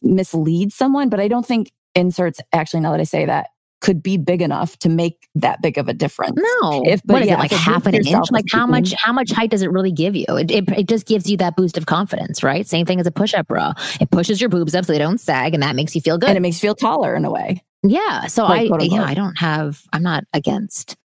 mislead 0.02 0.74
someone. 0.74 1.08
But 1.08 1.20
I 1.20 1.28
don't 1.28 1.46
think 1.46 1.72
inserts 1.96 2.40
actually 2.54 2.82
now 2.82 2.92
that 2.92 3.00
I 3.00 3.06
say 3.06 3.26
that 3.26 3.48
could 3.82 4.04
be 4.04 4.16
big 4.16 4.44
enough 4.44 4.78
to 4.78 4.90
make 4.90 5.28
that 5.34 5.60
big 5.62 5.76
of 5.80 5.88
a 5.88 5.94
difference. 5.94 6.38
No, 6.38 6.84
If- 6.86 7.02
but 7.04 7.14
what 7.14 7.22
is 7.24 7.28
yeah, 7.30 7.34
it 7.34 7.40
like 7.40 7.52
half 7.52 7.88
an 7.88 7.96
inch? 7.96 8.32
Like 8.32 8.46
how 8.52 8.68
much? 8.68 8.94
How 8.94 9.12
much 9.12 9.32
height 9.32 9.50
does 9.50 9.64
it 9.64 9.72
really 9.72 9.92
give 9.92 10.16
you? 10.16 10.26
It, 10.30 10.52
it 10.52 10.70
it 10.70 10.88
just 10.88 11.08
gives 11.08 11.30
you 11.30 11.36
that 11.38 11.56
boost 11.56 11.78
of 11.78 11.88
confidence, 11.88 12.44
right? 12.44 12.68
Same 12.68 12.86
thing 12.86 13.00
as 13.00 13.08
a 13.08 13.12
push-up 13.12 13.48
bra. 13.48 13.74
It 14.00 14.12
pushes 14.12 14.40
your 14.40 14.50
boobs 14.50 14.76
up 14.76 14.86
so 14.86 14.94
they 14.94 15.00
don't 15.00 15.20
sag, 15.20 15.56
and 15.56 15.64
that 15.64 15.76
makes 15.76 15.96
you 15.96 16.02
feel 16.02 16.20
good. 16.20 16.30
And 16.30 16.38
it 16.38 16.42
makes 16.42 16.58
you 16.62 16.68
feel 16.68 16.76
taller 16.76 17.16
in 17.16 17.26
a 17.26 17.32
way. 17.32 17.64
Yeah. 17.84 18.28
So 18.28 18.44
Like, 18.44 18.66
I, 18.66 18.68
quote, 18.68 18.84
yeah. 18.84 19.04
I 19.04 19.16
don't 19.16 19.38
have, 19.40 19.82
I'm 19.92 20.04
not 20.04 20.26
against 20.34 20.96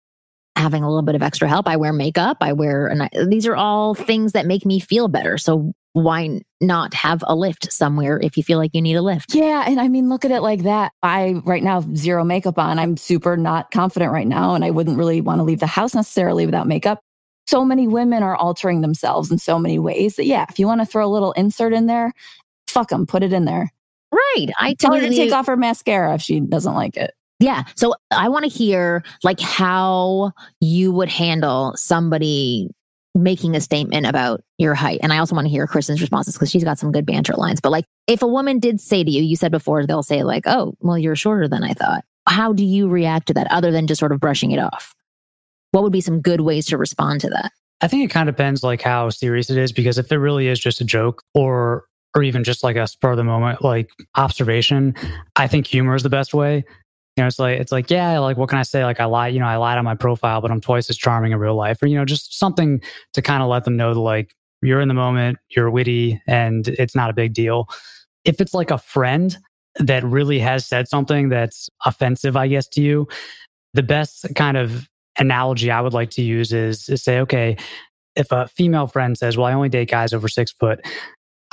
having 0.57 0.83
a 0.83 0.89
little 0.89 1.03
bit 1.03 1.15
of 1.15 1.23
extra 1.23 1.49
help. 1.49 1.67
I 1.69 1.77
wear 1.77 1.95
makeup. 1.95 2.37
I 2.43 2.53
wear, 2.53 2.87
and 2.87 3.03
I, 3.05 3.09
these 3.27 3.47
are 3.47 3.57
all 3.57 3.95
things 3.95 4.33
that 4.33 4.45
make 4.45 4.67
me 4.67 4.81
feel 4.81 5.09
better. 5.09 5.39
So 5.39 5.73
why 5.97 6.43
not 6.61 6.93
have 6.93 7.25
a 7.27 7.35
lift 7.35 7.73
somewhere 7.73 8.21
if 8.23 8.37
you 8.37 8.43
feel 8.43 8.59
like 8.59 8.73
you 8.75 8.83
need 8.83 8.97
a 8.97 9.03
lift? 9.03 9.35
Yeah. 9.35 9.65
And 9.67 9.81
I 9.81 9.89
mean, 9.89 10.11
look 10.11 10.27
at 10.27 10.31
it 10.31 10.43
like 10.43 10.65
that. 10.65 10.93
I, 11.03 11.41
right 11.47 11.63
now, 11.63 11.81
zero 11.95 12.23
makeup 12.23 12.59
on. 12.59 12.79
I'm 12.79 12.99
super 12.99 13.35
not 13.35 13.71
confident 13.71 14.13
right 14.13 14.27
now. 14.27 14.55
And 14.55 14.63
I 14.63 14.71
wouldn't 14.71 14.99
really 14.99 15.23
want 15.23 15.39
to 15.39 15.43
leave 15.43 15.61
the 15.61 15.67
house 15.67 15.95
necessarily 15.95 16.45
without 16.45 16.67
makeup. 16.67 17.01
So 17.47 17.65
many 17.65 17.89
women 17.89 18.23
are 18.23 18.37
altering 18.37 18.83
themselves 18.83 19.31
in 19.31 19.39
so 19.39 19.59
many 19.59 19.79
ways 19.79 20.17
that, 20.17 20.27
yeah, 20.27 20.45
if 20.51 20.59
you 20.59 20.67
want 20.67 20.83
to 20.83 20.87
throw 20.87 21.07
a 21.07 21.09
little 21.09 21.33
insert 21.33 21.73
in 21.73 21.87
there, 21.87 22.13
fuck 22.69 22.91
them, 22.91 23.07
put 23.07 23.23
it 23.23 23.33
in 23.33 23.47
there. 23.47 23.73
Right. 24.13 24.49
I 24.59 24.75
Tell 24.75 24.93
her 24.93 25.01
to 25.01 25.09
take 25.09 25.33
off 25.33 25.47
her 25.47 25.57
mascara 25.57 26.15
if 26.15 26.21
she 26.21 26.41
doesn't 26.41 26.75
like 26.75 26.99
it. 26.99 27.13
Yeah. 27.41 27.65
So 27.75 27.95
I 28.11 28.29
want 28.29 28.45
to 28.45 28.51
hear 28.51 29.03
like 29.25 29.41
how 29.41 30.33
you 30.61 30.93
would 30.93 31.09
handle 31.09 31.73
somebody 31.75 32.69
making 33.17 33.57
a 33.57 33.61
statement 33.61 34.07
about 34.07 34.43
your 34.59 34.75
height. 34.75 35.01
And 35.03 35.13
I 35.13 35.19
also 35.19 35.35
want 35.35 35.47
to 35.47 35.51
hear 35.51 35.67
Kristen's 35.67 36.01
responses 36.01 36.35
because 36.35 36.51
she's 36.51 36.65
got 36.65 36.79
some 36.79 36.93
good 36.93 37.07
banter 37.07 37.35
lines. 37.35 37.61
But 37.61 37.73
like 37.73 37.85
if 38.07 38.23
a 38.23 38.27
woman 38.27 38.59
did 38.59 38.81
say 38.81 39.03
to 39.03 39.11
you, 39.11 39.23
you 39.23 39.37
said 39.37 39.51
before, 39.51 39.87
they'll 39.87 40.03
say 40.03 40.23
like, 40.23 40.45
oh, 40.47 40.75
well, 40.81 40.99
you're 40.99 41.17
shorter 41.17 41.49
than 41.49 41.65
I 41.65 41.73
thought. 41.73 42.05
How 42.29 42.53
do 42.53 42.65
you 42.65 42.89
react 42.89 43.29
to 43.29 43.35
that 43.35 43.51
other 43.51 43.71
than 43.71 43.87
just 43.87 43.99
sort 43.99 44.13
of 44.13 44.21
brushing 44.21 44.51
it 44.51 44.59
off? 44.59 44.95
What 45.71 45.83
would 45.83 45.93
be 45.93 46.01
some 46.01 46.21
good 46.21 46.41
ways 46.41 46.67
to 46.67 46.79
respond 46.79 47.21
to 47.23 47.31
that? 47.31 47.53
I 47.81 47.89
think 47.89 48.05
it 48.05 48.13
kind 48.13 48.29
of 48.29 48.37
depends 48.37 48.63
like 48.63 48.83
how 48.83 49.11
serious 49.11 49.51
it 49.51 49.59
is 49.59 49.73
because 49.73 49.99
if 49.99 50.11
it 50.11 50.19
really 50.19 50.49
is 50.49 50.59
just 50.59 50.81
a 50.81 50.85
joke 50.85 51.23
or 51.35 51.85
or 52.15 52.23
even 52.23 52.45
just 52.45 52.65
like 52.65 52.77
a 52.77 52.87
spur 52.87 53.11
of 53.11 53.19
the 53.19 53.25
moment 53.25 53.63
like 53.63 53.91
observation, 54.15 54.95
I 55.37 55.47
think 55.47 55.67
humor 55.67 55.95
is 55.95 56.03
the 56.03 56.09
best 56.09 56.33
way. 56.33 56.65
You 57.17 57.23
know, 57.23 57.29
it's 57.29 57.39
like 57.39 57.59
it's 57.59 57.73
like 57.73 57.91
yeah, 57.91 58.19
like 58.19 58.37
what 58.37 58.49
can 58.49 58.59
I 58.59 58.63
say? 58.63 58.85
Like 58.85 59.01
I 59.01 59.07
lied, 59.07 59.33
you 59.33 59.41
know, 59.41 59.47
I 59.47 59.57
lied 59.57 59.79
on 59.79 59.85
my 59.85 59.95
profile, 59.95 60.41
but 60.41 60.51
I'm 60.51 60.61
twice 60.61 60.91
as 60.91 60.97
charming 60.99 61.33
in 61.33 61.39
real 61.39 61.55
life, 61.55 61.83
or 61.83 61.87
you 61.87 61.97
know, 61.97 62.05
just 62.05 62.39
something 62.39 62.83
to 63.15 63.23
kind 63.23 63.43
of 63.43 63.49
let 63.49 63.65
them 63.65 63.77
know 63.77 63.95
that 63.95 64.01
like 64.01 64.35
you're 64.63 64.81
in 64.81 64.89
the 64.89 64.95
moment, 64.95 65.39
you're 65.49 65.71
witty, 65.71 66.21
and 66.27 66.69
it's 66.69 66.95
not 66.95 67.09
a 67.09 67.15
big 67.15 67.33
deal. 67.33 67.69
If 68.25 68.41
it's 68.41 68.53
like 68.53 68.71
a 68.71 68.79
friend 68.79 69.37
that 69.79 70.05
really 70.05 70.39
has 70.41 70.67
said 70.67 70.89
something 70.89 71.29
that's 71.29 71.71
offensive, 71.85 72.37
I 72.37 72.49
guess 72.49 72.69
to 72.69 72.83
you, 72.83 73.09
the 73.75 73.83
best 73.83 74.27
kind 74.35 74.57
of 74.57 74.89
analogy 75.19 75.71
I 75.71 75.81
would 75.81 75.93
like 75.93 76.11
to 76.11 76.23
use 76.23 76.53
is, 76.53 76.89
is 76.89 77.03
say, 77.03 77.21
okay, 77.21 77.57
if 78.15 78.33
a 78.33 78.49
female 78.49 78.87
friend 78.87 79.17
says, 79.17 79.37
well, 79.37 79.47
I 79.47 79.53
only 79.53 79.69
date 79.69 79.91
guys 79.91 80.13
over 80.13 80.29
six 80.29 80.51
foot, 80.53 80.81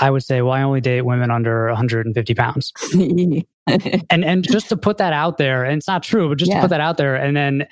I 0.03 0.09
would 0.11 0.23
say, 0.23 0.41
well, 0.41 0.53
I 0.53 0.61
only 0.63 0.81
date 0.81 1.01
women 1.03 1.31
under 1.31 1.67
150 1.67 2.35
pounds. 2.35 2.73
And 4.09 4.25
and 4.25 4.43
just 4.43 4.67
to 4.69 4.75
put 4.77 4.97
that 4.97 5.13
out 5.13 5.37
there, 5.37 5.63
and 5.63 5.77
it's 5.77 5.87
not 5.87 6.03
true, 6.03 6.27
but 6.27 6.37
just 6.37 6.49
Yeah. 6.51 6.57
to 6.57 6.61
put 6.63 6.69
that 6.71 6.81
out 6.81 6.97
there, 6.97 7.15
and 7.15 7.35
then 7.37 7.65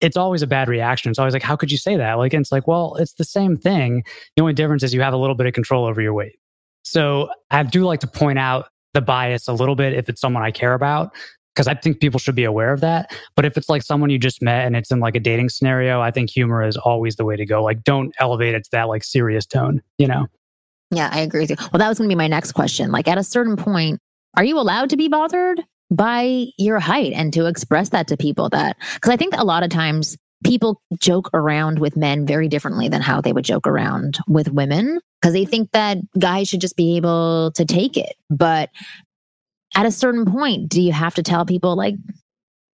it's 0.00 0.16
always 0.16 0.42
a 0.42 0.46
bad 0.46 0.68
reaction. 0.68 1.10
It's 1.10 1.18
always 1.18 1.34
like, 1.34 1.42
how 1.42 1.56
could 1.56 1.72
you 1.72 1.78
say 1.78 1.96
that? 1.96 2.14
Like, 2.14 2.32
it's 2.34 2.52
like, 2.52 2.68
well, 2.68 2.94
it's 3.00 3.14
the 3.14 3.24
same 3.24 3.56
thing. 3.56 4.04
The 4.36 4.42
only 4.42 4.52
difference 4.52 4.84
is 4.84 4.94
you 4.94 5.00
have 5.00 5.12
a 5.14 5.16
little 5.16 5.34
bit 5.34 5.46
of 5.48 5.52
control 5.52 5.86
over 5.86 6.00
your 6.00 6.12
weight. 6.14 6.36
So 6.84 7.30
I 7.50 7.64
do 7.64 7.84
like 7.84 7.98
to 8.00 8.06
point 8.06 8.38
out 8.38 8.68
the 8.92 9.00
bias 9.00 9.48
a 9.48 9.52
little 9.52 9.74
bit 9.74 9.92
if 9.94 10.08
it's 10.08 10.20
someone 10.20 10.44
I 10.44 10.52
care 10.52 10.74
about. 10.74 11.12
because 11.54 11.66
I 11.68 11.74
think 11.74 12.00
people 12.00 12.18
should 12.20 12.34
be 12.36 12.44
aware 12.44 12.72
of 12.72 12.80
that. 12.80 13.12
But 13.36 13.44
if 13.44 13.56
it's 13.56 13.68
like 13.68 13.82
someone 13.82 14.10
you 14.10 14.18
just 14.18 14.42
met 14.42 14.66
and 14.66 14.74
it's 14.76 14.90
in 14.90 14.98
like 15.00 15.14
a 15.16 15.20
dating 15.20 15.48
scenario, 15.50 16.00
I 16.00 16.10
think 16.12 16.28
humor 16.30 16.62
is 16.64 16.76
always 16.76 17.14
the 17.16 17.24
way 17.24 17.36
to 17.36 17.46
go. 17.46 17.62
Like, 17.62 17.82
don't 17.84 18.12
elevate 18.20 18.54
it 18.56 18.64
to 18.64 18.70
that 18.72 18.88
like 18.88 19.02
serious 19.04 19.46
tone, 19.46 19.80
you 19.98 20.06
know? 20.08 20.26
Yeah, 20.90 21.10
I 21.12 21.20
agree 21.20 21.40
with 21.40 21.50
you. 21.50 21.56
Well, 21.72 21.78
that 21.78 21.88
was 21.88 21.98
going 21.98 22.08
to 22.08 22.14
be 22.14 22.18
my 22.18 22.28
next 22.28 22.52
question. 22.52 22.92
Like, 22.92 23.08
at 23.08 23.18
a 23.18 23.24
certain 23.24 23.56
point, 23.56 23.98
are 24.36 24.44
you 24.44 24.58
allowed 24.58 24.90
to 24.90 24.96
be 24.96 25.08
bothered 25.08 25.62
by 25.90 26.46
your 26.58 26.80
height 26.80 27.12
and 27.14 27.32
to 27.32 27.46
express 27.46 27.90
that 27.90 28.08
to 28.08 28.16
people? 28.16 28.48
That, 28.48 28.76
because 28.94 29.10
I 29.10 29.16
think 29.16 29.34
a 29.36 29.44
lot 29.44 29.62
of 29.62 29.70
times 29.70 30.16
people 30.44 30.80
joke 31.00 31.30
around 31.32 31.78
with 31.78 31.96
men 31.96 32.26
very 32.26 32.48
differently 32.48 32.88
than 32.88 33.00
how 33.00 33.20
they 33.20 33.32
would 33.32 33.44
joke 33.44 33.66
around 33.66 34.18
with 34.28 34.52
women 34.52 35.00
because 35.20 35.32
they 35.32 35.44
think 35.44 35.70
that 35.72 35.98
guys 36.18 36.48
should 36.48 36.60
just 36.60 36.76
be 36.76 36.96
able 36.96 37.50
to 37.52 37.64
take 37.64 37.96
it. 37.96 38.14
But 38.28 38.70
at 39.74 39.86
a 39.86 39.90
certain 39.90 40.26
point, 40.26 40.68
do 40.68 40.82
you 40.82 40.92
have 40.92 41.14
to 41.14 41.22
tell 41.22 41.46
people, 41.46 41.76
like, 41.76 41.94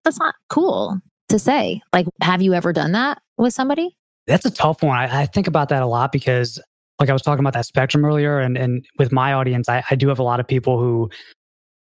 that's 0.04 0.18
not 0.18 0.34
cool 0.48 0.98
to 1.28 1.38
say? 1.38 1.80
Like, 1.92 2.06
have 2.20 2.42
you 2.42 2.54
ever 2.54 2.72
done 2.72 2.92
that 2.92 3.22
with 3.38 3.54
somebody? 3.54 3.96
That's 4.26 4.44
a 4.44 4.50
tough 4.50 4.82
one. 4.82 4.98
I, 4.98 5.22
I 5.22 5.26
think 5.26 5.46
about 5.46 5.68
that 5.70 5.82
a 5.82 5.86
lot 5.86 6.10
because, 6.12 6.60
like, 7.00 7.08
I 7.08 7.12
was 7.12 7.22
talking 7.22 7.40
about 7.40 7.54
that 7.54 7.66
spectrum 7.66 8.04
earlier, 8.04 8.38
and, 8.38 8.56
and 8.56 8.86
with 8.98 9.10
my 9.10 9.32
audience, 9.32 9.68
I, 9.68 9.82
I 9.90 9.94
do 9.94 10.08
have 10.08 10.18
a 10.18 10.22
lot 10.22 10.38
of 10.38 10.46
people 10.46 10.78
who 10.78 11.10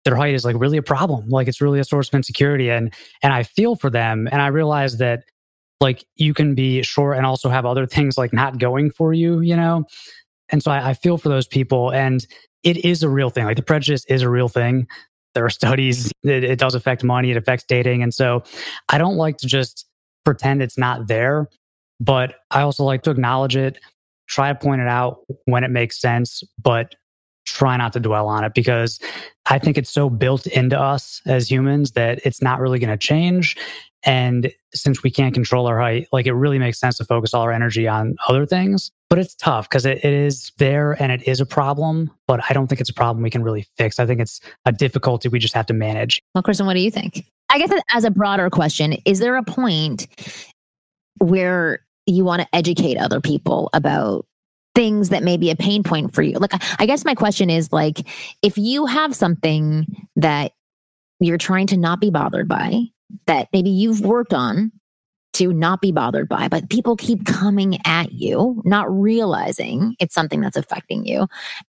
their 0.04 0.16
height 0.16 0.34
is 0.34 0.44
like 0.46 0.56
really 0.58 0.78
a 0.78 0.82
problem. 0.82 1.28
Like, 1.28 1.46
it's 1.46 1.60
really 1.60 1.78
a 1.78 1.84
source 1.84 2.08
of 2.08 2.14
insecurity. 2.14 2.70
And, 2.70 2.92
and 3.22 3.32
I 3.32 3.42
feel 3.42 3.76
for 3.76 3.90
them. 3.90 4.28
And 4.32 4.40
I 4.40 4.46
realize 4.46 4.96
that, 4.96 5.24
like, 5.80 6.04
you 6.16 6.34
can 6.34 6.54
be 6.54 6.82
short 6.82 7.16
and 7.16 7.26
also 7.26 7.50
have 7.50 7.66
other 7.66 7.86
things 7.86 8.16
like 8.16 8.32
not 8.32 8.58
going 8.58 8.90
for 8.90 9.12
you, 9.12 9.40
you 9.40 9.54
know? 9.54 9.84
And 10.48 10.62
so 10.62 10.70
I, 10.70 10.90
I 10.90 10.94
feel 10.94 11.18
for 11.18 11.28
those 11.28 11.46
people. 11.46 11.92
And 11.92 12.26
it 12.62 12.84
is 12.84 13.02
a 13.02 13.08
real 13.08 13.30
thing. 13.30 13.44
Like 13.44 13.56
the 13.56 13.62
prejudice 13.62 14.04
is 14.06 14.22
a 14.22 14.28
real 14.28 14.48
thing. 14.48 14.86
There 15.34 15.44
are 15.44 15.50
studies, 15.50 16.12
it, 16.22 16.44
it 16.44 16.58
does 16.58 16.74
affect 16.74 17.04
money, 17.04 17.30
it 17.30 17.36
affects 17.36 17.64
dating. 17.66 18.02
And 18.02 18.12
so 18.12 18.42
I 18.88 18.98
don't 18.98 19.16
like 19.16 19.38
to 19.38 19.46
just 19.46 19.86
pretend 20.24 20.62
it's 20.62 20.78
not 20.78 21.06
there, 21.08 21.48
but 21.98 22.36
I 22.50 22.62
also 22.62 22.84
like 22.84 23.02
to 23.02 23.10
acknowledge 23.10 23.56
it, 23.56 23.78
try 24.30 24.52
to 24.52 24.58
point 24.58 24.80
it 24.80 24.88
out 24.88 25.18
when 25.44 25.64
it 25.64 25.70
makes 25.70 26.00
sense, 26.00 26.42
but 26.62 26.94
try 27.46 27.76
not 27.76 27.92
to 27.92 28.00
dwell 28.00 28.28
on 28.28 28.44
it 28.44 28.54
because 28.54 29.00
I 29.46 29.58
think 29.58 29.76
it's 29.76 29.90
so 29.90 30.08
built 30.08 30.46
into 30.46 30.78
us 30.78 31.20
as 31.26 31.50
humans 31.50 31.92
that 31.92 32.20
it's 32.24 32.40
not 32.40 32.60
really 32.60 32.78
going 32.78 32.90
to 32.90 32.96
change. 32.96 33.56
And 34.04 34.52
since 34.72 35.02
we 35.02 35.10
can't 35.10 35.34
control 35.34 35.66
our 35.66 35.78
height, 35.78 36.06
like 36.12 36.26
it 36.26 36.32
really 36.32 36.58
makes 36.58 36.78
sense 36.78 36.96
to 36.98 37.04
focus 37.04 37.34
all 37.34 37.42
our 37.42 37.52
energy 37.52 37.88
on 37.88 38.14
other 38.28 38.46
things. 38.46 38.92
But 39.10 39.18
it's 39.18 39.34
tough 39.34 39.68
because 39.68 39.84
it, 39.84 39.98
it 40.04 40.12
is 40.12 40.52
there 40.58 40.92
and 41.02 41.10
it 41.10 41.26
is 41.26 41.40
a 41.40 41.46
problem, 41.46 42.10
but 42.28 42.40
I 42.48 42.54
don't 42.54 42.68
think 42.68 42.80
it's 42.80 42.88
a 42.88 42.94
problem 42.94 43.22
we 43.22 43.30
can 43.30 43.42
really 43.42 43.66
fix. 43.76 43.98
I 43.98 44.06
think 44.06 44.20
it's 44.20 44.40
a 44.64 44.72
difficulty 44.72 45.28
we 45.28 45.40
just 45.40 45.54
have 45.54 45.66
to 45.66 45.74
manage. 45.74 46.22
Well, 46.34 46.42
Kristen, 46.42 46.66
what 46.66 46.74
do 46.74 46.80
you 46.80 46.90
think? 46.90 47.26
I 47.50 47.58
guess 47.58 47.72
as 47.92 48.04
a 48.04 48.10
broader 48.10 48.48
question, 48.48 48.96
is 49.04 49.18
there 49.18 49.36
a 49.36 49.42
point 49.42 50.06
where 51.18 51.80
you 52.06 52.24
want 52.24 52.42
to 52.42 52.48
educate 52.52 52.96
other 52.96 53.20
people 53.20 53.70
about 53.72 54.26
things 54.74 55.08
that 55.10 55.22
may 55.22 55.36
be 55.36 55.50
a 55.50 55.56
pain 55.56 55.82
point 55.82 56.14
for 56.14 56.22
you? 56.22 56.38
Like, 56.38 56.52
I 56.80 56.86
guess 56.86 57.04
my 57.04 57.14
question 57.14 57.50
is 57.50 57.72
like, 57.72 58.06
if 58.42 58.56
you 58.58 58.86
have 58.86 59.14
something 59.14 59.86
that 60.16 60.52
you're 61.18 61.38
trying 61.38 61.66
to 61.68 61.76
not 61.76 62.00
be 62.00 62.10
bothered 62.10 62.48
by, 62.48 62.84
that 63.26 63.48
maybe 63.52 63.70
you've 63.70 64.00
worked 64.00 64.32
on 64.32 64.72
to 65.32 65.52
not 65.52 65.80
be 65.80 65.92
bothered 65.92 66.28
by, 66.28 66.48
but 66.48 66.68
people 66.70 66.96
keep 66.96 67.24
coming 67.24 67.78
at 67.84 68.12
you, 68.12 68.60
not 68.64 68.90
realizing 68.90 69.94
it's 70.00 70.14
something 70.14 70.40
that's 70.40 70.56
affecting 70.56 71.06
you. 71.06 71.26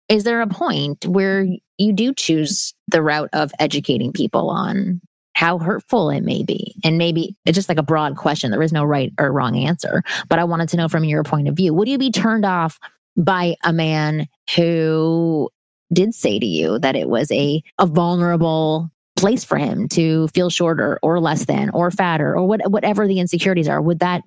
Is 0.10 0.24
there 0.24 0.42
a 0.42 0.48
point 0.48 1.06
where 1.06 1.46
you 1.78 1.94
do 1.94 2.14
choose 2.14 2.74
the 2.88 3.02
route 3.02 3.30
of 3.34 3.52
educating 3.60 4.14
people 4.14 4.50
on 4.50 5.02
how 5.34 5.58
hurtful 5.58 6.10
it 6.10 6.22
may 6.22 6.44
be? 6.44 6.76
And 6.84 6.98
maybe 6.98 7.36
it's 7.46 7.56
just 7.56 7.70
like 7.70 7.78
a 7.78 7.84
broad 7.84 8.18
question. 8.18 8.52
There 8.52 8.62
is 8.62 8.74
no 8.74 8.84
right 8.84 9.12
or 9.20 9.32
wrong 9.32 9.56
answer, 9.56 10.04
but 10.30 10.40
I 10.40 10.44
wanted 10.44 10.70
to 10.70 10.78
know 10.78 10.88
from 10.88 11.04
your 11.04 11.24
point 11.24 11.48
of 11.48 11.56
view 11.56 11.74
would 11.74 11.88
you 11.88 11.98
be 11.98 12.12
turned 12.12 12.46
off 12.46 12.80
by 13.18 13.56
a 13.64 13.74
man 13.74 14.28
who 14.56 15.50
did 15.94 16.14
say 16.14 16.40
to 16.40 16.46
you 16.46 16.80
that 16.80 16.96
it 16.96 17.10
was 17.10 17.32
a, 17.32 17.62
a 17.78 17.86
vulnerable 17.86 18.90
place 19.18 19.44
for 19.44 19.58
him 19.58 19.88
to 19.90 20.28
feel 20.30 20.50
shorter 20.50 20.98
or 21.04 21.20
less 21.20 21.46
than 21.46 21.70
or 21.72 21.92
fatter 21.92 22.36
or 22.36 22.46
what, 22.48 22.72
whatever 22.72 23.08
the 23.08 23.20
insecurities 23.20 23.68
are 23.68 23.82
would 23.82 24.00
that 24.00 24.24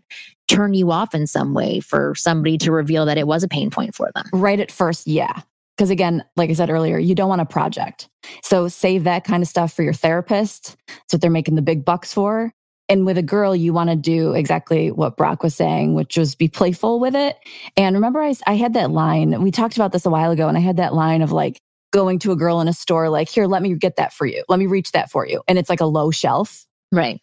turn 0.47 0.75
you 0.75 0.91
off 0.93 1.15
in 1.15 1.27
some 1.27 1.55
way 1.55 1.81
for 1.81 2.15
somebody 2.15 2.59
to 2.59 2.71
reveal 2.71 3.07
that 3.07 3.19
it 3.19 3.27
was 3.27 3.43
a 3.43 3.49
pain 3.49 3.71
point 3.71 3.95
for 3.95 4.11
them 4.15 4.25
right 4.33 4.61
at 4.61 4.71
first 4.71 5.07
yeah 5.07 5.41
because 5.77 5.91
again 5.91 6.25
like 6.37 6.51
i 6.51 6.53
said 6.53 6.71
earlier 6.71 6.99
you 6.99 7.15
don't 7.15 7.29
want 7.29 7.41
a 7.41 7.47
project 7.47 8.09
so 8.43 8.69
save 8.69 9.05
that 9.05 9.25
kind 9.25 9.43
of 9.43 9.49
stuff 9.49 9.73
for 9.73 9.83
your 9.83 9.93
therapist 9.93 10.77
that's 10.87 11.13
what 11.13 11.21
they're 11.21 11.31
making 11.31 11.55
the 11.55 11.63
big 11.63 11.85
bucks 11.85 12.13
for 12.13 12.53
and 12.89 13.07
with 13.07 13.17
a 13.17 13.23
girl 13.23 13.57
you 13.57 13.73
want 13.73 13.91
to 13.91 13.97
do 13.97 14.33
exactly 14.35 14.91
what 14.91 15.17
brock 15.17 15.43
was 15.43 15.55
saying 15.55 15.95
which 15.95 16.17
was 16.17 16.35
be 16.35 16.49
playful 16.49 17.01
with 17.01 17.15
it 17.15 17.37
and 17.77 17.95
remember 17.95 18.23
I, 18.23 18.35
I 18.47 18.55
had 18.55 18.75
that 18.75 18.91
line 18.91 19.43
we 19.43 19.51
talked 19.51 19.77
about 19.77 19.93
this 19.93 20.07
a 20.07 20.11
while 20.11 20.31
ago 20.31 20.49
and 20.49 20.57
i 20.57 20.61
had 20.61 20.77
that 20.77 20.95
line 20.95 21.23
of 21.23 21.33
like 21.33 21.59
going 21.95 22.19
to 22.19 22.33
a 22.33 22.37
girl 22.37 22.61
in 22.61 22.67
a 22.67 22.73
store 22.73 23.09
like, 23.09 23.29
here, 23.29 23.47
let 23.47 23.63
me 23.63 23.73
get 23.77 23.95
that 23.97 24.13
for 24.13 24.27
you. 24.27 24.43
Let 24.49 24.59
me 24.59 24.67
reach 24.67 24.91
that 24.93 25.13
for 25.13 25.25
you. 25.27 25.43
And 25.47 25.59
it's 25.59 25.71
like 25.71 25.81
a 25.81 25.87
low 25.87 26.11
shelf. 26.11 26.67
Right. 26.91 27.21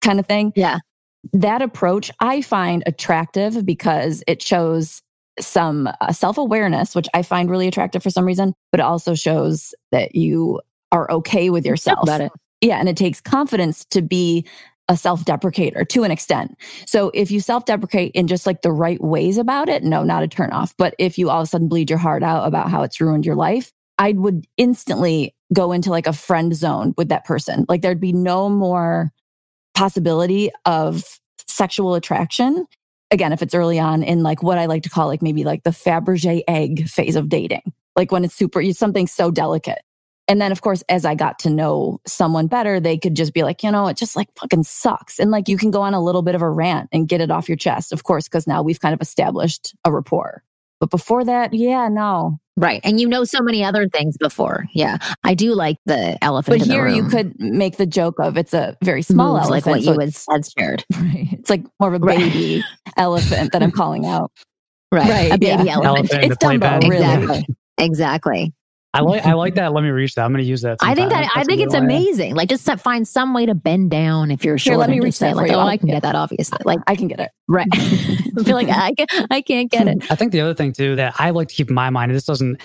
Kind 0.00 0.18
of 0.18 0.26
thing. 0.26 0.54
Yeah. 0.56 0.78
That 1.34 1.60
approach 1.60 2.10
I 2.20 2.40
find 2.40 2.82
attractive 2.86 3.66
because 3.66 4.24
it 4.26 4.40
shows 4.40 5.02
some 5.40 5.88
uh, 6.00 6.12
self 6.12 6.38
awareness, 6.38 6.94
which 6.94 7.08
I 7.14 7.22
find 7.22 7.50
really 7.50 7.68
attractive 7.68 8.02
for 8.02 8.10
some 8.10 8.24
reason, 8.24 8.54
but 8.70 8.80
it 8.80 8.84
also 8.84 9.14
shows 9.14 9.74
that 9.92 10.14
you 10.14 10.60
are 10.92 11.10
okay 11.10 11.50
with 11.50 11.66
yourself. 11.66 12.02
About 12.02 12.20
it. 12.20 12.32
Yeah. 12.60 12.78
And 12.78 12.88
it 12.88 12.96
takes 12.96 13.20
confidence 13.20 13.84
to 13.86 14.00
be 14.00 14.46
a 14.88 14.96
self 14.96 15.24
deprecator 15.24 15.88
to 15.88 16.04
an 16.04 16.10
extent. 16.10 16.56
So 16.86 17.10
if 17.14 17.30
you 17.30 17.40
self 17.40 17.64
deprecate 17.64 18.12
in 18.14 18.26
just 18.26 18.46
like 18.46 18.62
the 18.62 18.72
right 18.72 19.02
ways 19.02 19.38
about 19.38 19.68
it, 19.68 19.82
no, 19.82 20.02
not 20.02 20.22
a 20.22 20.28
turn 20.28 20.50
off. 20.50 20.74
But 20.76 20.94
if 20.98 21.18
you 21.18 21.30
all 21.30 21.40
of 21.40 21.44
a 21.44 21.46
sudden 21.46 21.68
bleed 21.68 21.90
your 21.90 21.98
heart 21.98 22.22
out 22.22 22.46
about 22.46 22.70
how 22.70 22.82
it's 22.82 23.00
ruined 23.00 23.26
your 23.26 23.34
life, 23.34 23.72
I 23.98 24.12
would 24.12 24.46
instantly 24.56 25.34
go 25.52 25.72
into 25.72 25.90
like 25.90 26.06
a 26.06 26.12
friend 26.12 26.54
zone 26.54 26.94
with 26.96 27.08
that 27.08 27.24
person. 27.24 27.64
Like 27.68 27.82
there'd 27.82 28.00
be 28.00 28.12
no 28.12 28.48
more 28.48 29.12
possibility 29.74 30.50
of 30.64 31.04
sexual 31.46 31.94
attraction. 31.94 32.66
Again, 33.10 33.32
if 33.32 33.42
it's 33.42 33.54
early 33.54 33.78
on 33.78 34.02
in 34.02 34.22
like 34.22 34.42
what 34.42 34.58
I 34.58 34.66
like 34.66 34.82
to 34.84 34.90
call 34.90 35.06
like 35.06 35.22
maybe 35.22 35.44
like 35.44 35.62
the 35.62 35.70
Fabergé 35.70 36.42
egg 36.48 36.88
phase 36.88 37.16
of 37.16 37.28
dating, 37.28 37.72
like 37.96 38.10
when 38.10 38.24
it's 38.24 38.34
super, 38.34 38.60
it's 38.60 38.78
something 38.78 39.06
so 39.06 39.30
delicate. 39.30 39.82
And 40.26 40.40
then, 40.40 40.52
of 40.52 40.62
course, 40.62 40.82
as 40.88 41.04
I 41.04 41.14
got 41.14 41.38
to 41.40 41.50
know 41.50 42.00
someone 42.06 42.46
better, 42.46 42.80
they 42.80 42.96
could 42.96 43.14
just 43.14 43.34
be 43.34 43.42
like, 43.42 43.62
you 43.62 43.70
know, 43.70 43.88
it 43.88 43.96
just 43.98 44.16
like 44.16 44.28
fucking 44.38 44.62
sucks. 44.62 45.18
And 45.18 45.30
like 45.30 45.48
you 45.48 45.58
can 45.58 45.70
go 45.70 45.82
on 45.82 45.92
a 45.92 46.02
little 46.02 46.22
bit 46.22 46.34
of 46.34 46.40
a 46.40 46.48
rant 46.48 46.88
and 46.92 47.06
get 47.06 47.20
it 47.20 47.30
off 47.30 47.48
your 47.48 47.56
chest, 47.56 47.92
of 47.92 48.04
course, 48.04 48.24
because 48.24 48.46
now 48.46 48.62
we've 48.62 48.80
kind 48.80 48.94
of 48.94 49.02
established 49.02 49.74
a 49.84 49.92
rapport. 49.92 50.42
But 50.80 50.90
before 50.90 51.24
that, 51.24 51.54
yeah, 51.54 51.88
no, 51.88 52.38
Right. 52.56 52.80
And 52.84 53.00
you 53.00 53.08
know 53.08 53.24
so 53.24 53.40
many 53.40 53.64
other 53.64 53.88
things 53.88 54.16
before. 54.16 54.66
Yeah. 54.72 54.98
I 55.24 55.34
do 55.34 55.54
like 55.54 55.78
the 55.86 56.16
elephant. 56.22 56.58
But 56.60 56.66
here 56.66 56.86
you 56.86 57.08
could 57.08 57.34
make 57.40 57.78
the 57.78 57.86
joke 57.86 58.20
of 58.20 58.36
it's 58.36 58.54
a 58.54 58.76
very 58.82 59.02
small 59.02 59.34
Moves, 59.34 59.48
elephant. 59.48 59.66
like 59.66 59.76
what 59.76 59.84
so 59.84 59.92
you 59.92 59.98
had 59.98 60.08
it's, 60.10 60.24
said 60.24 60.46
shared. 60.56 60.84
right. 60.94 61.28
it's 61.32 61.50
like 61.50 61.64
more 61.80 61.92
of 61.92 62.00
a 62.00 62.06
baby 62.06 62.62
elephant 62.96 63.52
that 63.52 63.62
I'm 63.62 63.72
calling 63.72 64.06
out. 64.06 64.30
Right. 64.92 65.08
Right, 65.08 65.32
A 65.32 65.38
baby 65.38 65.64
yeah. 65.64 65.74
elephant. 65.74 66.12
Elephant 66.12 66.24
It's 66.24 66.36
the 66.38 66.46
Dumbo, 66.46 66.88
really. 66.88 66.96
Exactly. 67.04 67.46
Exactly. 67.78 68.52
I 68.94 69.00
like 69.00 69.26
I 69.26 69.32
like 69.34 69.54
that. 69.56 69.72
Let 69.72 69.82
me 69.82 69.90
reach 69.90 70.14
that. 70.14 70.24
I'm 70.24 70.32
going 70.32 70.42
to 70.42 70.48
use 70.48 70.62
that. 70.62 70.78
I 70.80 70.94
think 70.94 71.10
that 71.10 71.24
I 71.24 71.28
That's 71.34 71.46
a 71.48 71.50
think 71.50 71.60
it's 71.60 71.74
one. 71.74 71.84
amazing. 71.84 72.34
Like 72.36 72.48
just 72.48 72.64
find 72.80 73.06
some 73.06 73.34
way 73.34 73.44
to 73.44 73.54
bend 73.54 73.90
down 73.90 74.30
if 74.30 74.44
you're 74.44 74.56
short. 74.56 74.78
let 74.78 74.88
me 74.88 75.00
reach 75.00 75.18
that 75.18 75.32
for 75.32 75.42
like, 75.42 75.50
you. 75.50 75.56
oh, 75.56 75.60
I 75.60 75.76
can 75.76 75.88
Yeah. 75.88 75.94
get 75.96 76.02
that 76.04 76.14
obviously. 76.14 76.58
Like 76.64 76.78
I 76.86 76.94
can 76.94 77.08
get 77.08 77.18
it. 77.20 77.30
right. 77.48 77.66
I 77.72 78.42
feel 78.44 78.54
like 78.54 78.68
I 78.68 78.92
can 78.94 79.26
I 79.30 79.42
can't 79.42 79.70
get 79.70 79.88
it. 79.88 80.10
I 80.10 80.14
think 80.14 80.32
the 80.32 80.40
other 80.40 80.54
thing 80.54 80.72
too 80.72 80.94
that 80.96 81.14
I 81.18 81.30
like 81.30 81.48
to 81.48 81.54
keep 81.54 81.68
in 81.68 81.74
my 81.74 81.90
mind, 81.90 82.12
and 82.12 82.16
this 82.16 82.24
doesn't, 82.24 82.60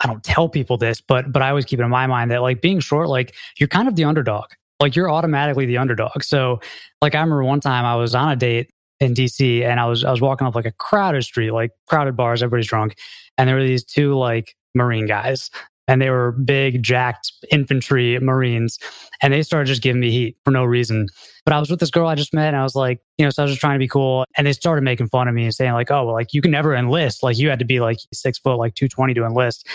I 0.00 0.06
don't 0.08 0.24
tell 0.24 0.48
people 0.48 0.76
this, 0.76 1.00
but 1.00 1.32
but 1.32 1.40
I 1.40 1.50
always 1.50 1.64
keep 1.64 1.78
it 1.78 1.84
in 1.84 1.90
my 1.90 2.06
mind 2.08 2.30
that 2.32 2.42
like 2.42 2.60
being 2.60 2.80
short, 2.80 3.08
like 3.08 3.34
you're 3.58 3.68
kind 3.68 3.86
of 3.88 3.94
the 3.96 4.04
underdog. 4.04 4.46
Like 4.80 4.96
you're 4.96 5.10
automatically 5.10 5.66
the 5.66 5.78
underdog. 5.78 6.24
So 6.24 6.60
like 7.00 7.14
I 7.14 7.20
remember 7.20 7.44
one 7.44 7.60
time 7.60 7.84
I 7.84 7.94
was 7.94 8.14
on 8.14 8.30
a 8.32 8.36
date 8.36 8.70
in 8.98 9.14
DC 9.14 9.62
and 9.64 9.78
I 9.78 9.86
was 9.86 10.04
I 10.04 10.10
was 10.10 10.20
walking 10.20 10.48
up 10.48 10.56
like 10.56 10.66
a 10.66 10.72
crowded 10.72 11.22
street, 11.22 11.52
like 11.52 11.70
crowded 11.86 12.16
bars, 12.16 12.42
everybody's 12.42 12.66
drunk, 12.66 12.96
and 13.38 13.48
there 13.48 13.54
were 13.56 13.62
these 13.62 13.84
two 13.84 14.14
like 14.16 14.56
Marine 14.74 15.06
guys. 15.06 15.50
And 15.86 16.00
they 16.00 16.08
were 16.08 16.32
big, 16.32 16.82
jacked 16.82 17.30
infantry 17.50 18.18
Marines. 18.18 18.78
And 19.20 19.34
they 19.34 19.42
started 19.42 19.66
just 19.66 19.82
giving 19.82 20.00
me 20.00 20.10
heat 20.10 20.36
for 20.44 20.50
no 20.50 20.64
reason. 20.64 21.08
But 21.44 21.52
I 21.52 21.60
was 21.60 21.68
with 21.68 21.80
this 21.80 21.90
girl 21.90 22.08
I 22.08 22.14
just 22.14 22.32
met 22.32 22.48
and 22.48 22.56
I 22.56 22.62
was 22.62 22.74
like, 22.74 23.00
you 23.18 23.24
know, 23.24 23.30
so 23.30 23.42
I 23.42 23.44
was 23.44 23.52
just 23.52 23.60
trying 23.60 23.74
to 23.74 23.78
be 23.78 23.88
cool. 23.88 24.24
And 24.36 24.46
they 24.46 24.54
started 24.54 24.82
making 24.82 25.08
fun 25.08 25.28
of 25.28 25.34
me 25.34 25.44
and 25.44 25.54
saying, 25.54 25.74
like, 25.74 25.90
oh, 25.90 26.06
well, 26.06 26.14
like 26.14 26.32
you 26.32 26.40
can 26.40 26.50
never 26.50 26.74
enlist. 26.74 27.22
Like 27.22 27.36
you 27.36 27.50
had 27.50 27.58
to 27.58 27.66
be 27.66 27.80
like 27.80 27.98
six 28.14 28.38
foot, 28.38 28.56
like 28.56 28.74
220 28.74 29.12
to 29.14 29.24
enlist. 29.24 29.68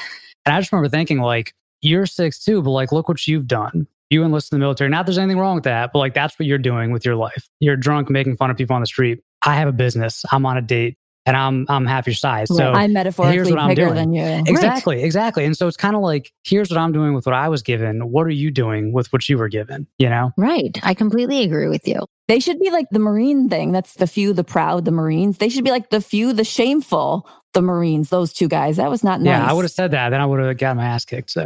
And 0.46 0.56
I 0.56 0.60
just 0.60 0.72
remember 0.72 0.90
thinking, 0.90 1.20
like, 1.20 1.54
you're 1.82 2.06
six 2.06 2.44
too, 2.44 2.62
but 2.62 2.72
like, 2.72 2.92
look 2.92 3.08
what 3.08 3.28
you've 3.28 3.48
done. 3.48 3.88
You 4.10 4.24
enlist 4.24 4.52
in 4.52 4.58
the 4.58 4.64
military. 4.64 4.90
Not 4.90 5.06
there's 5.06 5.20
anything 5.20 5.38
wrong 5.38 5.56
with 5.56 5.64
that, 5.66 5.92
but 5.94 6.00
like 6.00 6.16
that's 6.16 6.40
what 6.40 6.48
you're 6.48 6.58
doing 6.58 6.92
with 6.92 7.06
your 7.06 7.16
life. 7.16 7.48
You're 7.60 7.78
drunk, 7.78 8.10
making 8.10 8.38
fun 8.38 8.50
of 8.50 8.58
people 8.58 8.76
on 8.76 8.82
the 8.82 8.88
street. 8.88 9.22
I 9.44 9.56
have 9.56 9.68
a 9.68 9.72
business. 9.74 10.26
I'm 10.32 10.46
on 10.46 10.58
a 10.58 10.62
date. 10.62 10.98
And 11.26 11.36
I'm 11.38 11.66
I'm 11.70 11.86
half 11.86 12.08
your 12.08 12.14
size. 12.16 12.48
So 12.56 12.72
I'm 12.72 12.94
metaphorically 12.94 13.36
here's 13.36 13.50
what 13.50 13.60
I'm 13.60 13.70
bigger 13.70 13.86
doing. 13.86 13.96
than 13.96 14.14
you. 14.14 14.44
Exactly, 14.48 15.04
exactly. 15.04 15.46
And 15.46 15.56
so 15.56 15.68
it's 15.68 15.78
kind 15.78 15.96
of 15.96 16.02
like, 16.02 16.32
here's 16.44 16.70
what 16.70 16.78
I'm 16.80 16.92
doing 16.92 17.14
with 17.14 17.26
what 17.26 17.36
I 17.36 17.50
was 17.50 17.62
given. 17.62 18.12
What 18.12 18.26
are 18.26 18.32
you 18.32 18.52
doing 18.52 18.94
with 18.94 19.12
what 19.14 19.28
you 19.30 19.38
were 19.38 19.50
given? 19.50 19.86
You 19.98 20.10
know? 20.10 20.32
Right. 20.38 20.78
I 20.84 20.94
completely 20.94 21.44
agree 21.44 21.68
with 21.68 21.88
you. 21.88 22.02
They 22.28 22.40
should 22.40 22.60
be 22.60 22.70
like 22.72 22.86
the 22.92 23.00
Marine 23.00 23.50
thing. 23.50 23.72
That's 23.72 23.96
the 23.96 24.08
few, 24.08 24.34
the 24.34 24.44
proud, 24.44 24.86
the 24.86 24.92
Marines. 24.92 25.38
They 25.40 25.50
should 25.50 25.64
be 25.64 25.72
like 25.72 25.90
the 25.90 26.02
few, 26.02 26.32
the 26.32 26.44
shameful, 26.44 27.28
the 27.54 27.62
Marines. 27.62 28.10
Those 28.10 28.32
two 28.34 28.48
guys. 28.48 28.78
That 28.78 28.90
was 28.90 29.04
not 29.04 29.20
nice. 29.20 29.32
Yeah, 29.32 29.46
I 29.50 29.54
would 29.54 29.64
have 29.64 29.72
said 29.72 29.92
that. 29.92 30.10
Then 30.10 30.22
I 30.22 30.26
would 30.28 30.40
have 30.40 30.58
got 30.58 30.78
my 30.78 30.86
ass 30.86 31.06
kicked. 31.06 31.32
So. 31.32 31.46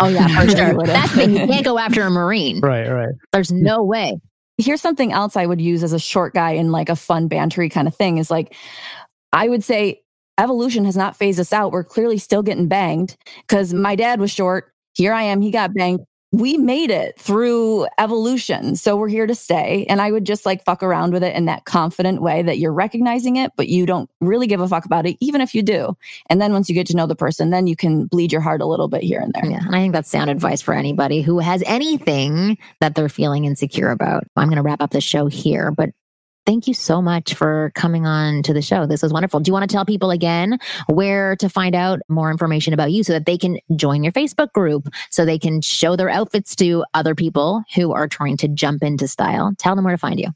Oh 0.00 0.08
yeah, 0.08 0.26
for 0.28 0.44
You 0.50 0.50
sure. 0.56 0.74
would've. 0.74 0.92
That's 0.92 1.12
the 1.12 1.18
thing. 1.18 1.36
You 1.36 1.46
can't 1.46 1.64
go 1.64 1.78
after 1.78 2.02
a 2.02 2.10
Marine. 2.10 2.60
right, 2.60 2.88
right. 2.88 3.14
There's 3.32 3.52
no 3.52 3.82
way. 3.84 4.18
Here's 4.58 4.80
something 4.80 5.12
else 5.12 5.36
I 5.36 5.46
would 5.46 5.60
use 5.60 5.84
as 5.84 5.92
a 5.92 5.98
short 5.98 6.34
guy 6.34 6.52
in 6.52 6.72
like 6.72 6.88
a 6.88 6.96
fun 6.96 7.28
bantery 7.28 7.70
kind 7.70 7.86
of 7.86 7.94
thing 7.94 8.18
is 8.18 8.30
like, 8.30 8.54
I 9.32 9.48
would 9.48 9.62
say 9.62 10.02
evolution 10.38 10.84
has 10.84 10.96
not 10.96 11.16
phased 11.16 11.38
us 11.38 11.52
out. 11.52 11.72
We're 11.72 11.84
clearly 11.84 12.18
still 12.18 12.42
getting 12.42 12.66
banged 12.66 13.16
because 13.46 13.72
my 13.72 13.94
dad 13.94 14.20
was 14.20 14.30
short. 14.32 14.72
Here 14.94 15.12
I 15.12 15.22
am. 15.22 15.40
He 15.40 15.52
got 15.52 15.74
banged. 15.74 16.00
We 16.30 16.58
made 16.58 16.90
it 16.90 17.18
through 17.18 17.86
evolution. 17.98 18.76
So 18.76 18.96
we're 18.96 19.08
here 19.08 19.26
to 19.26 19.34
stay. 19.34 19.86
And 19.88 20.00
I 20.02 20.12
would 20.12 20.26
just 20.26 20.44
like 20.44 20.62
fuck 20.62 20.82
around 20.82 21.14
with 21.14 21.22
it 21.24 21.34
in 21.34 21.46
that 21.46 21.64
confident 21.64 22.20
way 22.20 22.42
that 22.42 22.58
you're 22.58 22.72
recognizing 22.72 23.36
it, 23.36 23.52
but 23.56 23.68
you 23.68 23.86
don't 23.86 24.10
really 24.20 24.46
give 24.46 24.60
a 24.60 24.68
fuck 24.68 24.84
about 24.84 25.06
it, 25.06 25.16
even 25.20 25.40
if 25.40 25.54
you 25.54 25.62
do. 25.62 25.96
And 26.28 26.38
then 26.40 26.52
once 26.52 26.68
you 26.68 26.74
get 26.74 26.86
to 26.88 26.96
know 26.96 27.06
the 27.06 27.16
person, 27.16 27.48
then 27.48 27.66
you 27.66 27.76
can 27.76 28.04
bleed 28.06 28.30
your 28.30 28.42
heart 28.42 28.60
a 28.60 28.66
little 28.66 28.88
bit 28.88 29.02
here 29.02 29.20
and 29.20 29.32
there. 29.32 29.46
Yeah, 29.46 29.64
and 29.64 29.74
I 29.74 29.80
think 29.80 29.94
that's 29.94 30.10
sound 30.10 30.28
advice 30.28 30.60
for 30.60 30.74
anybody 30.74 31.22
who 31.22 31.38
has 31.38 31.62
anything 31.66 32.58
that 32.80 32.94
they're 32.94 33.08
feeling 33.08 33.46
insecure 33.46 33.90
about. 33.90 34.24
I'm 34.36 34.48
going 34.48 34.56
to 34.56 34.62
wrap 34.62 34.82
up 34.82 34.90
the 34.90 35.00
show 35.00 35.28
here, 35.28 35.70
but 35.70 35.90
thank 36.48 36.66
you 36.66 36.72
so 36.72 37.02
much 37.02 37.34
for 37.34 37.70
coming 37.74 38.06
on 38.06 38.42
to 38.42 38.54
the 38.54 38.62
show. 38.62 38.86
This 38.86 39.02
was 39.02 39.12
wonderful. 39.12 39.38
Do 39.38 39.50
you 39.50 39.52
want 39.52 39.68
to 39.68 39.72
tell 39.72 39.84
people 39.84 40.10
again 40.10 40.58
where 40.86 41.36
to 41.36 41.48
find 41.50 41.74
out 41.74 42.00
more 42.08 42.30
information 42.30 42.72
about 42.72 42.90
you 42.90 43.04
so 43.04 43.12
that 43.12 43.26
they 43.26 43.36
can 43.36 43.58
join 43.76 44.02
your 44.02 44.14
Facebook 44.14 44.50
group, 44.52 44.88
so 45.10 45.26
they 45.26 45.38
can 45.38 45.60
show 45.60 45.94
their 45.94 46.08
outfits 46.08 46.56
to 46.56 46.86
other 46.94 47.14
people 47.14 47.64
who 47.74 47.92
are 47.92 48.08
trying 48.08 48.38
to 48.38 48.48
jump 48.48 48.82
into 48.82 49.06
style? 49.06 49.52
Tell 49.58 49.76
them 49.76 49.84
where 49.84 49.92
to 49.92 49.98
find 49.98 50.18
you. 50.18 50.28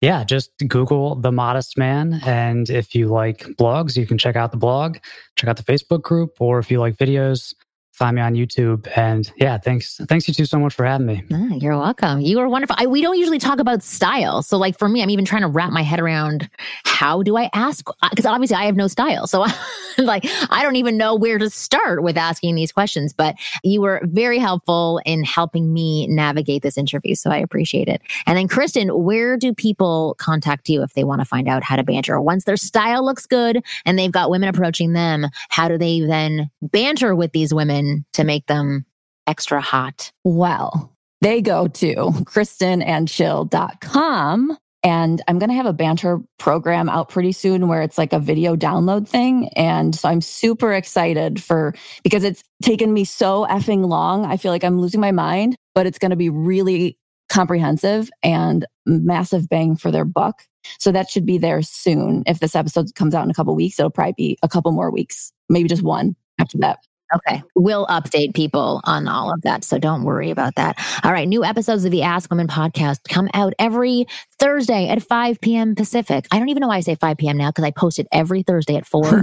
Yeah, 0.00 0.24
just 0.24 0.50
Google 0.66 1.16
The 1.16 1.30
Modest 1.30 1.76
Man. 1.76 2.22
And 2.24 2.70
if 2.70 2.94
you 2.94 3.08
like 3.08 3.40
blogs, 3.58 3.94
you 3.94 4.06
can 4.06 4.16
check 4.16 4.36
out 4.36 4.52
the 4.52 4.56
blog, 4.56 4.96
check 5.36 5.50
out 5.50 5.58
the 5.58 5.70
Facebook 5.70 6.00
group, 6.00 6.30
or 6.40 6.60
if 6.60 6.70
you 6.70 6.80
like 6.80 6.96
videos, 6.96 7.54
find 8.02 8.16
me 8.16 8.22
on 8.22 8.34
YouTube. 8.34 8.88
And 8.96 9.30
yeah, 9.36 9.58
thanks. 9.58 10.00
Thanks 10.08 10.26
you 10.26 10.34
two 10.34 10.44
so 10.44 10.58
much 10.58 10.74
for 10.74 10.84
having 10.84 11.06
me. 11.06 11.22
Ah, 11.32 11.54
you're 11.54 11.78
welcome. 11.78 12.20
You 12.20 12.40
are 12.40 12.48
wonderful. 12.48 12.74
I, 12.76 12.88
we 12.88 13.00
don't 13.00 13.16
usually 13.16 13.38
talk 13.38 13.60
about 13.60 13.80
style. 13.80 14.42
So, 14.42 14.58
like 14.58 14.76
for 14.76 14.88
me, 14.88 15.04
I'm 15.04 15.10
even 15.10 15.24
trying 15.24 15.42
to 15.42 15.48
wrap 15.48 15.70
my 15.70 15.82
head 15.82 16.00
around 16.00 16.50
how 16.84 17.22
do 17.22 17.36
I 17.36 17.48
ask? 17.54 17.86
Because 18.10 18.26
obviously, 18.26 18.56
I 18.56 18.64
have 18.64 18.74
no 18.74 18.88
style. 18.88 19.28
So, 19.28 19.46
like, 19.98 20.24
I 20.50 20.64
don't 20.64 20.74
even 20.74 20.96
know 20.96 21.14
where 21.14 21.38
to 21.38 21.48
start 21.48 22.02
with 22.02 22.16
asking 22.16 22.56
these 22.56 22.72
questions. 22.72 23.12
But 23.12 23.36
you 23.62 23.80
were 23.80 24.00
very 24.02 24.40
helpful 24.40 25.00
in 25.06 25.22
helping 25.22 25.72
me 25.72 26.08
navigate 26.08 26.62
this 26.62 26.76
interview. 26.76 27.14
So, 27.14 27.30
I 27.30 27.36
appreciate 27.36 27.86
it. 27.86 28.02
And 28.26 28.36
then, 28.36 28.48
Kristen, 28.48 28.88
where 29.04 29.36
do 29.36 29.54
people 29.54 30.16
contact 30.18 30.68
you 30.68 30.82
if 30.82 30.94
they 30.94 31.04
want 31.04 31.20
to 31.20 31.24
find 31.24 31.46
out 31.46 31.62
how 31.62 31.76
to 31.76 31.84
banter? 31.84 32.20
Once 32.20 32.46
their 32.46 32.56
style 32.56 33.04
looks 33.04 33.26
good 33.26 33.62
and 33.84 33.96
they've 33.96 34.10
got 34.10 34.28
women 34.28 34.48
approaching 34.48 34.92
them, 34.92 35.28
how 35.50 35.68
do 35.68 35.78
they 35.78 36.00
then 36.00 36.50
banter 36.60 37.14
with 37.14 37.30
these 37.30 37.54
women 37.54 37.91
to 38.14 38.24
make 38.24 38.46
them 38.46 38.86
extra 39.26 39.60
hot? 39.60 40.10
Well, 40.24 40.96
they 41.20 41.42
go 41.42 41.68
to 41.68 41.94
kristenandchill.com. 41.94 44.58
And 44.84 45.22
I'm 45.28 45.38
going 45.38 45.50
to 45.50 45.54
have 45.54 45.66
a 45.66 45.72
banter 45.72 46.18
program 46.40 46.88
out 46.88 47.08
pretty 47.08 47.30
soon 47.30 47.68
where 47.68 47.82
it's 47.82 47.98
like 47.98 48.12
a 48.12 48.18
video 48.18 48.56
download 48.56 49.06
thing. 49.06 49.48
And 49.54 49.94
so 49.94 50.08
I'm 50.08 50.20
super 50.20 50.72
excited 50.72 51.40
for 51.40 51.72
because 52.02 52.24
it's 52.24 52.42
taken 52.64 52.92
me 52.92 53.04
so 53.04 53.46
effing 53.48 53.86
long. 53.86 54.24
I 54.24 54.36
feel 54.36 54.50
like 54.50 54.64
I'm 54.64 54.80
losing 54.80 55.00
my 55.00 55.12
mind, 55.12 55.54
but 55.76 55.86
it's 55.86 55.98
going 55.98 56.10
to 56.10 56.16
be 56.16 56.30
really 56.30 56.98
comprehensive 57.30 58.10
and 58.24 58.66
massive 58.84 59.48
bang 59.48 59.76
for 59.76 59.92
their 59.92 60.04
buck. 60.04 60.42
So 60.78 60.92
that 60.92 61.08
should 61.08 61.26
be 61.26 61.38
there 61.38 61.62
soon. 61.62 62.24
If 62.26 62.40
this 62.40 62.56
episode 62.56 62.94
comes 62.94 63.14
out 63.14 63.24
in 63.24 63.30
a 63.30 63.34
couple 63.34 63.54
weeks, 63.54 63.78
it'll 63.78 63.90
probably 63.90 64.14
be 64.16 64.38
a 64.42 64.48
couple 64.48 64.72
more 64.72 64.90
weeks, 64.90 65.32
maybe 65.48 65.68
just 65.68 65.82
one 65.82 66.16
after 66.40 66.58
that. 66.58 66.78
Okay. 67.14 67.42
We'll 67.54 67.86
update 67.86 68.34
people 68.34 68.80
on 68.84 69.08
all 69.08 69.32
of 69.32 69.42
that. 69.42 69.64
So 69.64 69.78
don't 69.78 70.04
worry 70.04 70.30
about 70.30 70.54
that. 70.56 70.76
All 71.04 71.12
right. 71.12 71.28
New 71.28 71.44
episodes 71.44 71.84
of 71.84 71.90
the 71.90 72.02
Ask 72.02 72.30
Women 72.30 72.48
podcast 72.48 73.00
come 73.08 73.28
out 73.34 73.54
every 73.58 74.06
Thursday 74.38 74.88
at 74.88 75.02
5 75.02 75.40
p.m. 75.40 75.74
Pacific. 75.74 76.26
I 76.30 76.38
don't 76.38 76.48
even 76.48 76.60
know 76.60 76.68
why 76.68 76.76
I 76.76 76.80
say 76.80 76.94
5 76.94 77.16
p.m. 77.16 77.36
now 77.36 77.50
because 77.50 77.64
I 77.64 77.70
post 77.70 77.98
it 77.98 78.06
every 78.12 78.42
Thursday 78.42 78.76
at 78.76 78.86
4. 78.86 79.02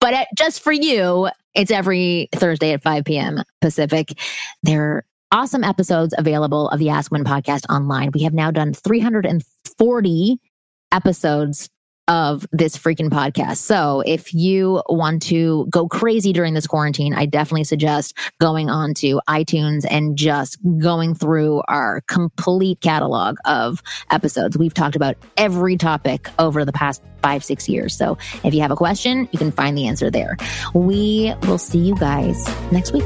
but 0.00 0.14
at, 0.14 0.28
just 0.36 0.62
for 0.62 0.72
you, 0.72 1.28
it's 1.54 1.70
every 1.70 2.28
Thursday 2.32 2.72
at 2.72 2.82
5 2.82 3.04
p.m. 3.04 3.42
Pacific. 3.60 4.18
They're 4.62 5.04
awesome 5.30 5.64
episodes 5.64 6.14
available 6.16 6.68
of 6.68 6.78
the 6.78 6.90
Ask 6.90 7.12
Women 7.12 7.26
podcast 7.26 7.64
online. 7.68 8.10
We 8.12 8.22
have 8.22 8.34
now 8.34 8.50
done 8.50 8.72
340 8.72 10.40
episodes 10.90 11.68
of 12.08 12.46
this 12.50 12.76
freaking 12.76 13.10
podcast. 13.10 13.58
So 13.58 14.02
if 14.06 14.34
you 14.34 14.82
want 14.88 15.22
to 15.24 15.66
go 15.70 15.86
crazy 15.86 16.32
during 16.32 16.54
this 16.54 16.66
quarantine, 16.66 17.14
I 17.14 17.26
definitely 17.26 17.64
suggest 17.64 18.16
going 18.40 18.70
on 18.70 18.94
to 18.94 19.20
iTunes 19.28 19.86
and 19.88 20.16
just 20.16 20.58
going 20.78 21.14
through 21.14 21.62
our 21.68 22.00
complete 22.08 22.80
catalog 22.80 23.36
of 23.44 23.82
episodes. 24.10 24.58
We've 24.58 24.74
talked 24.74 24.96
about 24.96 25.16
every 25.36 25.76
topic 25.76 26.28
over 26.38 26.64
the 26.64 26.72
past 26.72 27.02
five, 27.22 27.44
six 27.44 27.68
years. 27.68 27.96
So 27.96 28.16
if 28.42 28.54
you 28.54 28.62
have 28.62 28.70
a 28.70 28.76
question, 28.76 29.28
you 29.32 29.38
can 29.38 29.52
find 29.52 29.76
the 29.76 29.86
answer 29.86 30.10
there. 30.10 30.36
We 30.74 31.34
will 31.42 31.58
see 31.58 31.78
you 31.78 31.94
guys 31.96 32.48
next 32.72 32.92
week. 32.92 33.04